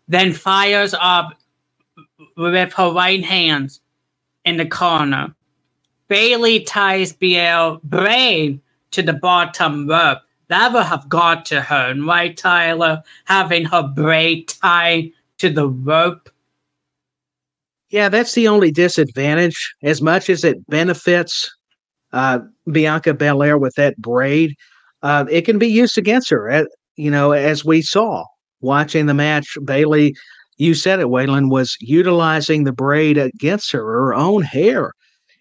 [0.07, 1.33] then fires up
[2.37, 3.79] with her right hand
[4.43, 5.34] in the corner.
[6.07, 8.61] Bayley ties Biel brain
[8.91, 10.19] to the bottom rope.
[10.47, 13.01] That would have got to her, right, Tyler?
[13.25, 16.29] Having her braid tied to the rope.
[17.89, 19.75] Yeah, that's the only disadvantage.
[19.83, 21.49] As much as it benefits
[22.13, 22.39] uh,
[22.71, 24.55] Bianca Belair with that braid,
[25.01, 26.49] uh, it can be used against her.
[26.49, 28.23] As, you know, as we saw
[28.61, 30.15] watching the match, Bayley
[30.57, 34.93] you said it, Waylon, was utilizing the braid against her, her own hair.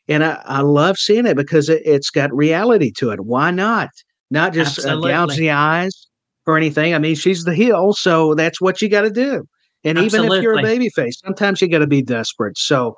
[0.08, 3.20] And I, I love seeing it because it, has got reality to it.
[3.20, 3.88] Why not?
[4.30, 6.08] Not just uh, gouge the eyes
[6.46, 6.94] or anything.
[6.94, 9.44] I mean, she's the heel, so that's what you got to do.
[9.84, 10.26] And Absolutely.
[10.26, 12.56] even if you're a baby face, sometimes you got to be desperate.
[12.58, 12.94] So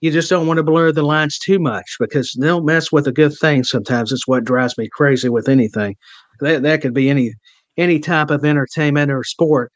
[0.00, 3.12] you just don't want to blur the lines too much because they'll mess with a
[3.12, 3.64] good thing.
[3.64, 5.96] Sometimes it's what drives me crazy with anything.
[6.40, 7.32] That that could be any
[7.76, 9.72] any type of entertainment or sport.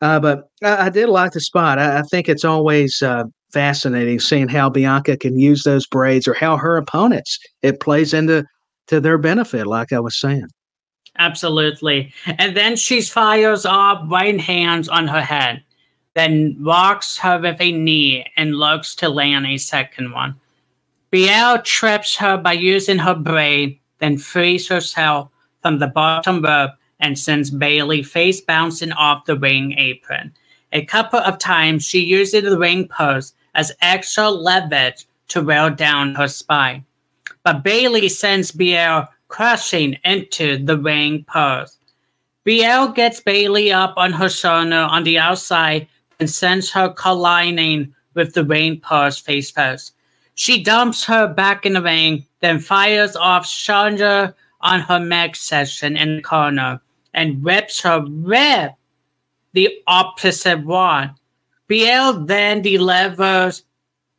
[0.00, 1.78] Uh, but I, I, did like the spot.
[1.78, 6.34] I, I think it's always uh, fascinating seeing how Bianca can use those braids or
[6.34, 8.44] how her opponents it plays into
[8.88, 10.48] to their benefit, like I was saying.
[11.18, 12.12] Absolutely.
[12.38, 15.62] And then she fires off right hands on her head,
[16.14, 20.34] then rocks her with a knee and looks to land a second one.
[21.10, 25.30] Biel trips her by using her braid, then frees herself
[25.62, 30.32] from the bottom rope and sends Bayley face bouncing off the ring apron.
[30.72, 36.14] A couple of times, she uses the ring post as extra leverage to wear down
[36.14, 36.84] her spine.
[37.42, 41.78] But Bayley sends Biel crashing into the ring post.
[42.44, 45.88] Biel gets Bayley up on her shoulder on the outside
[46.20, 49.94] and sends her colliding with the ring post face first.
[50.34, 55.96] She dumps her back in the ring, then fires off Chandra on her next session
[55.96, 56.80] in the corner
[57.14, 58.72] and rips her with
[59.56, 61.14] the opposite one.
[61.66, 63.64] Biel then delivers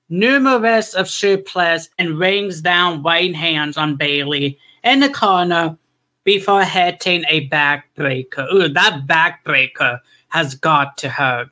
[0.09, 5.77] numerous of suplex and rings down right hands on Bayley in the corner
[6.23, 8.51] before hitting a backbreaker.
[8.51, 9.99] Ooh, that backbreaker
[10.30, 11.49] has got to hurt.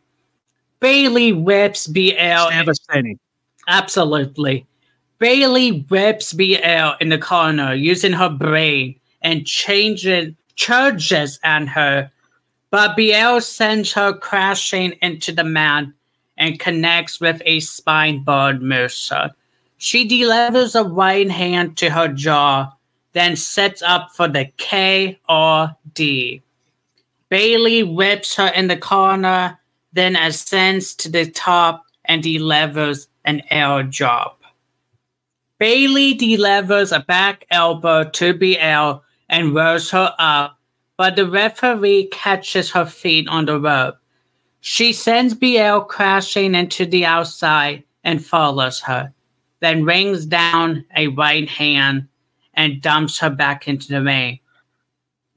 [0.80, 2.50] Bayley whips Biel.
[2.50, 3.20] Devastating.
[3.68, 4.66] Absolutely.
[5.20, 12.12] Bayley whips Biel in the corner using her brain and changing charges at her,
[12.76, 15.86] but Biel sends her crashing into the mat
[16.36, 19.32] and connects with a spine-board Mercer.
[19.78, 22.74] She delivers a right hand to her jaw,
[23.14, 26.42] then sets up for the K or D.
[27.30, 29.58] Bayley whips her in the corner,
[29.94, 34.42] then ascends to the top and delivers an L drop.
[35.60, 40.60] Bayley delivers a back elbow to Biel and rolls her up,
[40.98, 43.98] but the referee catches her feet on the rope.
[44.62, 49.14] She sends Biel crashing into the outside and follows her,
[49.60, 52.08] then rings down a right hand
[52.54, 54.40] and dumps her back into the ring.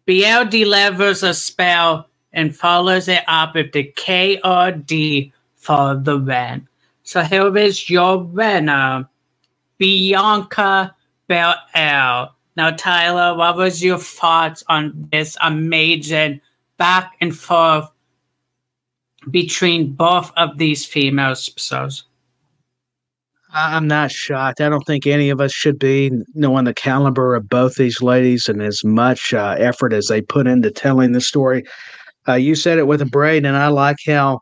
[0.06, 6.66] BL delivers a spell and follows it up with the KOD for the win.
[7.02, 9.08] So here is your winner,
[9.78, 10.94] Bianca
[11.26, 12.28] Belair.
[12.58, 16.40] Now, Tyler, what was your thoughts on this amazing
[16.76, 17.88] back and forth
[19.30, 22.02] between both of these female episodes?
[23.52, 24.60] I'm not shocked.
[24.60, 28.48] I don't think any of us should be knowing the caliber of both these ladies
[28.48, 31.62] and as much uh, effort as they put into telling the story.
[32.26, 34.40] Uh, you said it with a braid, and I like how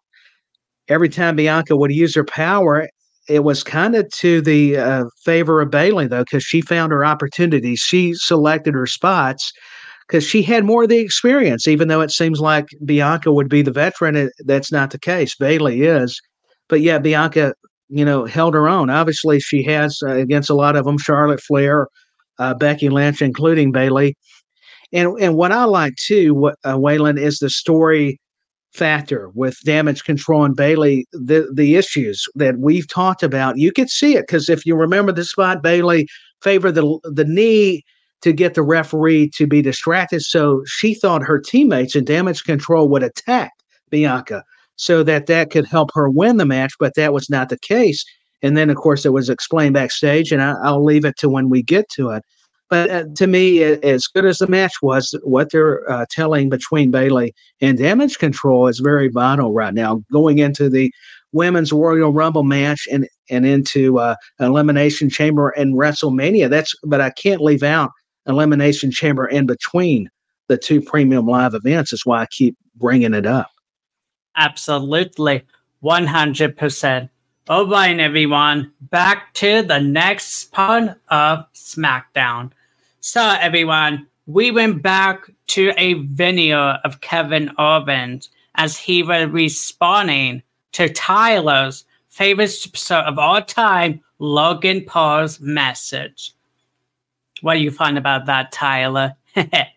[0.89, 2.89] every time Bianca would use her power,
[3.29, 7.05] it was kind of to the uh, favor of Bayley though, because she found her
[7.05, 7.81] opportunities.
[7.81, 9.53] She selected her spots
[10.07, 13.63] because she had more of the experience, even though it seems like Bianca would be
[13.63, 14.17] the veteran.
[14.17, 15.35] It, that's not the case.
[15.35, 16.21] Bayley is.
[16.69, 17.55] But yeah, Bianca,
[17.89, 18.91] you know, held her own.
[18.91, 21.89] Obviously, she has uh, against a lot of them Charlotte Flair,
[22.39, 24.17] uh, Becky Lynch, including Bayley.
[24.93, 28.21] And, and what I like too, what, uh, Waylon, is the story
[28.77, 33.91] factor with damage control and Bayley, the the issues that we've talked about, you could
[33.91, 36.07] see it because if you remember the spot, Bayley
[36.43, 37.85] favored the the knee
[38.23, 40.23] to get the referee to be distracted.
[40.23, 43.53] So she thought her teammates in damage control would attack
[43.91, 44.43] Bianca
[44.77, 48.05] so that that could help her win the match, but that was not the case.
[48.43, 51.49] And then, of course, it was explained backstage, and I, will leave it to when
[51.49, 52.23] we get to it.
[52.69, 56.91] But uh, to me, as good as the match was, what they're uh, telling between
[56.91, 60.03] Bayley and Damage Control is very vital right now.
[60.11, 60.93] Going into the
[61.33, 66.51] Women's Royal Rumble match and and into uh, Elimination Chamber and WrestleMania.
[66.51, 67.91] That's but I can't leave out
[68.27, 70.09] Elimination Chamber in between
[70.49, 71.93] the two premium live events.
[71.93, 73.51] Is why I keep bringing it up.
[74.37, 75.43] Absolutely,
[75.81, 77.11] one hundred percent.
[77.49, 82.51] All right, everyone, back to the next part of SmackDown.
[83.09, 90.43] So, everyone, we went back to a video of Kevin Owens as he was responding
[90.73, 96.33] to Tyler's favorite episode of all time, Logan Paul's message.
[97.43, 99.15] What do you find about that, Tyler?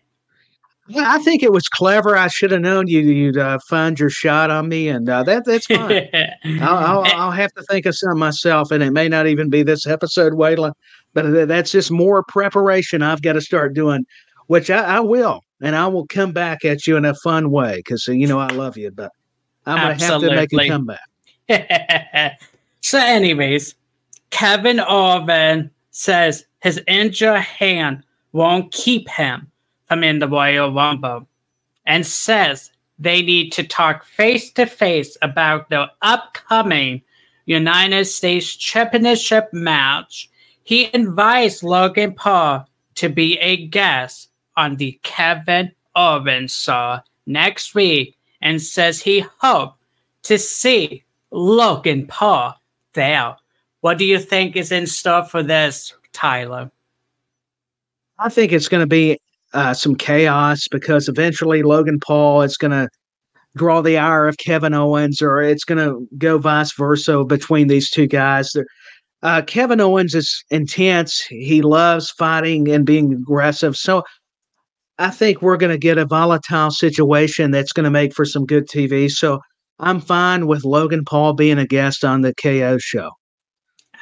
[0.96, 2.16] I think it was clever.
[2.16, 5.44] I should have known you, you'd uh, find your shot on me, and uh, that
[5.44, 6.08] that's fine.
[6.62, 9.62] I'll, I'll, I'll, have to think of some myself, and it may not even be
[9.62, 10.72] this episode, Waylon,
[11.14, 14.04] but that's just more preparation I've got to start doing,
[14.46, 17.76] which I, I will, and I will come back at you in a fun way
[17.76, 19.12] because you know I love you, but
[19.66, 22.38] I'm going to have to make a comeback.
[22.80, 23.74] so, anyways,
[24.30, 29.49] Kevin Owens says his injured hand won't keep him
[29.90, 31.26] Royal Rumble
[31.86, 37.02] and says they need to talk face to face about the upcoming
[37.46, 40.30] United States Championship match.
[40.62, 48.16] He invites Logan Paul to be a guest on the Kevin Owens show next week
[48.40, 49.76] and says he hopes
[50.22, 52.54] to see Logan Paul
[52.92, 53.36] there.
[53.80, 56.70] What do you think is in store for this, Tyler?
[58.18, 59.18] I think it's going to be
[59.52, 62.88] uh, some chaos because eventually Logan Paul is going to
[63.56, 67.90] draw the ire of Kevin Owens, or it's going to go vice versa between these
[67.90, 68.52] two guys.
[69.22, 71.20] Uh, Kevin Owens is intense.
[71.28, 73.76] He loves fighting and being aggressive.
[73.76, 74.02] So
[74.98, 78.46] I think we're going to get a volatile situation that's going to make for some
[78.46, 79.10] good TV.
[79.10, 79.40] So
[79.78, 83.10] I'm fine with Logan Paul being a guest on the KO show.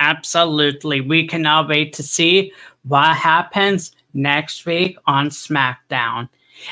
[0.01, 1.01] Absolutely.
[1.01, 2.53] We cannot wait to see
[2.83, 6.29] what happens next week on SmackDown.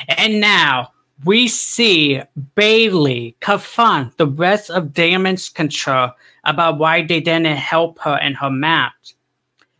[0.07, 0.91] And now
[1.25, 2.21] we see
[2.55, 6.11] Bayley confront the rest of Damage Control
[6.43, 9.15] about why they didn't help her in her match.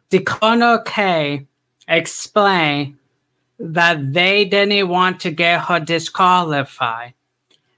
[0.10, 1.46] The Dakota Kai
[1.88, 2.98] explained
[3.60, 7.14] that they didn't want to get her disqualified,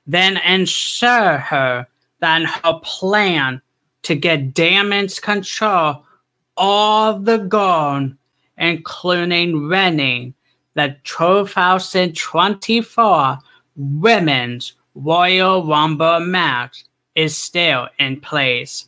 [0.06, 1.88] then ensure her
[2.20, 3.62] that her plan
[4.04, 6.06] to get damage control
[6.58, 8.14] all the gold
[8.60, 10.36] including winning
[10.76, 13.40] the 2024
[13.76, 16.84] Women's Royal Rumble match,
[17.16, 18.86] is still in place.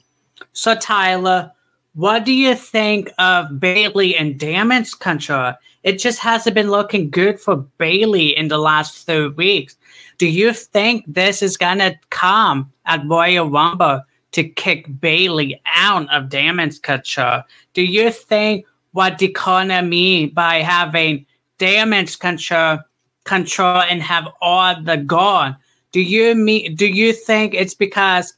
[0.54, 1.52] So, Tyler,
[1.96, 5.54] what do you think of Bayley and Damage Control?
[5.84, 9.76] It just hasn't been looking good for Bayley in the last three weeks.
[10.18, 16.30] Do you think this is gonna come at Royal Rumble to kick Bayley out of
[16.30, 17.42] Damage Control?
[17.74, 21.26] Do you think what Dakota mean by having
[21.58, 22.80] damage control
[23.24, 25.56] control and have all the gold.
[25.92, 28.34] Do you mean do you think it's because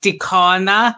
[0.00, 0.96] Dakota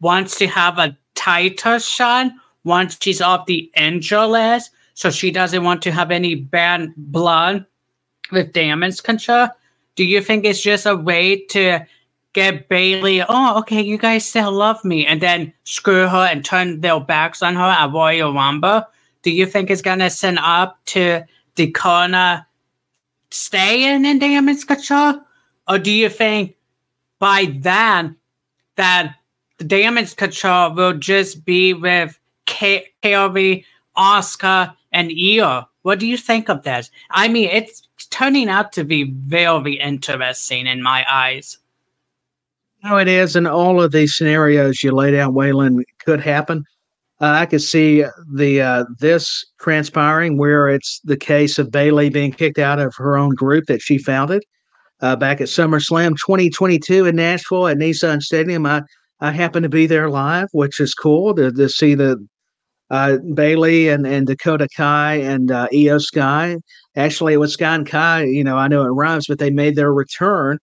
[0.00, 2.30] wants to have a title shot
[2.64, 7.64] once she's off the injury list so she doesn't want to have any bad blood
[8.30, 9.48] with damage control.
[9.94, 11.80] Do you think it's just a way to
[12.32, 16.80] get Bayley, Oh, okay, you guys still love me, and then screw her and turn
[16.80, 18.84] their backs on her at Royal Rumble?
[19.22, 21.24] Do you think it's gonna send up to
[21.54, 22.46] Dakota
[23.30, 25.20] staying in damage control?
[25.68, 26.56] Or do you think
[27.18, 28.16] by then
[28.76, 29.16] that
[29.58, 35.68] the damage control will just be with K- Asuka, and Io?
[35.82, 36.90] What do you think of this?
[37.10, 41.58] I mean, it's turning out to be very interesting in my eyes.
[42.84, 46.64] No, it is, and all of these scenarios you laid out, Waylon, could happen.
[47.20, 52.30] Uh, I could see the uh, this transpiring where it's the case of Bayley being
[52.30, 54.44] kicked out of her own group that she founded
[55.00, 58.64] uh, back at SummerSlam 2022 in Nashville at Nissan Stadium.
[58.66, 58.82] I
[59.20, 62.24] I happened to be there live, which is cool to, to see the
[62.90, 66.56] uh, Bayley and, and Dakota Kai and uh, Io Sky.
[66.94, 68.24] Actually, it was Sky and Kai.
[68.24, 70.58] You know, I know it rhymes, but they made their return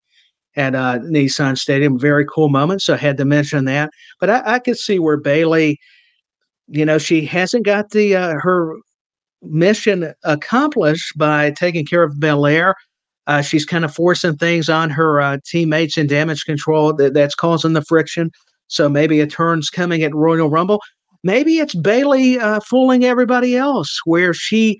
[0.55, 1.99] at uh, Nissan Stadium.
[1.99, 2.81] Very cool moment.
[2.81, 3.89] So I had to mention that.
[4.19, 5.79] But I, I could see where Bayley,
[6.67, 8.75] you know, she hasn't got the uh, her
[9.41, 12.73] mission accomplished by taking care of Belair.
[13.27, 17.35] Uh, she's kind of forcing things on her uh, teammates in damage control that, that's
[17.35, 18.29] causing the friction.
[18.67, 20.79] So maybe a turn's coming at Royal Rumble.
[21.23, 24.79] Maybe it's Bayley uh, fooling everybody else, where she,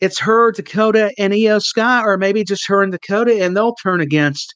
[0.00, 4.00] it's her, Dakota, and Io Sky, or maybe just her and Dakota, and they'll turn
[4.00, 4.52] against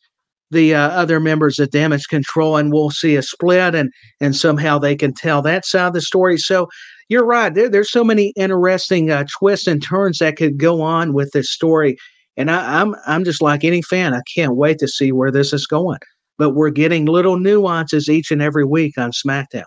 [0.51, 4.79] the uh, other members of damage control and we'll see a split and and somehow
[4.79, 6.39] they can tell that side of the story.
[6.39, 6.69] So
[7.09, 11.13] you're right there, there's so many interesting uh, twists and turns that could go on
[11.13, 11.97] with this story
[12.37, 15.53] and I, i'm i'm just like any fan i can't wait to see where this
[15.53, 15.99] is going.
[16.39, 19.65] But we're getting little nuances each and every week on smackdown.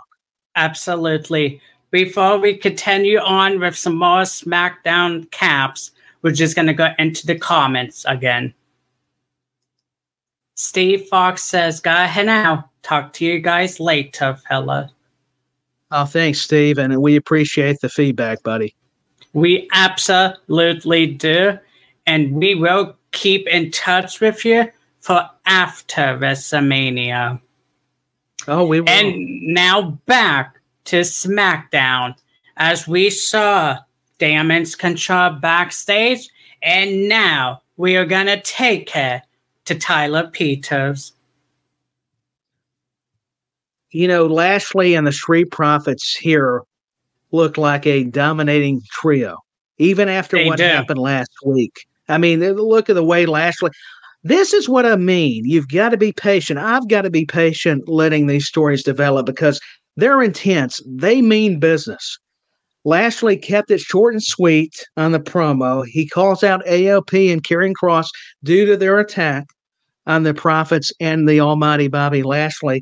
[0.55, 1.59] Absolutely.
[1.89, 5.91] Before we continue on with some more smackdown caps
[6.21, 8.53] we're just going to go into the comments again
[10.55, 12.69] Steve Fox says, Go ahead now.
[12.83, 14.91] Talk to you guys later, fella.
[15.91, 16.77] Oh, thanks, Steve.
[16.77, 18.75] And we appreciate the feedback, buddy.
[19.33, 21.57] We absolutely do.
[22.07, 24.67] And we will keep in touch with you
[25.01, 27.39] for after WrestleMania.
[28.47, 28.89] Oh, we will.
[28.89, 32.15] And now back to SmackDown
[32.57, 33.77] as we saw
[34.17, 36.27] Damage Control backstage.
[36.63, 39.21] And now we are going to take it
[39.65, 41.13] to Tyler Peters.
[43.91, 46.63] You know, Lashley and the Street Profits here
[47.31, 49.37] look like a dominating trio,
[49.77, 50.63] even after they what do.
[50.63, 51.85] happened last week.
[52.07, 53.71] I mean, look at the way Lashley.
[54.23, 55.45] This is what I mean.
[55.45, 56.59] You've got to be patient.
[56.59, 59.59] I've got to be patient letting these stories develop because
[59.97, 60.79] they're intense.
[60.85, 62.17] They mean business.
[62.83, 65.85] Lashley kept it short and sweet on the promo.
[65.85, 68.07] He calls out AOP and Karrion Kross
[68.43, 69.45] due to their attack
[70.07, 72.81] on the Profits and the Almighty Bobby Lashley.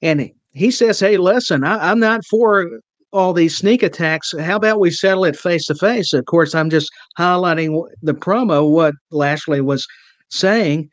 [0.00, 2.80] And he says, Hey, listen, I, I'm not for
[3.12, 4.34] all these sneak attacks.
[4.40, 6.12] How about we settle it face to face?
[6.12, 9.86] Of course, I'm just highlighting the promo, what Lashley was
[10.30, 10.88] saying.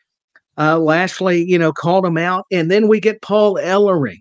[0.57, 2.45] Uh, Lashley, you know, called him out.
[2.51, 4.19] And then we get Paul Ellering,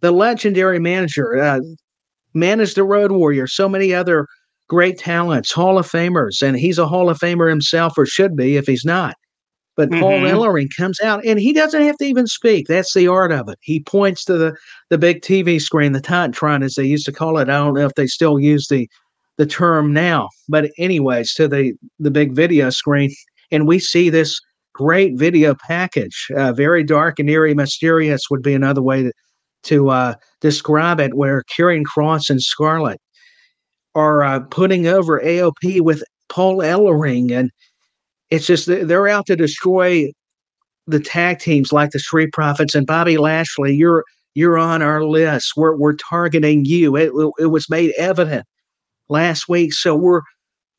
[0.00, 1.60] the legendary manager, uh,
[2.34, 4.26] managed the Road Warrior, so many other
[4.68, 6.42] great talents, Hall of Famers.
[6.42, 9.16] And he's a Hall of Famer himself, or should be if he's not.
[9.76, 10.00] But mm-hmm.
[10.00, 12.66] Paul Ellering comes out and he doesn't have to even speak.
[12.66, 13.58] That's the art of it.
[13.62, 14.56] He points to the,
[14.90, 17.48] the big TV screen, the Titantron, as they used to call it.
[17.48, 18.88] I don't know if they still use the
[19.36, 23.14] the term now, but anyways, to the the big video screen,
[23.52, 24.40] and we see this
[24.72, 26.26] great video package.
[26.36, 29.12] Uh, very dark and eerie, mysterious would be another way to
[29.62, 31.14] to uh, describe it.
[31.14, 33.00] Where Karrion Kross and Scarlett
[33.94, 37.50] are uh, putting over AOP with Paul Ellering and
[38.30, 40.10] it's just they're out to destroy
[40.86, 43.74] the tag teams like the Street Profits and Bobby Lashley.
[43.74, 44.04] You're
[44.34, 45.52] you're on our list.
[45.56, 46.96] We're we're targeting you.
[46.96, 48.46] It it was made evident
[49.08, 50.22] last week, so we're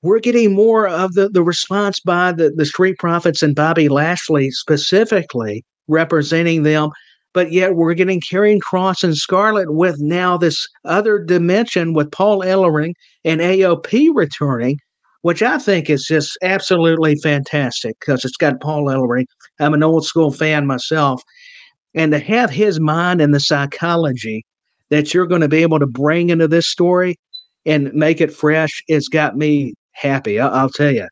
[0.01, 4.49] we're getting more of the, the response by the, the Street Profits and Bobby Lashley
[4.51, 6.91] specifically representing them.
[7.33, 12.41] But yet we're getting Karrion Kross and Scarlett with now this other dimension with Paul
[12.41, 12.93] Ellering
[13.23, 14.79] and AOP returning
[15.21, 19.25] which I think is just absolutely fantastic because it's got Paul Ellering.
[19.59, 21.21] I'm an old school fan myself.
[21.93, 24.45] And to have his mind and the psychology
[24.89, 27.15] that you're going to be able to bring into this story
[27.65, 30.39] and make it fresh, it's got me happy.
[30.39, 31.07] I- will tell you.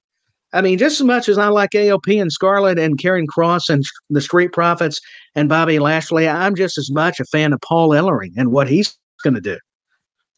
[0.54, 3.84] I mean, just as much as I like AOP and Scarlett and Karrion Kross and
[4.10, 5.02] the Street Profits
[5.36, 8.98] and Bobby Lashley, I'm just as much a fan of Paul Ellering and what he's
[9.24, 9.58] going to do.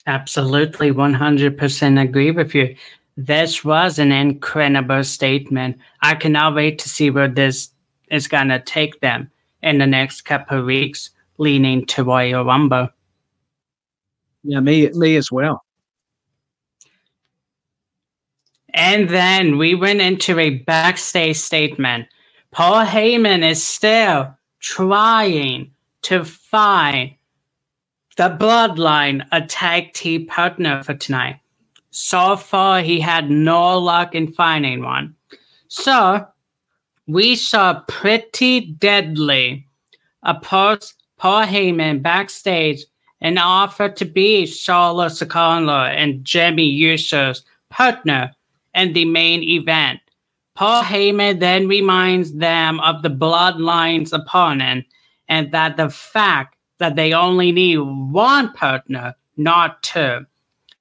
[0.07, 2.75] Absolutely, 100% agree with you.
[3.17, 5.77] This was an incredible statement.
[6.01, 7.69] I cannot wait to see where this
[8.09, 9.29] is going to take them
[9.61, 12.89] in the next couple of weeks, leaning to Royal Rumble.
[14.43, 15.63] Yeah, me, me as well.
[18.73, 22.07] And then we went into a backstage statement.
[22.51, 25.71] Paul Heyman is still trying
[26.03, 27.11] to find
[28.17, 31.39] the bloodline a tag team partner for tonight.
[31.91, 35.15] So far, he had no luck in finding one.
[35.67, 36.27] So
[37.07, 39.67] we saw pretty deadly
[40.23, 40.85] approach
[41.17, 42.85] Paul Heyman backstage
[43.21, 48.31] and offer to be Solo Sikoa and Jimmy Uso's partner
[48.79, 49.99] in the main event.
[50.55, 54.85] Paul Heyman then reminds them of the Bloodline's opponent
[55.27, 60.25] and that the fact that they only need one partner, not two,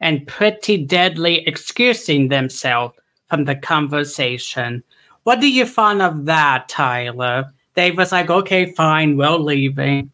[0.01, 2.95] and pretty deadly excusing themselves
[3.29, 4.83] from the conversation.
[5.25, 7.53] What do you find of that, Tyler?
[7.75, 10.11] They was like, okay, fine, we're leaving.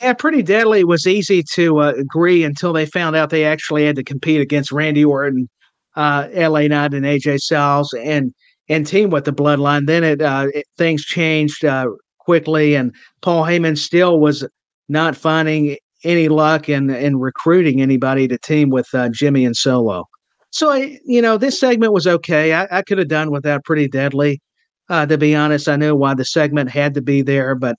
[0.00, 0.82] Yeah, pretty deadly.
[0.82, 4.72] Was easy to uh, agree until they found out they actually had to compete against
[4.72, 5.48] Randy Orton,
[5.96, 8.32] uh, LA Knight, and AJ Styles, and
[8.68, 9.86] and team with the Bloodline.
[9.86, 11.86] Then it, uh, it things changed uh,
[12.18, 14.46] quickly, and Paul Heyman still was
[14.88, 20.04] not finding any luck in in recruiting anybody to team with uh, Jimmy and Solo.
[20.50, 22.52] So I, you know, this segment was okay.
[22.52, 24.40] I, I could have done without Pretty Deadly.
[24.88, 27.76] Uh, to be honest, I knew why the segment had to be there, but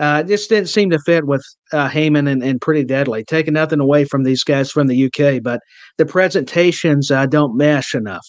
[0.00, 3.24] uh, just didn't seem to fit with uh, Heyman and, and Pretty Deadly.
[3.24, 5.60] Taking nothing away from these guys from the UK, but
[5.96, 8.26] the presentations uh, don't mesh enough.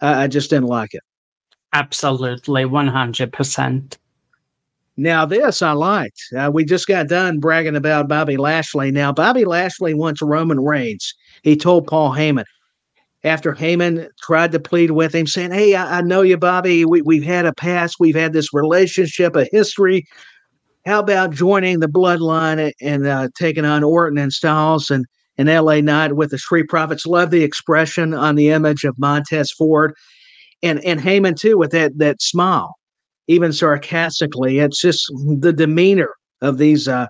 [0.00, 1.02] I just didn't like it.
[1.72, 3.98] Absolutely, one hundred percent.
[4.96, 6.20] Now, this I liked.
[6.36, 8.90] Uh, we just got done bragging about Bobby Lashley.
[8.90, 11.14] Now, Bobby Lashley wants Roman Reigns.
[11.42, 12.44] He told Paul Heyman
[13.24, 16.84] after Heyman tried to plead with him, saying, Hey, I, I know you, Bobby.
[16.84, 20.04] We, we've had a past, we've had this relationship, a history.
[20.84, 25.06] How about joining the bloodline and uh, taking on Orton and Styles and,
[25.38, 27.06] and LA Knight with the Street Profits?
[27.06, 29.94] Love the expression on the image of Montez Ford
[30.62, 32.74] and, and Heyman, too, with that, that smile
[33.28, 34.58] even sarcastically.
[34.58, 35.06] It's just
[35.38, 36.10] the demeanor
[36.40, 37.06] of these uh,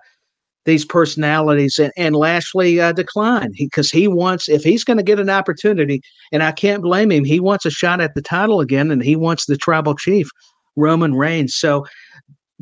[0.65, 1.79] these personalities.
[1.79, 5.31] And, and Lashley uh, declined because he, he, wants, if he's going to get an
[5.31, 6.01] opportunity,
[6.31, 9.17] and I can't blame him, he wants a shot at the title again, and he
[9.17, 10.29] wants the tribal chief,
[10.77, 11.55] Roman Reigns.
[11.55, 11.85] So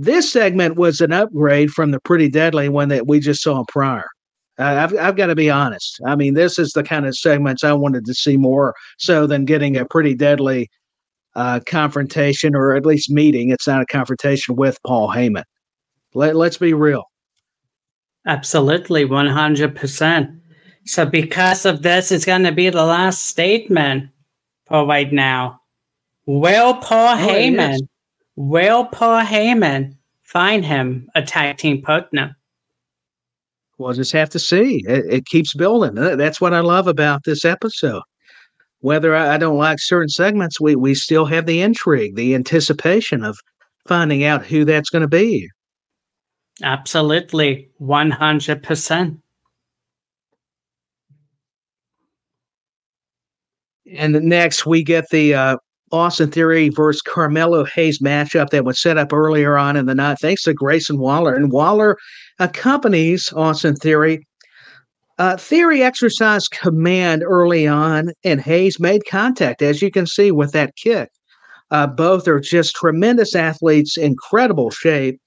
[0.00, 4.06] this segment was an upgrade from the pretty deadly one that we just saw prior.
[4.58, 6.00] Uh, I've, I've got to be honest.
[6.06, 9.44] I mean, this is the kind of segments I wanted to see more so than
[9.44, 10.70] getting a pretty deadly
[11.34, 13.50] uh, confrontation or at least meeting.
[13.50, 15.44] It's not a confrontation with Paul Heyman.
[16.14, 17.04] Let, let's be real.
[18.26, 20.40] Absolutely, 100%.
[20.86, 24.10] So, because of this, it's going to be the last statement
[24.66, 25.60] for right now.
[26.26, 27.80] Will Paul oh, Heyman,
[28.48, 32.36] will Paul Heyman find him a tag team partner?
[33.78, 34.82] We'll just have to see.
[34.86, 35.94] It, it keeps building.
[35.94, 38.02] That's what I love about this episode
[38.80, 43.38] whether I, don't like certain segments, we, we still have the intrigue, the anticipation of
[43.86, 45.48] finding out who that's going to be.
[46.62, 47.70] Absolutely.
[47.80, 49.18] 100%.
[53.92, 55.56] And next, we get the uh,
[55.92, 60.18] Austin Theory versus Carmelo Hayes matchup that was set up earlier on in the night,
[60.20, 61.34] thanks to Grayson Waller.
[61.34, 61.96] And Waller
[62.38, 64.26] accompanies Austin Theory
[65.20, 70.52] uh, Theory exercised command early on, and Hayes made contact, as you can see with
[70.52, 71.10] that kick.
[71.70, 75.20] Uh, both are just tremendous athletes, incredible shape.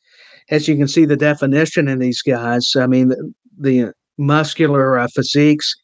[0.50, 2.76] As you can see, the definition in these guys.
[2.76, 5.76] I mean, the, the muscular uh, physiques.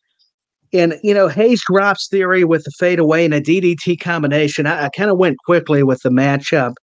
[0.71, 4.67] And, you know, Hayes drops Theory with the fadeaway and a DDT combination.
[4.67, 6.73] I, I kind of went quickly with the matchup.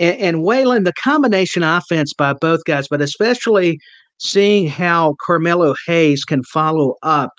[0.00, 3.78] And, and Waylon, the combination offense by both guys, but especially
[4.18, 7.30] seeing how Carmelo Hayes can follow up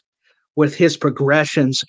[0.55, 1.83] with his progressions.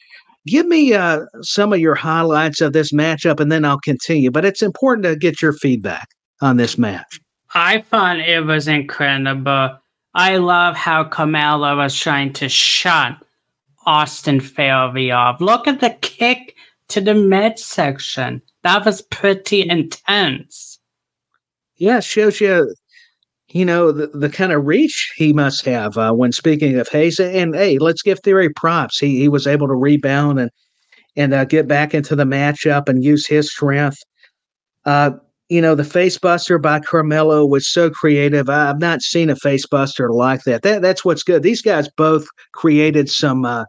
[0.47, 4.31] Give me uh, some of your highlights of this matchup, and then I'll continue.
[4.31, 6.09] But it's important to get your feedback
[6.41, 7.21] on this match.
[7.55, 9.79] I thought it was incredible.
[10.15, 13.17] I love how Carmelo was trying to shut
[13.87, 15.15] Austin Fairview.
[15.41, 16.55] Look at the kick
[16.89, 18.43] to the midsection.
[18.63, 20.79] That was pretty intense.
[21.77, 22.75] Yeah, shows you
[23.49, 27.21] you know the, the kind of reach he must have uh, when speaking of Hayes.
[27.21, 28.99] And hey, let's give Theory props.
[28.99, 30.51] He he was able to rebound and
[31.17, 34.03] and uh, get back into the matchup and use his strength.
[34.85, 35.13] Uh,
[35.49, 38.49] you know, the face buster by Carmelo was so creative.
[38.49, 40.63] I've not seen a face buster like that.
[40.63, 41.43] That that's what's good.
[41.43, 43.65] These guys both created some uh,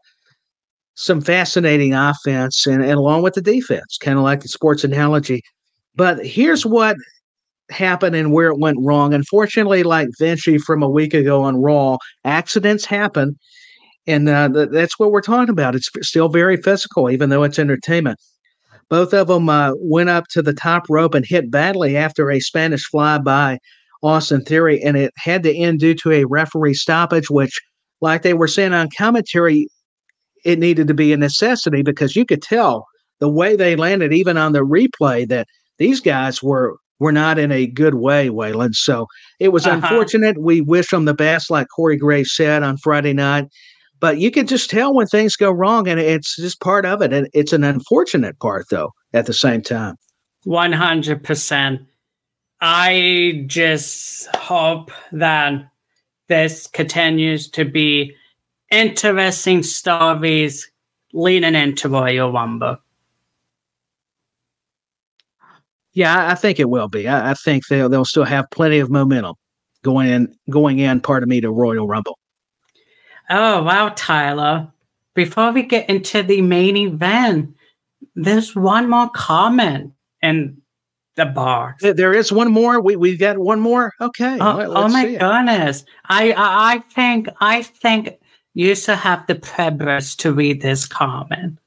[0.95, 5.41] some fascinating offense and, and along with the defense, kind of like the sports analogy.
[5.95, 6.95] But here's what
[7.69, 9.13] happened and where it went wrong.
[9.13, 13.37] Unfortunately, like Vinci from a week ago on Raw, accidents happen.
[14.07, 15.75] And uh, th- that's what we're talking about.
[15.75, 18.19] It's still very physical, even though it's entertainment.
[18.89, 22.39] Both of them uh, went up to the top rope and hit badly after a
[22.39, 23.59] Spanish fly by
[24.03, 27.59] Austin Theory, and it had to end due to a referee stoppage, which,
[28.01, 29.67] like they were saying on commentary,
[30.43, 32.85] it needed to be a necessity because you could tell
[33.19, 35.47] the way they landed, even on the replay, that
[35.79, 38.73] these guys were were not in a good way, Waylon.
[38.73, 39.07] So
[39.39, 39.81] it was uh-huh.
[39.81, 40.37] unfortunate.
[40.39, 43.45] We wish them the best, like Corey Graves said on Friday night.
[44.05, 47.11] But you can just tell when things go wrong, and it's just part of it.
[47.11, 49.95] And it's an unfortunate part, though, at the same time.
[50.45, 51.87] 100%.
[52.61, 55.71] I just hope that
[56.27, 58.15] this continues to be
[58.69, 60.69] interesting stories
[61.11, 62.77] leading into Royal Rumble.
[65.93, 67.07] Yeah, I think it will be.
[67.07, 69.33] I, I, think they'll they'll still have plenty of momentum
[69.81, 71.01] going in going in.
[71.01, 72.19] Part of me to Royal Rumble.
[73.29, 74.71] Oh wow, Tyler!
[75.13, 77.55] Before we get into the main event,
[78.15, 80.61] there's one more comment in
[81.15, 81.75] the bar.
[81.79, 82.81] There is one more.
[82.81, 83.93] We we got one more.
[84.01, 84.37] Okay.
[84.39, 85.85] Oh, oh my goodness!
[86.09, 88.19] I, I I think I think
[88.53, 91.59] you should have the privilege to read this comment.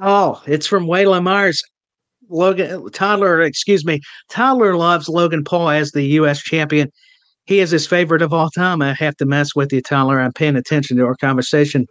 [0.00, 1.62] Oh, it's from Waylon Myers.
[2.28, 4.00] Logan Tyler, excuse me.
[4.28, 6.40] Tyler loves Logan Paul as the U.S.
[6.40, 6.90] champion.
[7.46, 8.82] He is his favorite of all time.
[8.82, 10.20] I have to mess with you, Tyler.
[10.20, 11.86] I'm paying attention to our conversation.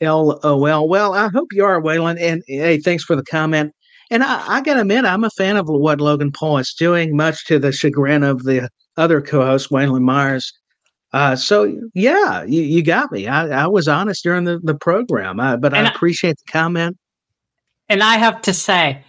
[0.00, 0.88] LOL.
[0.88, 2.20] Well, I hope you are, Waylon.
[2.20, 3.72] And hey, thanks for the comment.
[4.10, 7.16] And I, I got to admit, I'm a fan of what Logan Paul is doing,
[7.16, 10.52] much to the chagrin of the other co-host, Waylon Myers.
[11.12, 13.26] Uh, so yeah, you, you got me.
[13.26, 16.96] I, I was honest during the, the program, uh, but I, I appreciate the comment.
[17.88, 19.02] And I have to say,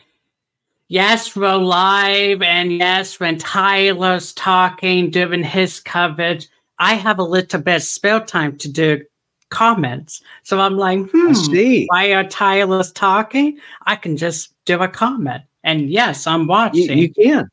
[0.90, 6.50] yes, we're live, and yes, when Tyler's talking during his coverage,
[6.80, 9.04] I have a little bit of spare time to do
[9.50, 10.22] comments.
[10.44, 11.86] So I'm like, hmm, see.
[11.88, 13.58] why are Tyler's talking?
[13.86, 15.44] I can just do a comment.
[15.64, 16.98] And yes, I'm watching.
[16.98, 17.50] You, you can.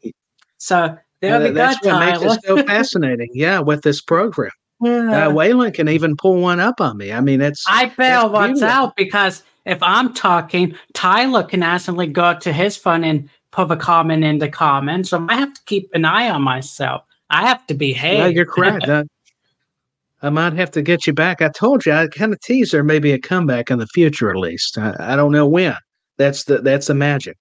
[0.59, 2.21] So there we That's go, what Tyler.
[2.21, 3.31] makes it so fascinating.
[3.35, 4.51] Yeah, with this program.
[4.51, 4.57] Yeah.
[4.83, 7.11] Uh, Waylon can even pull one up on me.
[7.11, 7.65] I mean, it's.
[7.67, 13.05] I bail what's out because if I'm talking, Tyler can accidentally go to his phone
[13.05, 15.11] and put a comment in the comments.
[15.11, 17.03] So I have to keep an eye on myself.
[17.31, 18.19] I have to behave.
[18.19, 18.89] Yeah, you're correct.
[18.89, 19.05] uh,
[20.23, 21.43] I might have to get you back.
[21.43, 24.37] I told you I kind of teased there maybe a comeback in the future at
[24.37, 24.79] least.
[24.79, 25.77] I, I don't know when.
[26.17, 27.37] That's the that's the magic.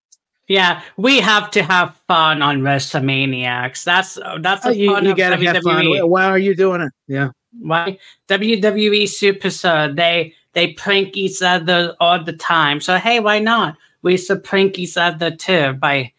[0.47, 3.83] Yeah, we have to have fun on WrestleManiacs.
[3.83, 5.53] That's that's oh, you, you gotta WWE.
[5.53, 6.09] have fun.
[6.09, 6.91] Why are you doing it?
[7.07, 7.29] Yeah.
[7.59, 7.97] Why
[8.27, 9.95] WWE Superstar?
[9.95, 12.81] They they prank each other all the time.
[12.81, 13.77] So hey, why not?
[14.01, 16.11] We should prank each other too by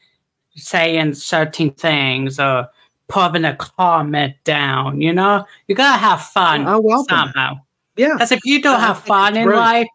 [0.54, 2.68] saying certain things or
[3.08, 5.00] putting a comment down.
[5.00, 7.60] You know, you gotta have fun oh, somehow.
[7.96, 8.12] Yeah.
[8.12, 9.88] Because if you don't have fun in life,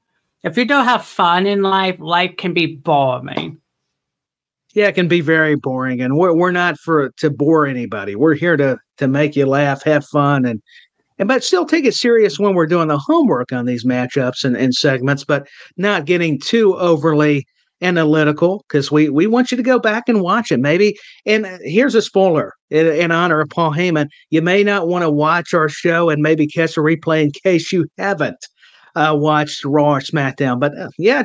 [0.43, 3.61] if you don't have fun in life, life can be boring
[4.73, 8.15] yeah, it can be very boring, and we're we're not for to bore anybody.
[8.15, 10.61] We're here to to make you laugh, have fun, and
[11.21, 14.57] and but still take it serious when we're doing the homework on these matchups and,
[14.57, 17.45] and segments, but not getting too overly
[17.81, 20.95] analytical because we we want you to go back and watch it maybe
[21.25, 25.09] and here's a spoiler in, in honor of paul heyman you may not want to
[25.09, 28.37] watch our show and maybe catch a replay in case you haven't
[28.95, 31.23] uh, watched raw or smackdown but uh, yeah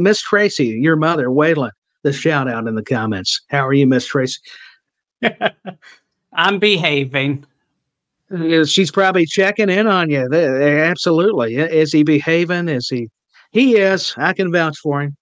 [0.00, 1.68] miss tracy your mother waylon
[2.02, 3.40] the shout out in the comments.
[3.48, 4.38] How are you, Miss Tracy?
[6.32, 7.44] I'm behaving.
[8.66, 10.28] She's probably checking in on you.
[10.32, 11.56] Eh, absolutely.
[11.56, 12.68] Is he behaving?
[12.68, 13.10] Is he?
[13.50, 14.14] He is.
[14.16, 15.16] I can vouch for him.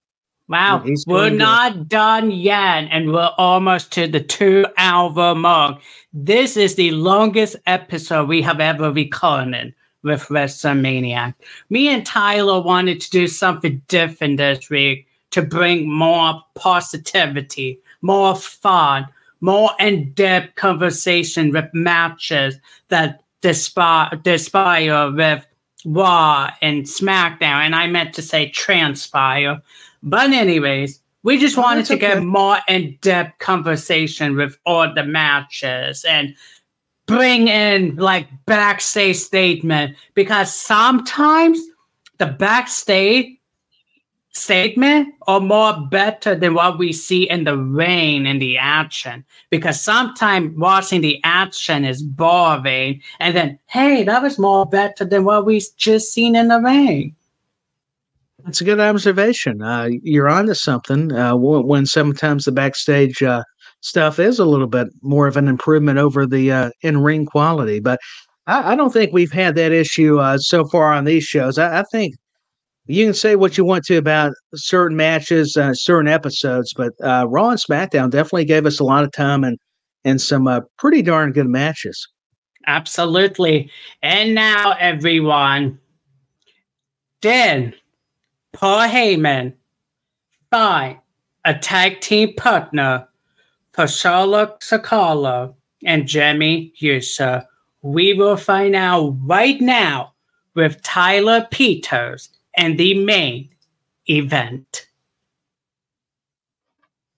[0.47, 0.83] Wow.
[1.07, 5.79] we're not done yet, and we're almost to the two hour mark.
[6.11, 9.73] This is the longest episode we have ever recorded
[10.03, 11.33] with WrestleMania.
[11.69, 18.35] Me and Tyler wanted to do something different this week to bring more positivity, more
[18.35, 19.07] fun,
[19.41, 22.55] more in-depth conversation with matches
[22.89, 25.45] that dispa- inspire with
[25.85, 27.41] Raw and SmackDown.
[27.41, 29.61] And I meant to say transpire.
[30.03, 32.15] But anyways, we just oh, wanted to okay.
[32.15, 36.35] get more in-depth conversation with all the matches and
[37.07, 41.59] bring in like backstage statement because sometimes
[42.19, 43.37] the backstage
[44.33, 49.25] statement or more better than what we see in the ring and the action.
[49.49, 55.25] Because sometimes watching the action is boring and then hey that was more better than
[55.25, 57.15] what we just seen in the ring
[58.43, 59.61] that's a good observation.
[59.61, 61.11] Uh, you're onto something.
[61.11, 63.43] Uh, when sometimes the backstage uh,
[63.81, 67.99] stuff is a little bit more of an improvement over the uh, in-ring quality but
[68.47, 71.57] I, I, don't think we've had that issue uh, so far on these shows.
[71.57, 72.15] I, I think
[72.91, 77.25] you can say what you want to about certain matches, uh, certain episodes, but uh,
[77.29, 79.57] Raw and SmackDown definitely gave us a lot of time and
[80.03, 82.07] and some uh, pretty darn good matches.
[82.67, 83.71] Absolutely.
[84.01, 85.79] And now, everyone,
[87.21, 87.75] did
[88.51, 89.53] Paul Heyman
[90.49, 90.97] find
[91.45, 93.07] a tag team partner
[93.73, 95.53] for Solo Sikoa
[95.85, 97.43] and Jimmy Uso?
[97.83, 100.13] We will find out right now
[100.55, 103.49] with Tyler Peters and the main
[104.09, 104.87] event.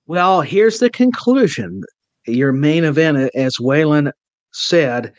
[0.05, 1.81] Well, here's the conclusion.
[2.27, 4.11] Your main event, as Waylon
[4.51, 5.13] said,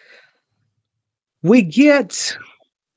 [1.42, 2.36] we get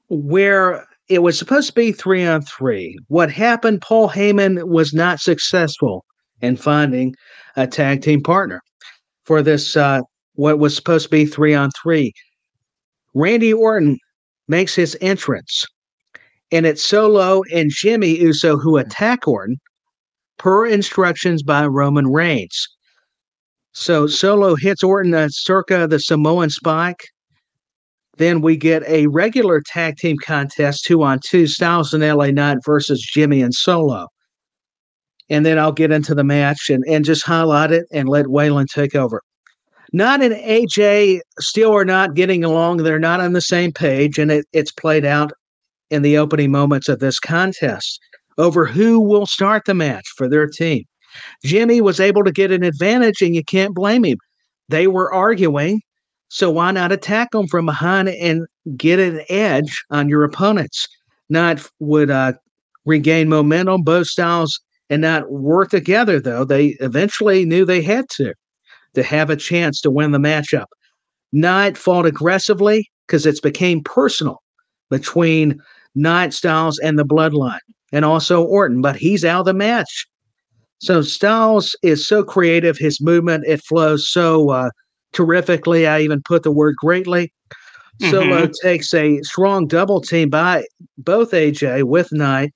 [0.10, 2.98] where it was supposed to be three on three.
[3.08, 3.82] What happened?
[3.82, 6.06] Paul Heyman was not successful
[6.42, 7.16] in finding
[7.56, 8.62] a tag team partner
[9.24, 10.02] for this, uh,
[10.36, 12.14] what was supposed to be three on three.
[13.14, 13.98] Randy Orton
[14.48, 15.66] makes his entrance
[16.52, 19.58] and it's Solo and Jimmy Uso who attack Orton
[20.38, 22.68] per instructions by Roman Reigns.
[23.74, 27.04] So Solo hits Orton uh, circa the Samoan spike.
[28.18, 32.58] Then we get a regular tag team contest, two on two, Styles and LA Knight
[32.66, 34.08] versus Jimmy and Solo.
[35.30, 38.66] And then I'll get into the match and, and just highlight it and let Waylon
[38.68, 39.22] take over.
[39.94, 42.78] Knight and AJ Styles are not getting along.
[42.78, 45.32] They're not on the same page, and it, it's played out
[45.90, 48.00] in the opening moments of this contest
[48.38, 50.84] over who will start the match for their team.
[51.44, 54.18] Jimmy was able to get an advantage, and you can't blame him.
[54.70, 55.82] They were arguing,
[56.30, 58.46] so why not attack them from behind and
[58.76, 60.88] get an edge on your opponents?
[61.30, 62.34] Knight would uh,
[62.86, 64.60] regain momentum, both styles,
[64.90, 66.44] and not work together, though.
[66.44, 68.34] They eventually knew they had to
[68.94, 70.66] to have a chance to win the matchup.
[71.32, 74.42] Knight fought aggressively because it's became personal
[74.90, 75.60] between
[75.98, 77.60] Knight Styles and the Bloodline,
[77.92, 80.08] and also Orton, but he's out of the match.
[80.80, 82.78] So Styles is so creative.
[82.78, 84.70] His movement it flows so uh,
[85.12, 85.88] terrifically.
[85.88, 87.34] I even put the word greatly.
[88.00, 88.12] Mm-hmm.
[88.12, 90.66] Solo takes a strong double team by
[91.00, 92.54] both AJ with Knight,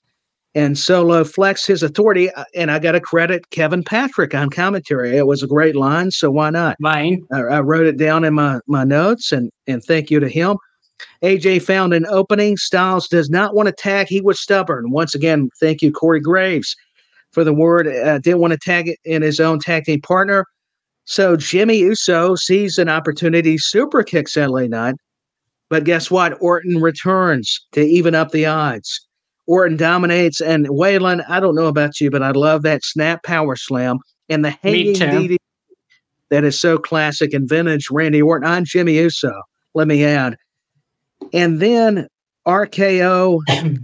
[0.53, 2.29] and Solo flex his authority.
[2.31, 5.17] Uh, and I got to credit Kevin Patrick on commentary.
[5.17, 6.77] It was a great line, so why not?
[6.79, 7.25] Mine.
[7.33, 10.57] I, I wrote it down in my my notes, and and thank you to him.
[11.23, 12.57] AJ found an opening.
[12.57, 14.07] Styles does not want to tag.
[14.07, 14.91] He was stubborn.
[14.91, 16.75] Once again, thank you, Corey Graves,
[17.31, 17.87] for the word.
[17.87, 20.45] Uh, didn't want to tag it in his own tag team partner.
[21.05, 24.95] So Jimmy Uso sees an opportunity, super kicks LA Knight.
[25.69, 26.37] But guess what?
[26.41, 29.07] Orton returns to even up the odds.
[29.47, 33.55] Orton dominates, and Waylon, I don't know about you, but I love that snap power
[33.55, 33.99] slam
[34.29, 35.37] and the hanging DD
[36.29, 39.33] that is so classic and vintage Randy Orton on Jimmy Uso.
[39.75, 40.37] Let me add.
[41.33, 42.07] And then
[42.47, 43.39] RKO.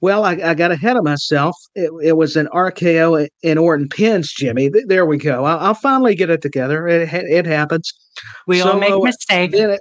[0.00, 1.56] well, I, I, got ahead of myself.
[1.74, 4.70] It, it, was an RKO in Orton pins, Jimmy.
[4.86, 5.44] There we go.
[5.44, 6.86] I'll, I'll finally get it together.
[6.88, 7.92] It, it happens.
[8.46, 9.54] We all make mistakes.
[9.56, 9.80] It,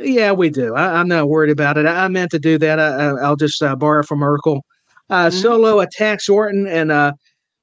[0.00, 0.74] yeah, we do.
[0.74, 1.86] I, am not worried about it.
[1.86, 2.78] I, I meant to do that.
[2.78, 4.60] I, will just uh, borrow from Urkel.
[5.10, 5.38] Uh, mm-hmm.
[5.38, 7.12] Solo attacks Orton and uh,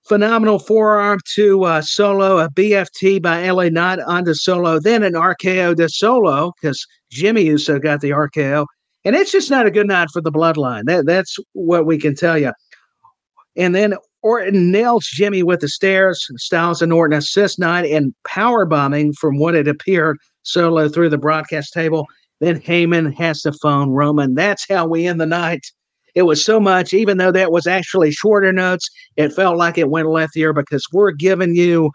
[0.08, 5.76] phenomenal forearm to uh, Solo, a BFT by LA Knight onto Solo, then an RKO
[5.76, 8.66] to Solo because Jimmy Uso got the RKO.
[9.04, 10.86] And it's just not a good night for the bloodline.
[10.86, 12.52] That, that's what we can tell you.
[13.56, 16.26] And then Orton nails Jimmy with the stairs.
[16.38, 21.18] Styles and Orton assist Knight in power bombing from what it appeared Solo through the
[21.18, 22.08] broadcast table.
[22.42, 24.34] Then Heyman has to phone Roman.
[24.34, 25.66] That's how we end the night
[26.16, 29.90] it was so much, even though that was actually shorter notes, it felt like it
[29.90, 31.92] went left ear because we're giving you,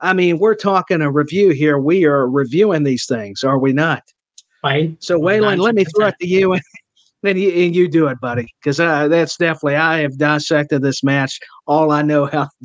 [0.00, 1.78] I mean, we're talking a review here.
[1.78, 4.02] We are reviewing these things, are we not?
[4.64, 4.96] Right.
[5.00, 6.62] So, Waylon, let me throw it to you and,
[7.22, 11.04] and, you, and you do it, buddy, because uh, that's definitely, I have dissected this
[11.04, 12.48] match all I know how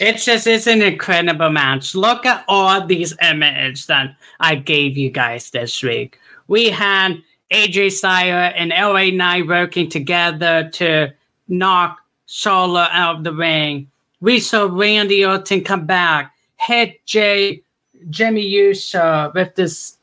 [0.00, 1.94] It's just it's an incredible match.
[1.94, 6.18] Look at all these images that I gave you guys this week.
[6.46, 11.12] We had AJ Styles and LA Knight working together to
[11.48, 13.90] knock Charlotte out of the ring.
[14.20, 17.62] We saw Randy Orton come back, hit Jay
[18.10, 19.96] Jimmy Uso with the s-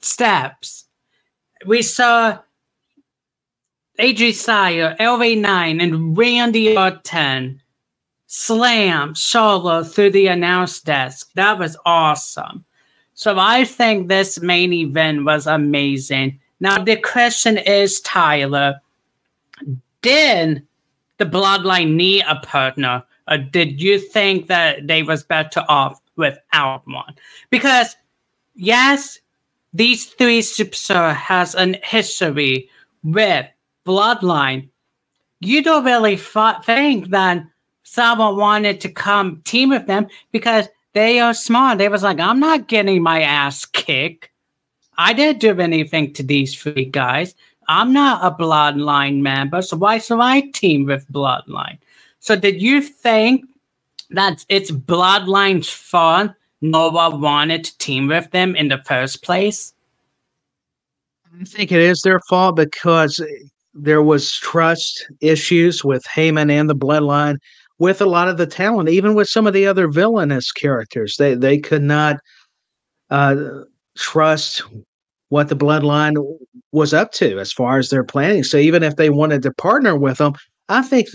[0.00, 0.86] steps.
[1.66, 2.38] We saw
[3.98, 7.60] AJ Styles, LA Knight, and Randy Orton
[8.26, 11.30] slam Solo through the announce desk.
[11.34, 12.64] That was awesome.
[13.14, 16.40] So I think this main event was amazing.
[16.64, 18.80] Now the question is, Tyler,
[20.00, 20.66] did
[21.18, 26.88] the Bloodline need a partner, or did you think that they was better off without
[26.88, 27.16] one?
[27.50, 27.96] Because
[28.54, 29.18] yes,
[29.74, 32.70] these three superstars has an history
[33.02, 33.44] with
[33.84, 34.70] Bloodline.
[35.40, 37.44] You don't really think that
[37.82, 41.76] someone wanted to come team with them because they are smart.
[41.76, 44.30] They was like, I'm not getting my ass kicked.
[44.98, 47.34] I didn't do anything to these three guys.
[47.68, 51.78] I'm not a bloodline member, so why should I team with bloodline?
[52.20, 53.44] So did you think
[54.10, 59.74] that it's bloodline's fault no one wanted to team with them in the first place?
[61.40, 63.22] I think it is their fault because
[63.74, 67.38] there was trust issues with Heyman and the bloodline
[67.78, 71.16] with a lot of the talent, even with some of the other villainous characters.
[71.18, 72.16] They they could not
[73.10, 73.34] uh,
[73.96, 74.62] trust
[75.28, 76.14] what the bloodline
[76.72, 78.44] was up to as far as their planning.
[78.44, 80.34] So even if they wanted to partner with them,
[80.68, 81.08] I think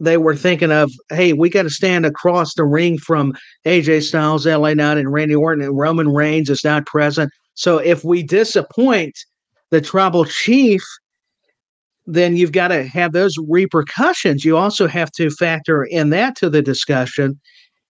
[0.00, 3.34] they were thinking of, hey, we got to stand across the ring from
[3.66, 7.30] AJ Styles, LA Knight, and Randy Orton, and Roman Reigns is not present.
[7.54, 9.18] So if we disappoint
[9.70, 10.82] the tribal chief,
[12.06, 14.44] then you've got to have those repercussions.
[14.44, 17.38] You also have to factor in that to the discussion.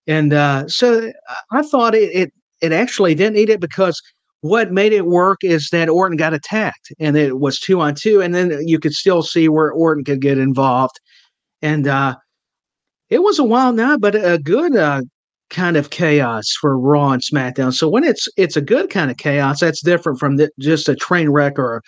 [0.06, 1.12] And uh, so
[1.52, 4.02] I thought it, it it actually didn't need it because
[4.40, 8.20] what made it work is that Orton got attacked and it was two on two,
[8.20, 11.00] and then you could still see where Orton could get involved.
[11.60, 12.16] And uh,
[13.10, 15.02] it was a wild night, but a good uh,
[15.50, 17.72] kind of chaos for Raw and SmackDown.
[17.72, 20.94] So when it's it's a good kind of chaos, that's different from the, just a
[20.94, 21.82] train wreck or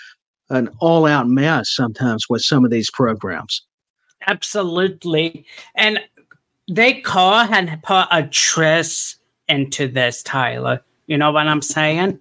[0.49, 3.63] an all out mess sometimes with some of these programs.
[4.27, 5.47] Absolutely.
[5.77, 6.01] And
[6.69, 9.17] they call and put a tris
[9.49, 10.81] into this, Tyler.
[11.07, 12.19] You know what I'm saying?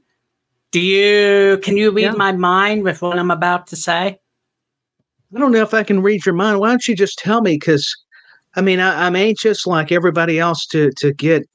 [0.72, 2.12] Do you can you read yeah.
[2.12, 4.20] my mind with what I'm about to say?
[5.36, 6.60] I don't know if I can read your mind.
[6.60, 7.56] Why don't you just tell me?
[7.56, 7.96] Because
[8.56, 11.48] I mean, I, am anxious like everybody else to to get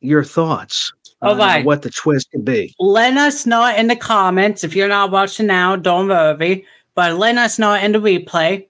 [0.00, 0.92] your thoughts.
[1.22, 1.64] All right.
[1.64, 2.74] What the twist could be.
[2.78, 4.64] Let us know in the comments.
[4.64, 6.66] If you're not watching now, don't worry.
[6.94, 8.66] But let us know in the replay.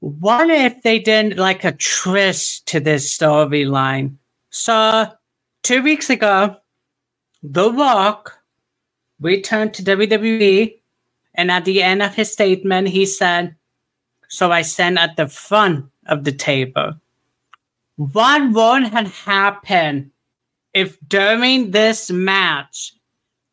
[0.00, 4.16] What if they did like a twist to this storyline?
[4.50, 5.06] So,
[5.64, 6.56] two weeks ago,
[7.42, 8.38] The Rock
[9.20, 10.74] returned to WWE,
[11.34, 13.54] and at the end of his statement, he said,
[14.28, 16.94] So I stand at the front of the table.
[17.96, 20.10] What would have happened
[20.74, 22.94] if during this match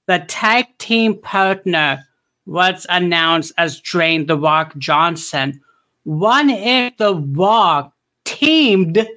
[0.07, 2.03] the tag team partner
[2.45, 5.61] was announced as Dwayne The Rock Johnson,
[6.03, 7.93] what if The Rock
[8.23, 9.07] teamed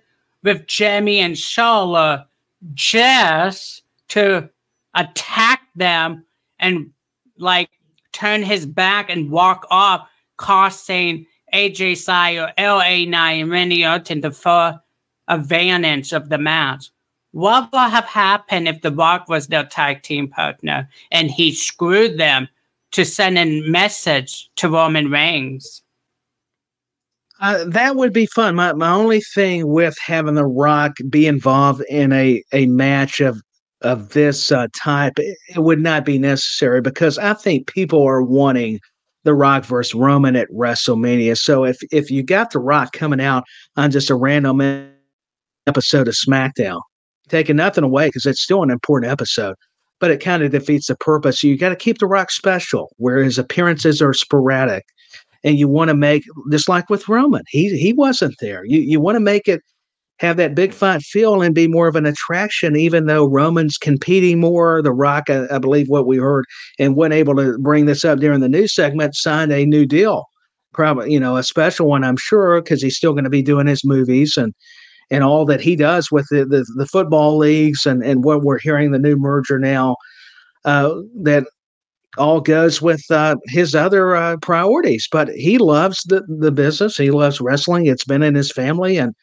[0.43, 2.27] with Jimmy and Charlotte
[2.75, 4.49] just to
[4.99, 6.25] attack them
[6.59, 6.91] and
[7.39, 7.71] like
[8.13, 14.31] turn his back and walk off, costing AJ Styles, LA Knight, and Randy Orton the
[14.31, 14.79] full
[15.29, 16.91] advantage of the match.
[17.33, 22.19] What would have happened if The Rock was their tag team partner and he screwed
[22.19, 22.49] them
[22.93, 25.83] to send a message to Roman Reigns?
[27.41, 28.57] Uh, that would be fun.
[28.57, 33.41] My my only thing with having The Rock be involved in a a match of
[33.83, 38.81] of this uh, type, it, would not be necessary because I think people are wanting
[39.25, 41.37] The Rock versus Roman at WrestleMania.
[41.39, 43.45] So if if you got The Rock coming out
[43.77, 44.61] on just a random
[45.67, 46.81] episode of SmackDown,
[47.29, 49.55] taking nothing away because it's still an important episode,
[50.01, 51.43] but it kind of defeats the purpose.
[51.43, 54.85] You got to keep The Rock special, where his appearances are sporadic,
[55.45, 58.65] and you want to make just like with Roman, he he wasn't there.
[58.65, 59.63] You you want to make it
[60.19, 64.41] have that big fight feel and be more of an attraction, even though Roman's competing
[64.41, 64.83] more.
[64.83, 66.45] The Rock, I, I believe, what we heard,
[66.79, 70.25] and when able to bring this up during the news segment, signed a new deal,
[70.73, 73.67] probably you know a special one, I'm sure, because he's still going to be doing
[73.67, 74.55] his movies and
[75.11, 78.59] and all that he does with the, the, the football leagues and, and what we're
[78.59, 79.97] hearing the new merger now
[80.65, 81.45] uh, that
[82.19, 85.09] all goes with uh, his other uh, priorities.
[85.11, 86.97] But he loves the, the business.
[86.97, 87.87] He loves wrestling.
[87.87, 88.99] It's been in his family.
[88.99, 89.15] And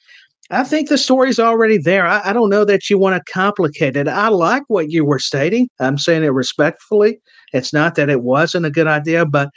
[0.52, 2.06] I think the story's already there.
[2.06, 4.08] I, I don't know that you want to complicate it.
[4.08, 5.70] I like what you were stating.
[5.80, 7.20] I'm saying it respectfully.
[7.54, 9.50] It's not that it wasn't a good idea, but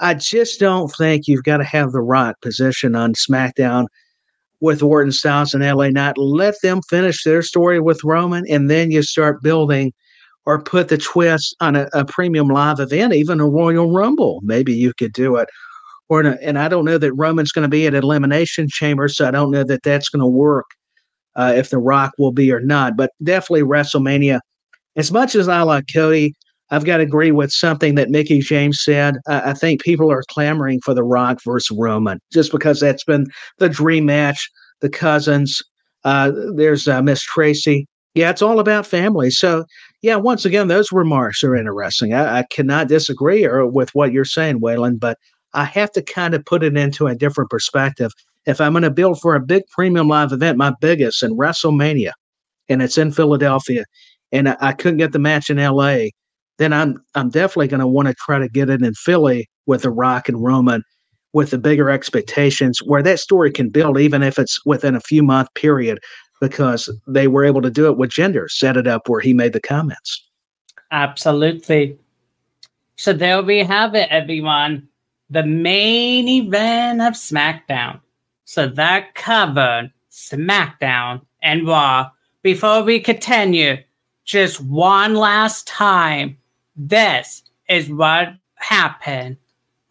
[0.00, 3.86] I just don't think you've got to have the right position on SmackDown
[4.60, 6.18] with Orton Styles and LA Knight.
[6.18, 9.92] Let them finish their story with Roman, and then you start building
[10.44, 14.40] or put the twist on a, a premium live event, even a Royal Rumble.
[14.42, 15.48] Maybe you could do it.
[16.12, 19.26] Or a, and I don't know that Roman's going to be at Elimination Chamber, so
[19.26, 20.66] I don't know that that's going to work
[21.36, 22.98] uh, if The Rock will be or not.
[22.98, 24.40] But definitely WrestleMania.
[24.94, 26.34] As much as I like Cody,
[26.70, 29.16] I've got to agree with something that Mickie James said.
[29.26, 33.26] I, think people are clamoring for The Rock versus Roman just because that's been
[33.56, 34.50] the dream match.
[34.82, 35.62] The cousins,
[36.04, 37.86] uh, there's uh, Miss Tracy.
[38.14, 39.30] Yeah, it's all about family.
[39.30, 39.64] So,
[40.02, 42.12] yeah, once again, those remarks are interesting.
[42.12, 45.16] I, I cannot disagree or, with what you're saying, Waylon, but
[45.54, 48.12] I have to kind of put it into a different perspective.
[48.46, 52.12] If I'm going to build for a big premium live event, my biggest in WrestleMania,
[52.68, 53.84] and it's in Philadelphia,
[54.32, 56.06] and I, I couldn't get the match in LA,
[56.58, 59.82] then I'm I'm definitely going to want to try to get it in Philly with
[59.82, 60.82] the Rock and Roman
[61.32, 65.22] with the bigger expectations where that story can build even if it's within a few
[65.22, 65.98] month period
[66.40, 69.52] because they were able to do it with gender, set it up where he made
[69.52, 70.28] the comments.
[70.90, 71.96] Absolutely.
[72.96, 74.86] So there we have it everyone
[75.32, 78.00] the main event of smackdown
[78.44, 82.10] so that covered smackdown and raw
[82.42, 83.76] before we continue
[84.24, 86.36] just one last time
[86.76, 89.36] this is what happened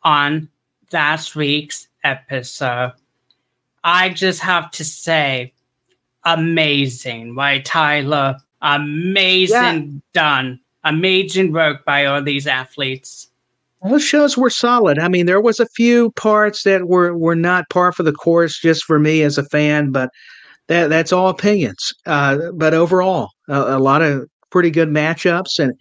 [0.03, 0.47] on
[0.91, 2.93] last week's episode.
[3.83, 5.53] I just have to say,
[6.23, 8.37] amazing, right, Tyler?
[8.61, 9.99] Amazing yeah.
[10.13, 10.59] done.
[10.83, 13.30] Amazing work by all these athletes.
[13.83, 14.99] Those shows were solid.
[14.99, 18.59] I mean, there was a few parts that were were not par for the course
[18.59, 20.09] just for me as a fan, but
[20.67, 21.91] that that's all opinions.
[22.05, 25.73] Uh, but overall, a, a lot of pretty good matchups and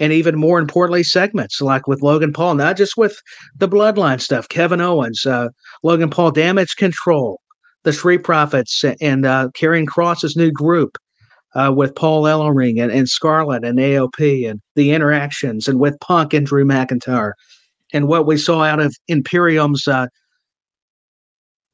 [0.00, 3.16] and even more importantly, segments like with Logan Paul, not just with
[3.56, 5.48] the bloodline stuff, Kevin Owens, uh,
[5.84, 7.40] Logan Paul damage control,
[7.84, 10.98] the Street Profits, and uh, Karrion Kross's new group
[11.54, 16.34] uh, with Paul Ellering and, and Scarlett and AOP, and the interactions, and with Punk
[16.34, 17.32] and Drew McIntyre,
[17.92, 20.06] and what we saw out of Imperium's uh,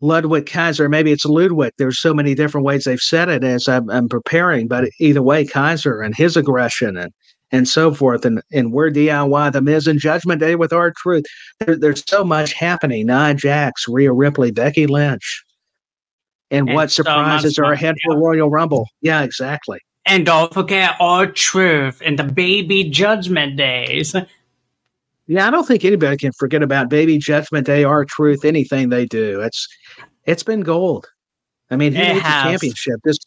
[0.00, 0.88] Ludwig Kaiser.
[0.88, 1.72] Maybe it's Ludwig.
[1.78, 5.46] There's so many different ways they've said it as I'm, I'm preparing, but either way,
[5.46, 7.12] Kaiser and his aggression and
[7.52, 8.24] and so forth.
[8.24, 11.24] And and we're DIY, The Miz, and Judgment Day with R-Truth.
[11.60, 13.06] There, there's so much happening.
[13.06, 15.44] Nia Jax, Rhea Ripley, Becky Lynch.
[16.50, 18.88] And, and what surprises are ahead for Royal Rumble?
[19.00, 19.78] Yeah, exactly.
[20.06, 24.14] And don't forget R-Truth and the baby Judgment Days.
[25.26, 29.40] Yeah, I don't think anybody can forget about Baby Judgment Day, R-Truth, anything they do.
[29.40, 29.68] It's
[30.24, 31.06] it's been gold.
[31.70, 33.00] I mean, he it needs a championship.
[33.04, 33.18] This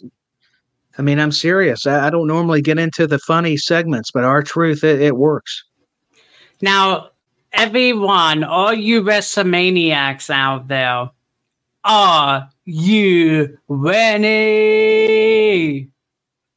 [0.98, 1.88] I mean, I'm serious.
[1.88, 5.64] I, I don't normally get into the funny segments, but R-Truth it, it works.
[6.62, 7.12] Now,
[7.54, 11.10] everyone, all you WrestleManiacs out there,
[11.86, 14.30] are you ready?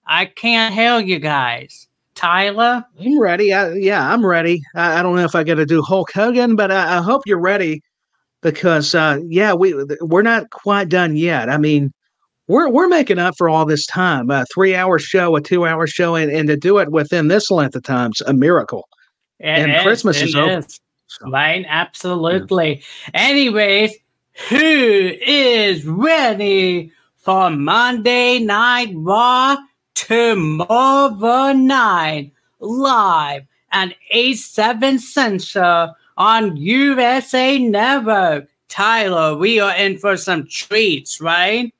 [0.06, 1.88] I can't hear you guys.
[2.14, 2.84] Tyler?
[2.98, 3.52] I'm ready.
[3.52, 4.62] I, yeah, I'm ready.
[4.74, 7.22] I, I, don't know if I got to do Hulk Hogan, but I, I hope
[7.26, 7.82] you're ready
[8.40, 11.50] because, uh, yeah, we we're not quite done yet.
[11.50, 11.92] I mean,
[12.48, 14.30] we're we're making up for all this time.
[14.30, 17.50] A three hour show, a two hour show, and, and to do it within this
[17.50, 18.88] length of time's a miracle.
[19.40, 20.64] It and is, Christmas is over.
[21.08, 21.30] So.
[21.30, 22.82] Right, absolutely.
[23.14, 23.20] Yeah.
[23.20, 23.92] Anyways,
[24.48, 29.56] who is ready for Monday Night Raw
[29.94, 33.42] tomorrow night live
[33.72, 38.48] at 8 7 Central on USA Network?
[38.68, 41.72] Tyler, we are in for some treats, right?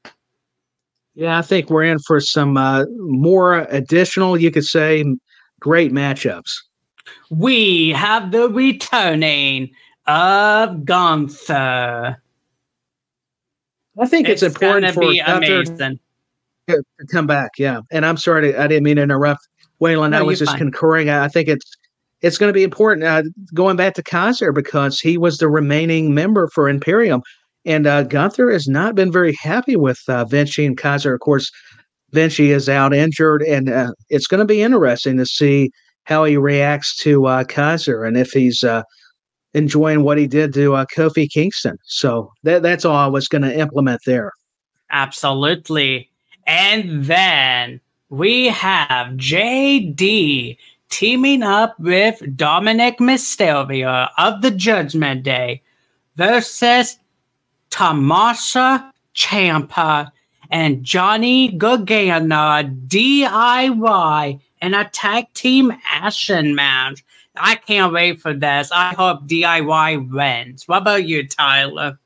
[1.14, 5.04] Yeah, I think we're in for some uh, more additional, you could say,
[5.60, 6.52] great matchups.
[7.30, 9.70] We have the returning
[10.06, 12.16] of Gunther.
[13.98, 15.98] I think it's, it's important for amazing.
[16.68, 17.52] to come back.
[17.58, 19.46] Yeah, and I'm sorry, to, I didn't mean to interrupt,
[19.80, 20.10] Waylon.
[20.10, 20.58] No, I was just fine.
[20.58, 21.08] concurring.
[21.08, 21.64] I think it's
[22.22, 23.22] it's going to be important uh,
[23.54, 27.22] going back to Kaiser because he was the remaining member for Imperium.
[27.64, 31.14] And uh, Gunther has not been very happy with uh, Vinci and Kaiser.
[31.14, 31.50] Of course,
[32.12, 35.70] Vinci is out injured, and uh, it's going to be interesting to see
[36.04, 38.82] how he reacts to uh, Kaiser and if he's uh,
[39.56, 41.78] enjoying what he did to uh, Kofi Kingston.
[41.84, 44.32] So that, that's all I was going to implement there.
[44.90, 46.10] Absolutely.
[46.46, 47.80] And then
[48.10, 50.58] we have JD
[50.90, 55.62] teaming up with Dominic Mysterio of the Judgment Day
[56.16, 56.98] versus
[57.70, 58.80] Tommaso
[59.14, 60.12] Ciampa
[60.50, 67.02] and Johnny Gargano DIY in a tag team action match.
[67.36, 68.70] I can't wait for this.
[68.72, 70.66] I hope DIY wins.
[70.66, 71.98] What about you, Tyler?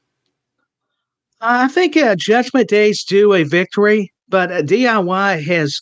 [1.41, 5.81] I think uh, Judgment Day's due a victory, but uh, DIY has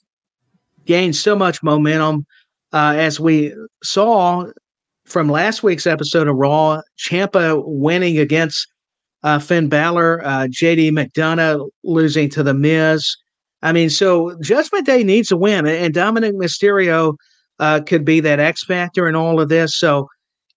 [0.85, 2.27] gained so much momentum.
[2.73, 4.47] uh, as we saw
[5.05, 8.69] from last week's episode of Raw, Ciampa winning against
[9.23, 13.17] uh, Finn Balor, uh, JD McDonagh losing to The Miz.
[13.63, 17.17] I mean, so Judgment Day needs a win, and Dominic Mysterio
[17.59, 19.77] uh, could be that X factor in all of this.
[19.79, 20.09] So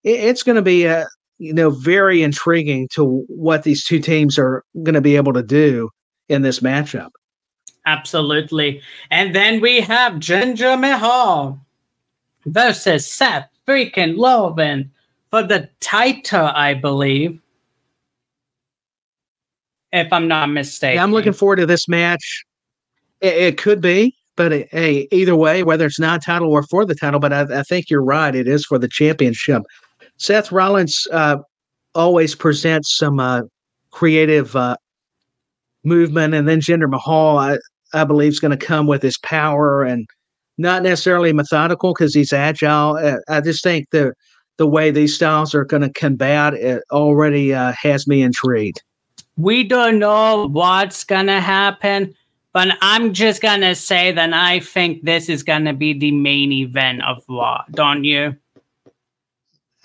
[0.04, 1.04] it, it's going to be, uh,
[1.38, 5.42] you know, very intriguing to what these two teams are going to be able to
[5.42, 5.90] do
[6.28, 7.10] in this matchup.
[7.84, 8.80] Absolutely.
[9.10, 11.58] And then we have Jinder Mahal
[12.46, 14.86] versus Seth freaking Rollins
[15.30, 17.40] for the title, I believe.
[19.92, 20.96] If I'm not mistaken.
[20.96, 22.44] Yeah, I'm looking forward to this match.
[23.20, 26.94] It, it could be, but uh, hey, either way, whether it's non-title or for the
[26.94, 28.34] title, but I, I think you're right.
[28.34, 29.62] It is for the championship.
[30.16, 31.38] Seth Rollins uh,
[31.94, 33.42] always presents some uh,
[33.90, 34.76] creative uh,
[35.84, 37.58] movement, and then Jinder Mahal, I,
[37.92, 40.06] I believe, is going to come with his power and
[40.58, 42.96] not necessarily methodical because he's agile.
[42.96, 44.12] Uh, I just think the
[44.58, 48.82] the way these styles are going to combat it already uh, has me intrigued.
[49.36, 52.14] We don't know what's going to happen,
[52.52, 56.12] but I'm just going to say that I think this is going to be the
[56.12, 58.36] main event of Raw, don't you?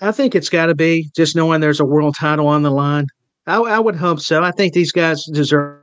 [0.00, 3.06] I think it's got to be just knowing there's a world title on the line.
[3.46, 4.42] I, I would hope so.
[4.42, 5.78] I think these guys deserve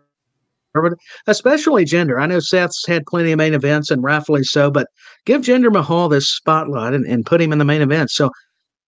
[1.28, 2.22] especially Jinder.
[2.22, 4.88] I know Seth's had plenty of main events and rightfully so, but
[5.26, 8.12] give Jinder Mahal this spotlight and, and put him in the main event.
[8.12, 8.30] So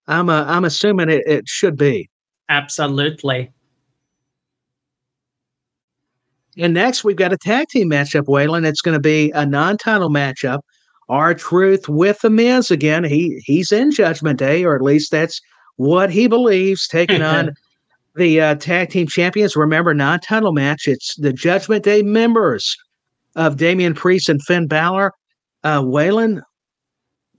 [0.06, 2.08] I'm uh, I'm assuming it, it should be.
[2.48, 3.50] Absolutely.
[6.58, 8.66] And next we've got a tag team matchup, Waylon.
[8.66, 10.60] It's going to be a non-title matchup.
[11.08, 13.04] R-Truth with the Miz again.
[13.04, 15.40] He he's in Judgment Day, or at least that's
[15.76, 17.54] what he believes, taking on
[18.16, 19.56] the uh, tag team champions.
[19.56, 20.86] Remember, non title match.
[20.86, 22.76] It's the Judgment Day members
[23.36, 25.12] of Damian Priest and Finn Balor.
[25.64, 26.42] Uh, Waylon,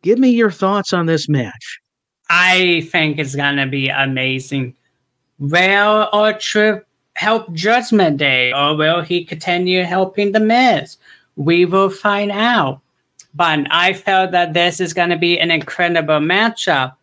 [0.01, 1.79] give me your thoughts on this match.
[2.29, 4.75] I think it's going to be amazing.
[5.39, 6.83] Well, R-Truth
[7.19, 10.95] help Judgment Day, or will he continue helping The Miz?
[11.35, 12.79] We will find out.
[13.35, 16.95] But I felt that this is going to be an incredible matchup.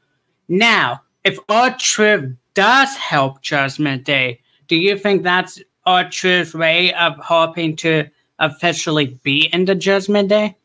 [0.49, 7.77] Now, if R-Truth does help Judgment Day, do you think that's R-Truth's way of hoping
[7.77, 8.07] to
[8.39, 10.57] officially be in the Judgment Day?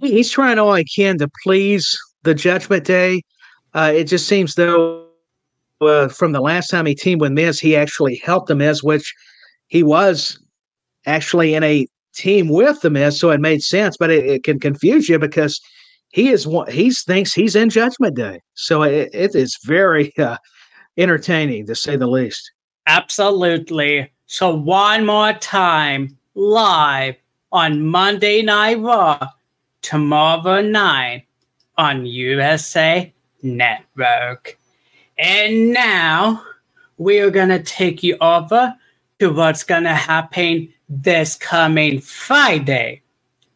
[0.00, 3.22] He's trying all he can to please the Judgment Day.
[3.74, 5.09] Uh, it just seems though
[5.80, 9.14] uh, from the last time he teamed with Miz, he actually helped the Miz, which
[9.68, 10.38] he was
[11.06, 13.96] actually in a team with the Miz, so it made sense.
[13.96, 15.60] But it, it can confuse you because
[16.08, 18.40] he is one he thinks he's in judgment day.
[18.54, 20.36] So it, it is very uh,
[20.96, 22.50] entertaining to say the least.
[22.86, 24.10] Absolutely.
[24.26, 27.16] So one more time live
[27.52, 29.18] on monday night raw
[29.82, 31.26] tomorrow night
[31.76, 33.12] on usa
[33.42, 34.56] network
[35.20, 36.42] and now
[36.98, 38.74] we are going to take you over
[39.20, 43.02] to what's going to happen this coming friday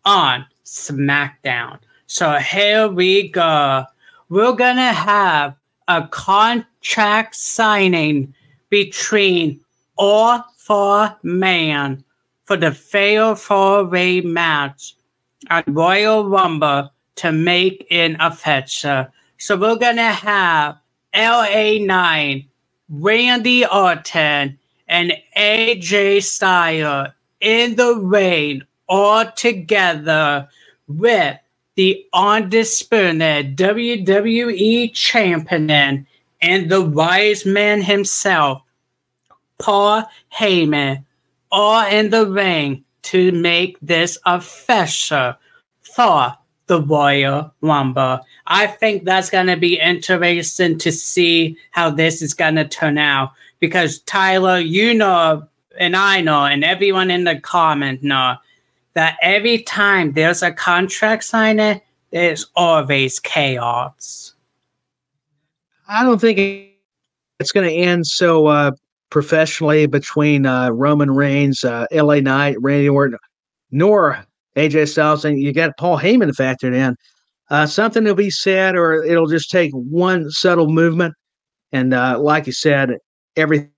[0.04, 3.84] on smackdown so here we go.
[4.28, 5.56] We're going to have
[5.88, 8.34] a contract signing
[8.70, 9.60] between
[9.96, 12.04] all four men
[12.44, 14.94] for the fatal four way match
[15.50, 19.08] at Royal Rumble to make an official.
[19.38, 20.78] So we're going to have
[21.14, 22.46] LA Knight,
[22.88, 24.58] Randy Orton,
[24.88, 27.08] and AJ Styles
[27.40, 30.48] in the ring all together
[30.88, 31.38] with
[31.76, 36.06] the undisputed WWE champion
[36.40, 38.62] and the wise man himself,
[39.58, 40.04] Paul
[40.36, 41.04] Heyman,
[41.50, 45.34] all in the ring to make this official
[45.82, 46.36] for
[46.66, 48.20] the Royal Rumble.
[48.46, 52.98] I think that's going to be interesting to see how this is going to turn
[52.98, 55.46] out because Tyler, you know,
[55.78, 58.36] and I know, and everyone in the comment know
[58.94, 61.80] that every time there's a contract signing,
[62.10, 64.34] there's always chaos.
[65.88, 66.38] I don't think
[67.40, 68.72] it's going to end so uh,
[69.10, 73.18] professionally between uh, Roman Reigns, uh, LA Knight, Randy Orton,
[73.70, 74.24] nor
[74.56, 75.24] AJ Styles.
[75.24, 76.96] And you got Paul Heyman factored in.
[77.50, 81.14] Uh, something will be said, or it'll just take one subtle movement.
[81.72, 82.96] And uh, like you said,
[83.36, 83.70] everything's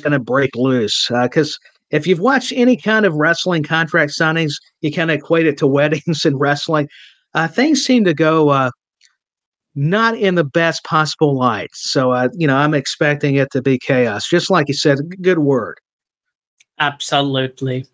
[0.00, 1.08] going to break loose.
[1.22, 5.46] Because uh, if you've watched any kind of wrestling contract signings, you kind of equate
[5.46, 6.88] it to weddings and wrestling.
[7.34, 8.70] Uh, things seem to go uh,
[9.74, 11.70] not in the best possible light.
[11.72, 14.28] So, uh, you know, I'm expecting it to be chaos.
[14.28, 15.78] Just like you said, good word.
[16.78, 17.86] Absolutely.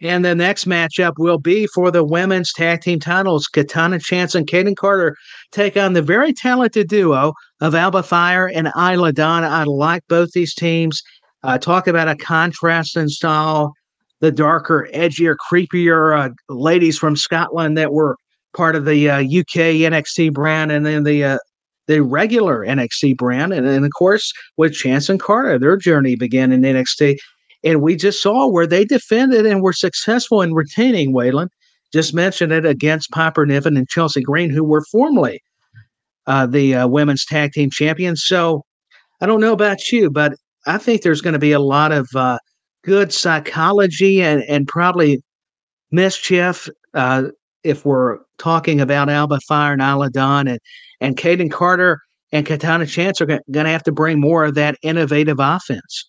[0.00, 3.48] And the next matchup will be for the women's tag team titles.
[3.48, 5.16] Katana Chance and Kayden Carter
[5.50, 9.42] take on the very talented duo of Alba Fyre and Isla Dawn.
[9.42, 11.02] I like both these teams.
[11.42, 13.72] Uh, talk about a contrast in style,
[14.20, 18.16] the darker, edgier, creepier uh, ladies from Scotland that were
[18.54, 21.38] part of the uh, UK NXT brand, and then the uh,
[21.86, 26.52] the regular NXT brand, and then of course with Chance and Carter, their journey began
[26.52, 27.18] in NXT.
[27.64, 31.48] And we just saw where they defended and were successful in retaining Waylon.
[31.92, 35.40] Just mentioned it against Piper Niven and Chelsea Green, who were formerly
[36.26, 38.22] uh, the uh, women's tag team champions.
[38.24, 38.64] So
[39.20, 40.34] I don't know about you, but
[40.66, 42.38] I think there's going to be a lot of uh,
[42.84, 45.22] good psychology and, and probably
[45.90, 47.24] mischief uh,
[47.64, 50.58] if we're talking about Alba Fyre and Isla and,
[51.00, 52.00] and Kayden Carter
[52.32, 56.08] and Katana Chance are going to have to bring more of that innovative offense.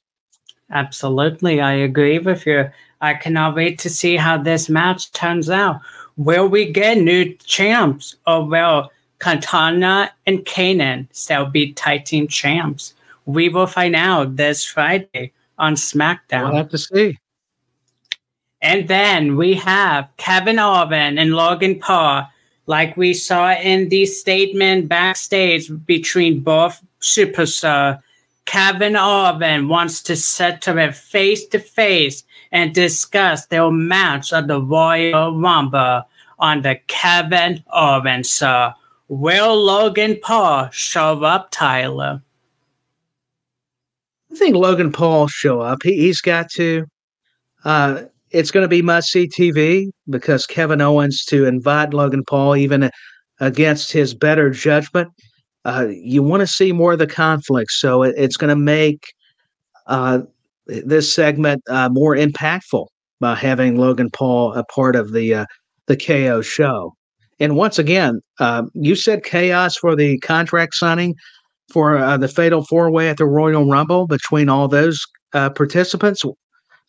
[0.71, 2.69] Absolutely, I agree with you.
[3.01, 5.81] I cannot wait to see how this match turns out.
[6.17, 12.27] Will we get new champs, oh, or will Katana and Kanan still be tag team
[12.27, 12.93] champs?
[13.25, 16.49] We will find out this Friday on SmackDown.
[16.49, 17.17] We'll have to see.
[18.61, 22.27] And then we have Kevin Owens and Logan Paul,
[22.65, 28.01] like we saw in the statement backstage between both superstars
[28.45, 34.61] Kevin Owens wants to settle it face to face and discuss their match at the
[34.61, 36.03] Royal Rumble
[36.39, 38.71] on the Kevin Owens show.
[39.07, 42.21] Will Logan Paul show up, Tyler?
[44.31, 45.83] I think Logan Paul show up.
[45.83, 46.85] He, he's got to.
[47.65, 52.55] Uh, it's going to be must see TV because Kevin Owens to invite Logan Paul
[52.55, 52.89] even
[53.39, 55.09] against his better judgment
[55.65, 57.71] uh, you want to see more of the conflict.
[57.71, 59.13] So it, it's going to make
[59.87, 60.21] uh,
[60.67, 62.87] this segment uh, more impactful
[63.19, 65.45] by having Logan Paul a part of the uh,
[65.87, 66.93] the KO show.
[67.39, 71.15] And once again, uh, you said chaos for the contract signing
[71.71, 76.23] for uh, the Fatal Four Way at the Royal Rumble between all those participants.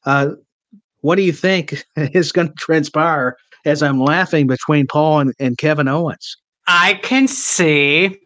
[0.05, 5.57] what do you think is going to transpire as I'm laughing between Paul and, and
[5.57, 6.37] Kevin Owens?
[6.67, 8.20] I can see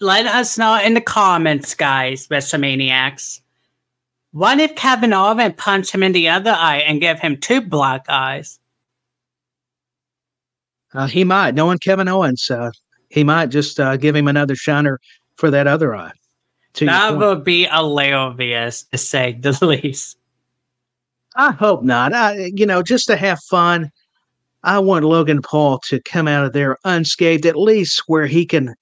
[0.00, 3.40] let us know in the comments, guys, WrestleManiacs.
[4.32, 8.04] What if Kevin Owens punch him in the other eye and give him two black
[8.08, 8.60] eyes?
[10.94, 11.54] Uh, he might.
[11.54, 12.70] Knowing Kevin Owens, uh,
[13.08, 15.00] he might just uh, give him another shiner
[15.36, 16.12] for that other eye.
[16.74, 20.16] That would be hilarious, to say the least.
[21.34, 22.12] I hope not.
[22.12, 23.90] I, you know, just to have fun.
[24.64, 28.74] I want Logan Paul to come out of there unscathed, at least where he can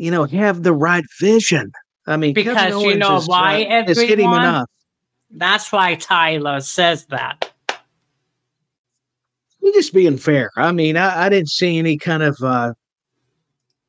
[0.00, 1.70] you know, have the right vision.
[2.06, 4.64] I mean, because you know is, why uh, everyone.
[5.30, 7.52] That's why Tyler says that.
[9.60, 10.50] You're just being fair.
[10.56, 12.72] I mean, I, I didn't see any kind of uh,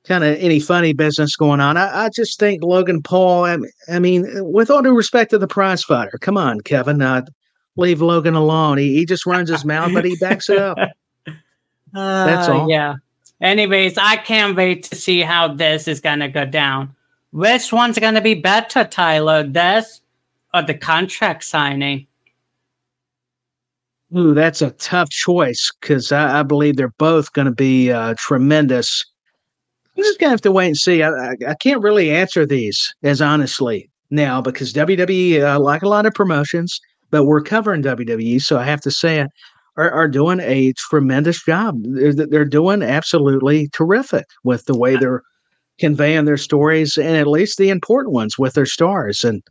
[0.04, 1.78] kind of any funny business going on.
[1.78, 3.46] I, I just think Logan Paul.
[3.46, 3.58] I,
[3.88, 7.22] I, mean, with all due respect to the prize fighter, come on, Kevin, uh,
[7.78, 8.78] leave Logan alone.
[8.78, 10.78] He, he just runs his mouth, but he backs it up.
[11.94, 12.70] Uh, That's all.
[12.70, 12.96] Yeah.
[13.42, 16.96] Anyways, I can't wait to see how this is gonna go down.
[17.32, 19.44] Which one's gonna be better, Tyler?
[19.44, 20.02] This
[20.54, 22.08] or the contract signing?
[24.16, 28.14] Ooh, that's a tough choice because I, I, believe they're both going to be uh,
[28.18, 29.06] tremendous.
[29.96, 31.02] I'm just going to have to wait and see.
[31.02, 35.88] I, I, I, can't really answer these as honestly now because WWE, uh, like a
[35.88, 36.78] lot of promotions,
[37.10, 39.30] but we're covering WWE, so I have to say it
[39.82, 41.78] are, are doing a tremendous job.
[41.82, 45.24] They're, they're doing absolutely terrific with the way they're
[45.80, 49.24] conveying their stories and at least the important ones with their stars.
[49.24, 49.42] And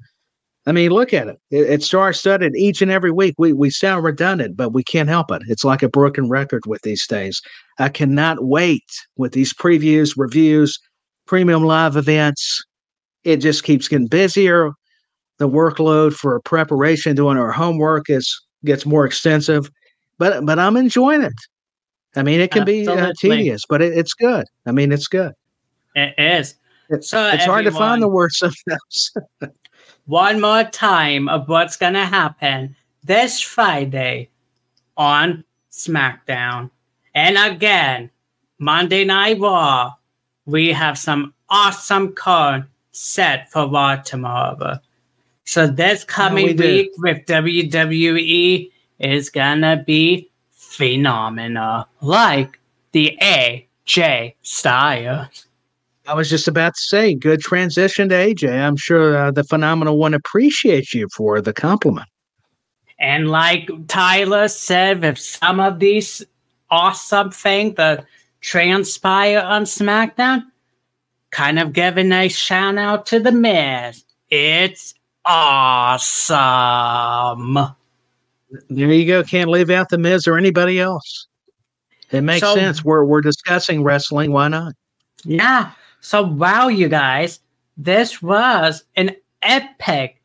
[0.67, 1.41] I mean, look at it.
[1.51, 3.35] it it's star studded each and every week.
[3.39, 5.43] We, we sound redundant, but we can't help it.
[5.49, 7.43] It's like a broken record with these days.
[7.79, 8.85] I cannot wait
[9.17, 10.79] with these previews, reviews,
[11.27, 12.63] premium live events.
[13.25, 14.71] It just keeps getting busier.
[15.39, 19.71] The workload for preparation, doing our homework is gets more extensive
[20.21, 21.41] but but I'm enjoying it.
[22.15, 24.45] I mean, it can be uh, tedious, but it, it's good.
[24.67, 25.33] I mean, it's good.
[25.97, 26.57] It is.
[26.91, 29.13] It, so it's everyone, hard to find the words sometimes.
[30.07, 34.29] one more time of what's going to happen this Friday
[34.97, 35.43] on
[35.73, 36.71] SmackDown,
[37.15, 38.11] and again
[38.59, 39.95] Monday Night Raw.
[40.45, 44.79] We have some awesome card set for Raw tomorrow.
[45.45, 48.70] So this coming yeah, week with WWE
[49.01, 52.61] is gonna be phenomenal, like
[52.93, 55.47] the AJ Styles.
[56.07, 58.51] I was just about to say, good transition to AJ.
[58.51, 62.09] I'm sure uh, the phenomenal one appreciates you for the compliment.
[62.99, 66.25] And like Tyler said, with some of these
[66.71, 68.05] awesome things that
[68.41, 70.45] transpire on SmackDown,
[71.31, 74.05] kind of giving a shout out to the Miz.
[74.29, 76.37] It's awesome.
[78.69, 79.23] There you go.
[79.23, 81.27] Can't leave out the Miz or anybody else.
[82.11, 82.85] It makes so, sense.
[82.85, 84.33] We're we're discussing wrestling.
[84.33, 84.75] Why not?
[85.25, 85.71] Yeah.
[86.01, 87.41] So wow, you guys,
[87.77, 90.21] this was an epic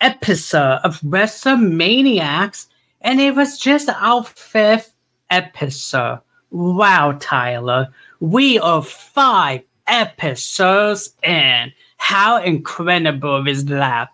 [0.00, 2.66] episode of WrestleManiacs,
[3.00, 4.94] and it was just our fifth
[5.30, 6.20] episode.
[6.50, 7.88] Wow, Tyler,
[8.20, 11.72] we are five episodes in.
[11.96, 14.10] How incredible is that?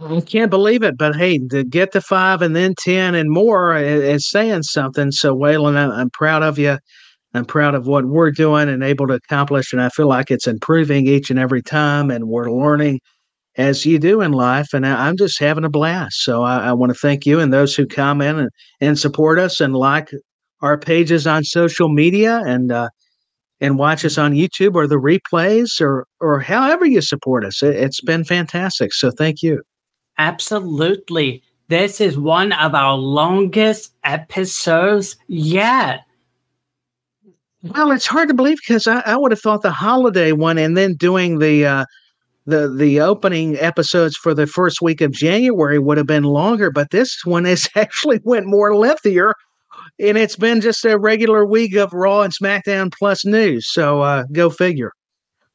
[0.00, 3.76] I can't believe it, but hey, to get to five and then 10 and more
[3.76, 5.10] is saying something.
[5.10, 6.78] So, Waylon, I'm proud of you.
[7.34, 9.72] I'm proud of what we're doing and able to accomplish.
[9.72, 12.10] And I feel like it's improving each and every time.
[12.10, 13.00] And we're learning
[13.56, 14.68] as you do in life.
[14.72, 16.22] And I'm just having a blast.
[16.22, 19.60] So, I, I want to thank you and those who comment and, and support us
[19.60, 20.10] and like
[20.62, 22.88] our pages on social media and, uh,
[23.60, 27.62] and watch us on YouTube or the replays or or however you support us.
[27.62, 28.92] It, it's been fantastic.
[28.94, 29.62] So thank you.
[30.18, 31.42] Absolutely.
[31.68, 36.04] This is one of our longest episodes yet.
[37.62, 40.76] Well, it's hard to believe because I, I would have thought the holiday one and
[40.76, 41.84] then doing the uh,
[42.46, 46.90] the the opening episodes for the first week of January would have been longer, but
[46.90, 49.34] this one has actually went more lengthier,
[50.00, 53.68] and it's been just a regular week of Raw and SmackDown plus news.
[53.70, 54.92] So uh, go figure.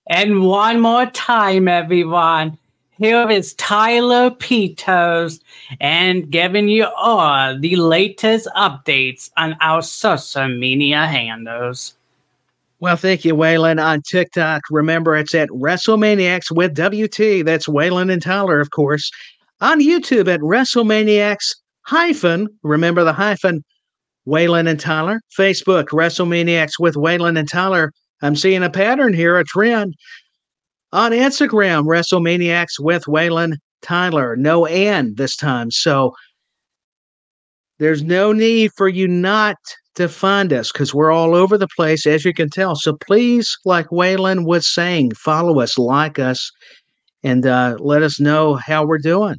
[0.09, 2.57] And one more time, everyone.
[2.99, 5.39] Here is Tyler Pitos
[5.81, 11.95] and giving you all the latest updates on our social media handles.
[12.79, 13.83] Well, thank you, Waylon.
[13.83, 17.43] On TikTok, remember it's at WrestleManiacs with WT.
[17.45, 19.09] That's Waylon and Tyler, of course.
[19.59, 23.63] On YouTube at WrestleManiacs hyphen, remember the hyphen,
[24.27, 25.19] Waylon and Tyler.
[25.35, 27.91] Facebook, WrestleManiacs with Waylon and Tyler.
[28.21, 29.95] I'm seeing a pattern here, a trend
[30.93, 34.35] on Instagram, WrestleManiacs with Waylon Tyler.
[34.35, 35.71] No and this time.
[35.71, 36.13] So
[37.79, 39.57] there's no need for you not
[39.95, 42.75] to find us because we're all over the place, as you can tell.
[42.75, 46.51] So please, like Waylon was saying, follow us, like us,
[47.23, 49.35] and uh, let us know how we're doing.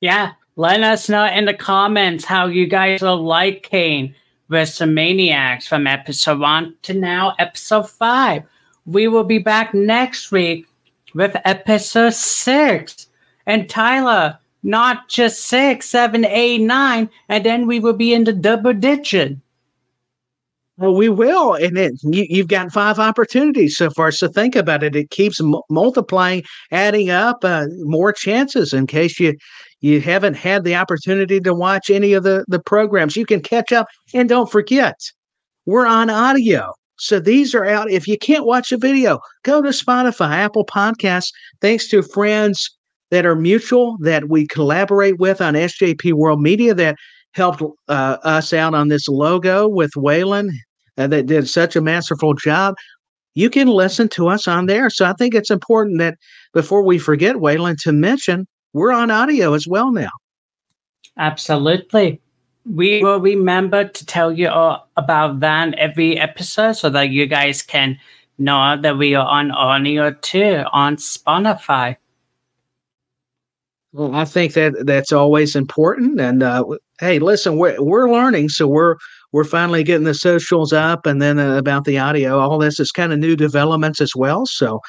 [0.00, 4.14] Yeah, let us know in the comments how you guys are liking
[4.50, 8.42] WrestleManiacs from episode one to now episode five.
[8.86, 10.66] We will be back next week
[11.14, 13.08] with episode six.
[13.46, 18.32] And Tyler, not just six, seven, eight, nine, and then we will be in the
[18.32, 19.36] double digit.
[20.76, 24.10] Well, we will, and it, you, have got five opportunities so far.
[24.10, 29.20] So think about it; it keeps m- multiplying, adding up, uh, more chances in case
[29.20, 29.34] you
[29.82, 33.16] you haven't had the opportunity to watch any of the the programs.
[33.16, 34.96] You can catch up, and don't forget,
[35.64, 36.72] we're on audio.
[37.04, 37.90] So these are out.
[37.90, 41.32] If you can't watch a video, go to Spotify, Apple Podcasts.
[41.60, 42.70] Thanks to friends
[43.10, 46.96] that are mutual that we collaborate with on SJP World Media that
[47.32, 50.48] helped uh, us out on this logo with Waylon
[50.96, 52.74] uh, that did such a masterful job.
[53.34, 54.88] You can listen to us on there.
[54.88, 56.16] So I think it's important that
[56.54, 60.10] before we forget, Waylon, to mention we're on audio as well now.
[61.18, 62.18] Absolutely
[62.66, 67.62] we will remember to tell you all about that every episode so that you guys
[67.62, 67.98] can
[68.38, 71.96] know that we are on audio too on Spotify.
[73.92, 76.20] Well, I think that that's always important.
[76.20, 76.64] And uh,
[76.98, 78.96] hey, listen, we're we're learning, so we're
[79.30, 82.40] we're finally getting the socials up, and then uh, about the audio.
[82.40, 84.46] All this is kind of new developments as well.
[84.46, 84.80] So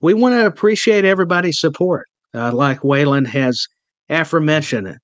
[0.00, 3.66] we want to appreciate everybody's support, uh, like Waylon has
[4.08, 4.96] aforementioned.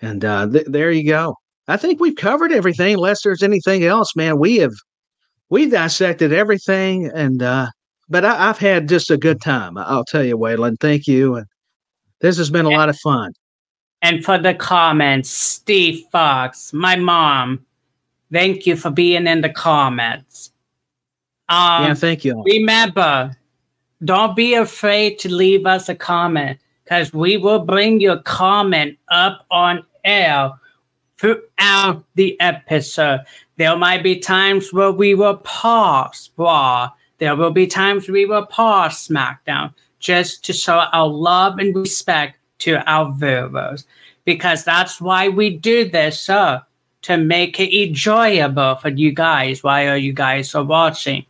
[0.00, 1.34] And uh, th- there you go.
[1.66, 2.94] I think we've covered everything.
[2.94, 4.74] Unless there's anything else, man, we have
[5.50, 7.10] we dissected everything.
[7.14, 7.68] And uh,
[8.08, 9.76] but I, have had just a good time.
[9.76, 10.76] I'll tell you, Waylon.
[10.80, 11.36] Thank you.
[11.36, 11.46] And
[12.20, 13.32] this has been a lot of fun.
[14.00, 17.64] And for the comments, Steve Fox, my mom,
[18.32, 20.52] thank you for being in the comments.
[21.48, 22.42] Um, yeah, thank you.
[22.44, 23.36] Remember,
[24.04, 29.44] don't be afraid to leave us a comment because we will bring your comment up
[29.50, 30.52] on air
[31.18, 33.20] throughout the episode.
[33.56, 36.90] There might be times where we will pause Raw.
[37.18, 42.38] There will be times we will pause SmackDown just to show our love and respect
[42.60, 43.84] to our viewers.
[44.24, 46.60] Because that's why we do this show,
[47.02, 51.24] to make it enjoyable for you guys while you guys are watching.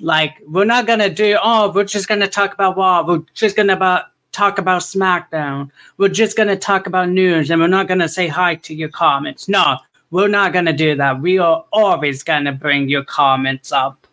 [0.00, 3.04] Like, we're not to do, oh, we're just to talk about Raw.
[3.04, 4.06] We're just going to
[4.38, 5.70] talk about SmackDown.
[5.96, 8.74] We're just going to talk about news and we're not going to say hi to
[8.74, 9.48] your comments.
[9.48, 9.78] No,
[10.12, 11.20] we're not going to do that.
[11.20, 14.06] We are always going to bring your comments up.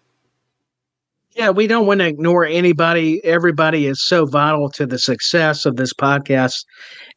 [1.36, 3.24] Yeah, we don't want to ignore anybody.
[3.24, 6.66] Everybody is so vital to the success of this podcast.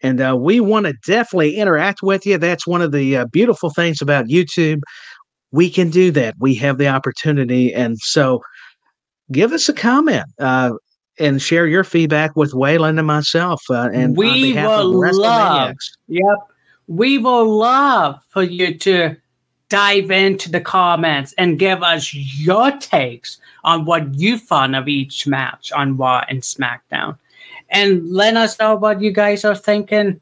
[0.03, 2.37] And uh, we want to definitely interact with you.
[2.37, 4.81] That's one of the uh, beautiful things about YouTube.
[5.51, 6.35] We can do that.
[6.41, 7.73] We have the opportunity.
[7.73, 8.43] And so
[9.33, 10.73] give us a comment uh,
[11.19, 13.63] and share your feedback with Waylon and myself.
[13.71, 15.75] Uh, and we will love,
[16.09, 16.39] yep,
[16.87, 19.17] we will love for you to
[19.69, 25.27] dive into the comments and give us your takes on what you found of each
[25.27, 27.19] match on Raw and SmackDown.
[27.71, 30.21] And let us know what you guys are thinking.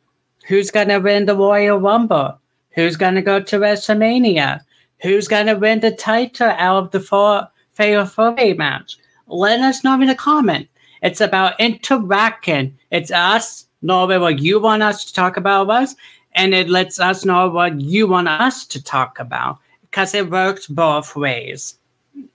[0.48, 2.38] Who's going to win the Royal Rumble?
[2.72, 4.60] Who's going to go to WrestleMania?
[5.02, 8.96] Who's going to win the title out of the four Fatal Four match?
[9.28, 10.68] Let us know in the comment.
[11.06, 12.76] It's about interacting.
[12.90, 15.94] It's us knowing what you want us to talk about us,
[16.32, 20.66] and it lets us know what you want us to talk about because it works
[20.66, 21.78] both ways.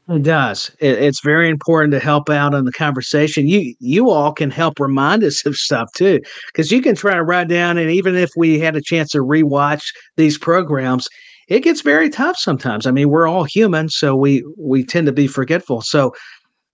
[0.07, 0.71] It does.
[0.79, 3.49] It, it's very important to help out in the conversation.
[3.49, 7.23] You you all can help remind us of stuff too, because you can try to
[7.23, 11.09] write down, and even if we had a chance to rewatch these programs,
[11.49, 12.87] it gets very tough sometimes.
[12.87, 15.81] I mean, we're all human, so we we tend to be forgetful.
[15.81, 16.13] So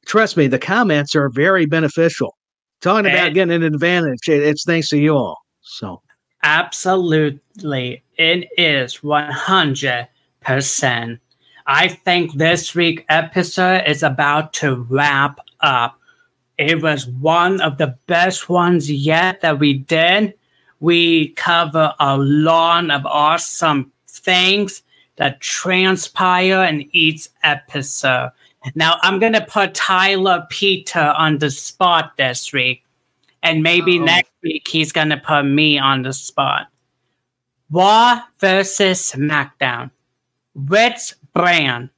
[0.08, 2.36] trust me, the comments are very beneficial.
[2.82, 5.38] Talking about getting an advantage, it, it's thanks to you all.
[5.62, 6.02] So
[6.44, 10.08] absolutely, it is one hundred
[10.42, 11.20] percent.
[11.66, 16.00] I think this week episode is about to wrap up.
[16.58, 20.34] It was one of the best ones yet that we did.
[20.80, 24.84] We cover a lot of awesome things
[25.18, 28.30] that transpire in each episode.
[28.76, 32.84] Now I'm gonna put Tyler Peter on the spot this week,
[33.44, 34.06] and maybe Uh-oh.
[34.06, 36.68] next week he's gonna put me on the spot.
[37.70, 39.92] Raw versus SmackDown.
[40.56, 41.90] Which brand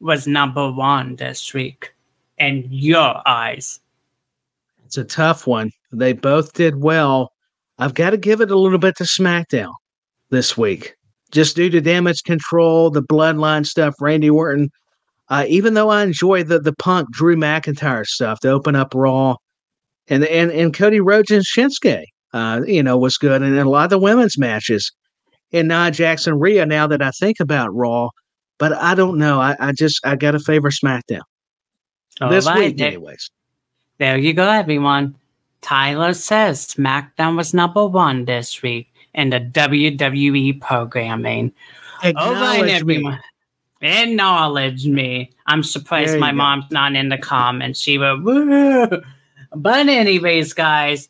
[0.00, 1.94] was number one this week
[2.38, 3.80] in your eyes?
[4.84, 5.70] It's a tough one.
[5.92, 7.32] They both did well.
[7.78, 9.72] I've got to give it a little bit to SmackDown
[10.30, 10.96] this week,
[11.30, 14.70] just due to damage control, the bloodline stuff, Randy Orton
[15.30, 19.36] uh, even though I enjoy the the Punk Drew McIntyre stuff to open up Raw,
[20.08, 23.70] and and and Cody Rhodes and Shinsuke, uh, you know, was good, and, and a
[23.70, 24.90] lot of the women's matches,
[25.52, 26.64] and Nia Jax and Rhea.
[26.66, 28.08] Now that I think about Raw,
[28.58, 29.40] but I don't know.
[29.40, 31.22] I, I just I got to favor SmackDown
[32.20, 32.72] All this right.
[32.72, 33.30] week, anyways.
[33.98, 35.14] There you go, everyone.
[35.60, 41.52] Tyler says SmackDown was number one this week in the WWE programming.
[42.04, 43.18] All right, everyone.
[43.80, 45.30] Acknowledge me.
[45.46, 46.36] I'm surprised my go.
[46.36, 47.80] mom's not in the comments.
[47.80, 48.20] She will.
[48.20, 49.02] Woo.
[49.54, 51.08] But anyways, guys,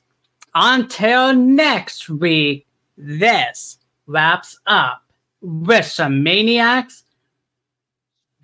[0.54, 2.66] until next week,
[2.96, 5.02] this wraps up
[5.42, 7.02] WrestleManiacs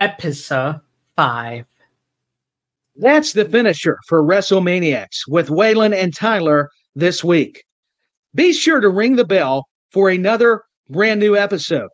[0.00, 0.80] episode
[1.16, 1.66] five.
[2.96, 7.64] That's the finisher for WrestleManiacs with Waylon and Tyler this week.
[8.34, 11.90] Be sure to ring the bell for another brand new episode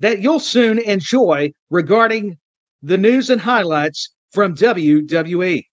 [0.00, 2.38] that you'll soon enjoy regarding
[2.82, 5.64] the news and highlights from WWE.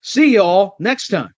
[0.00, 1.35] See y'all next time.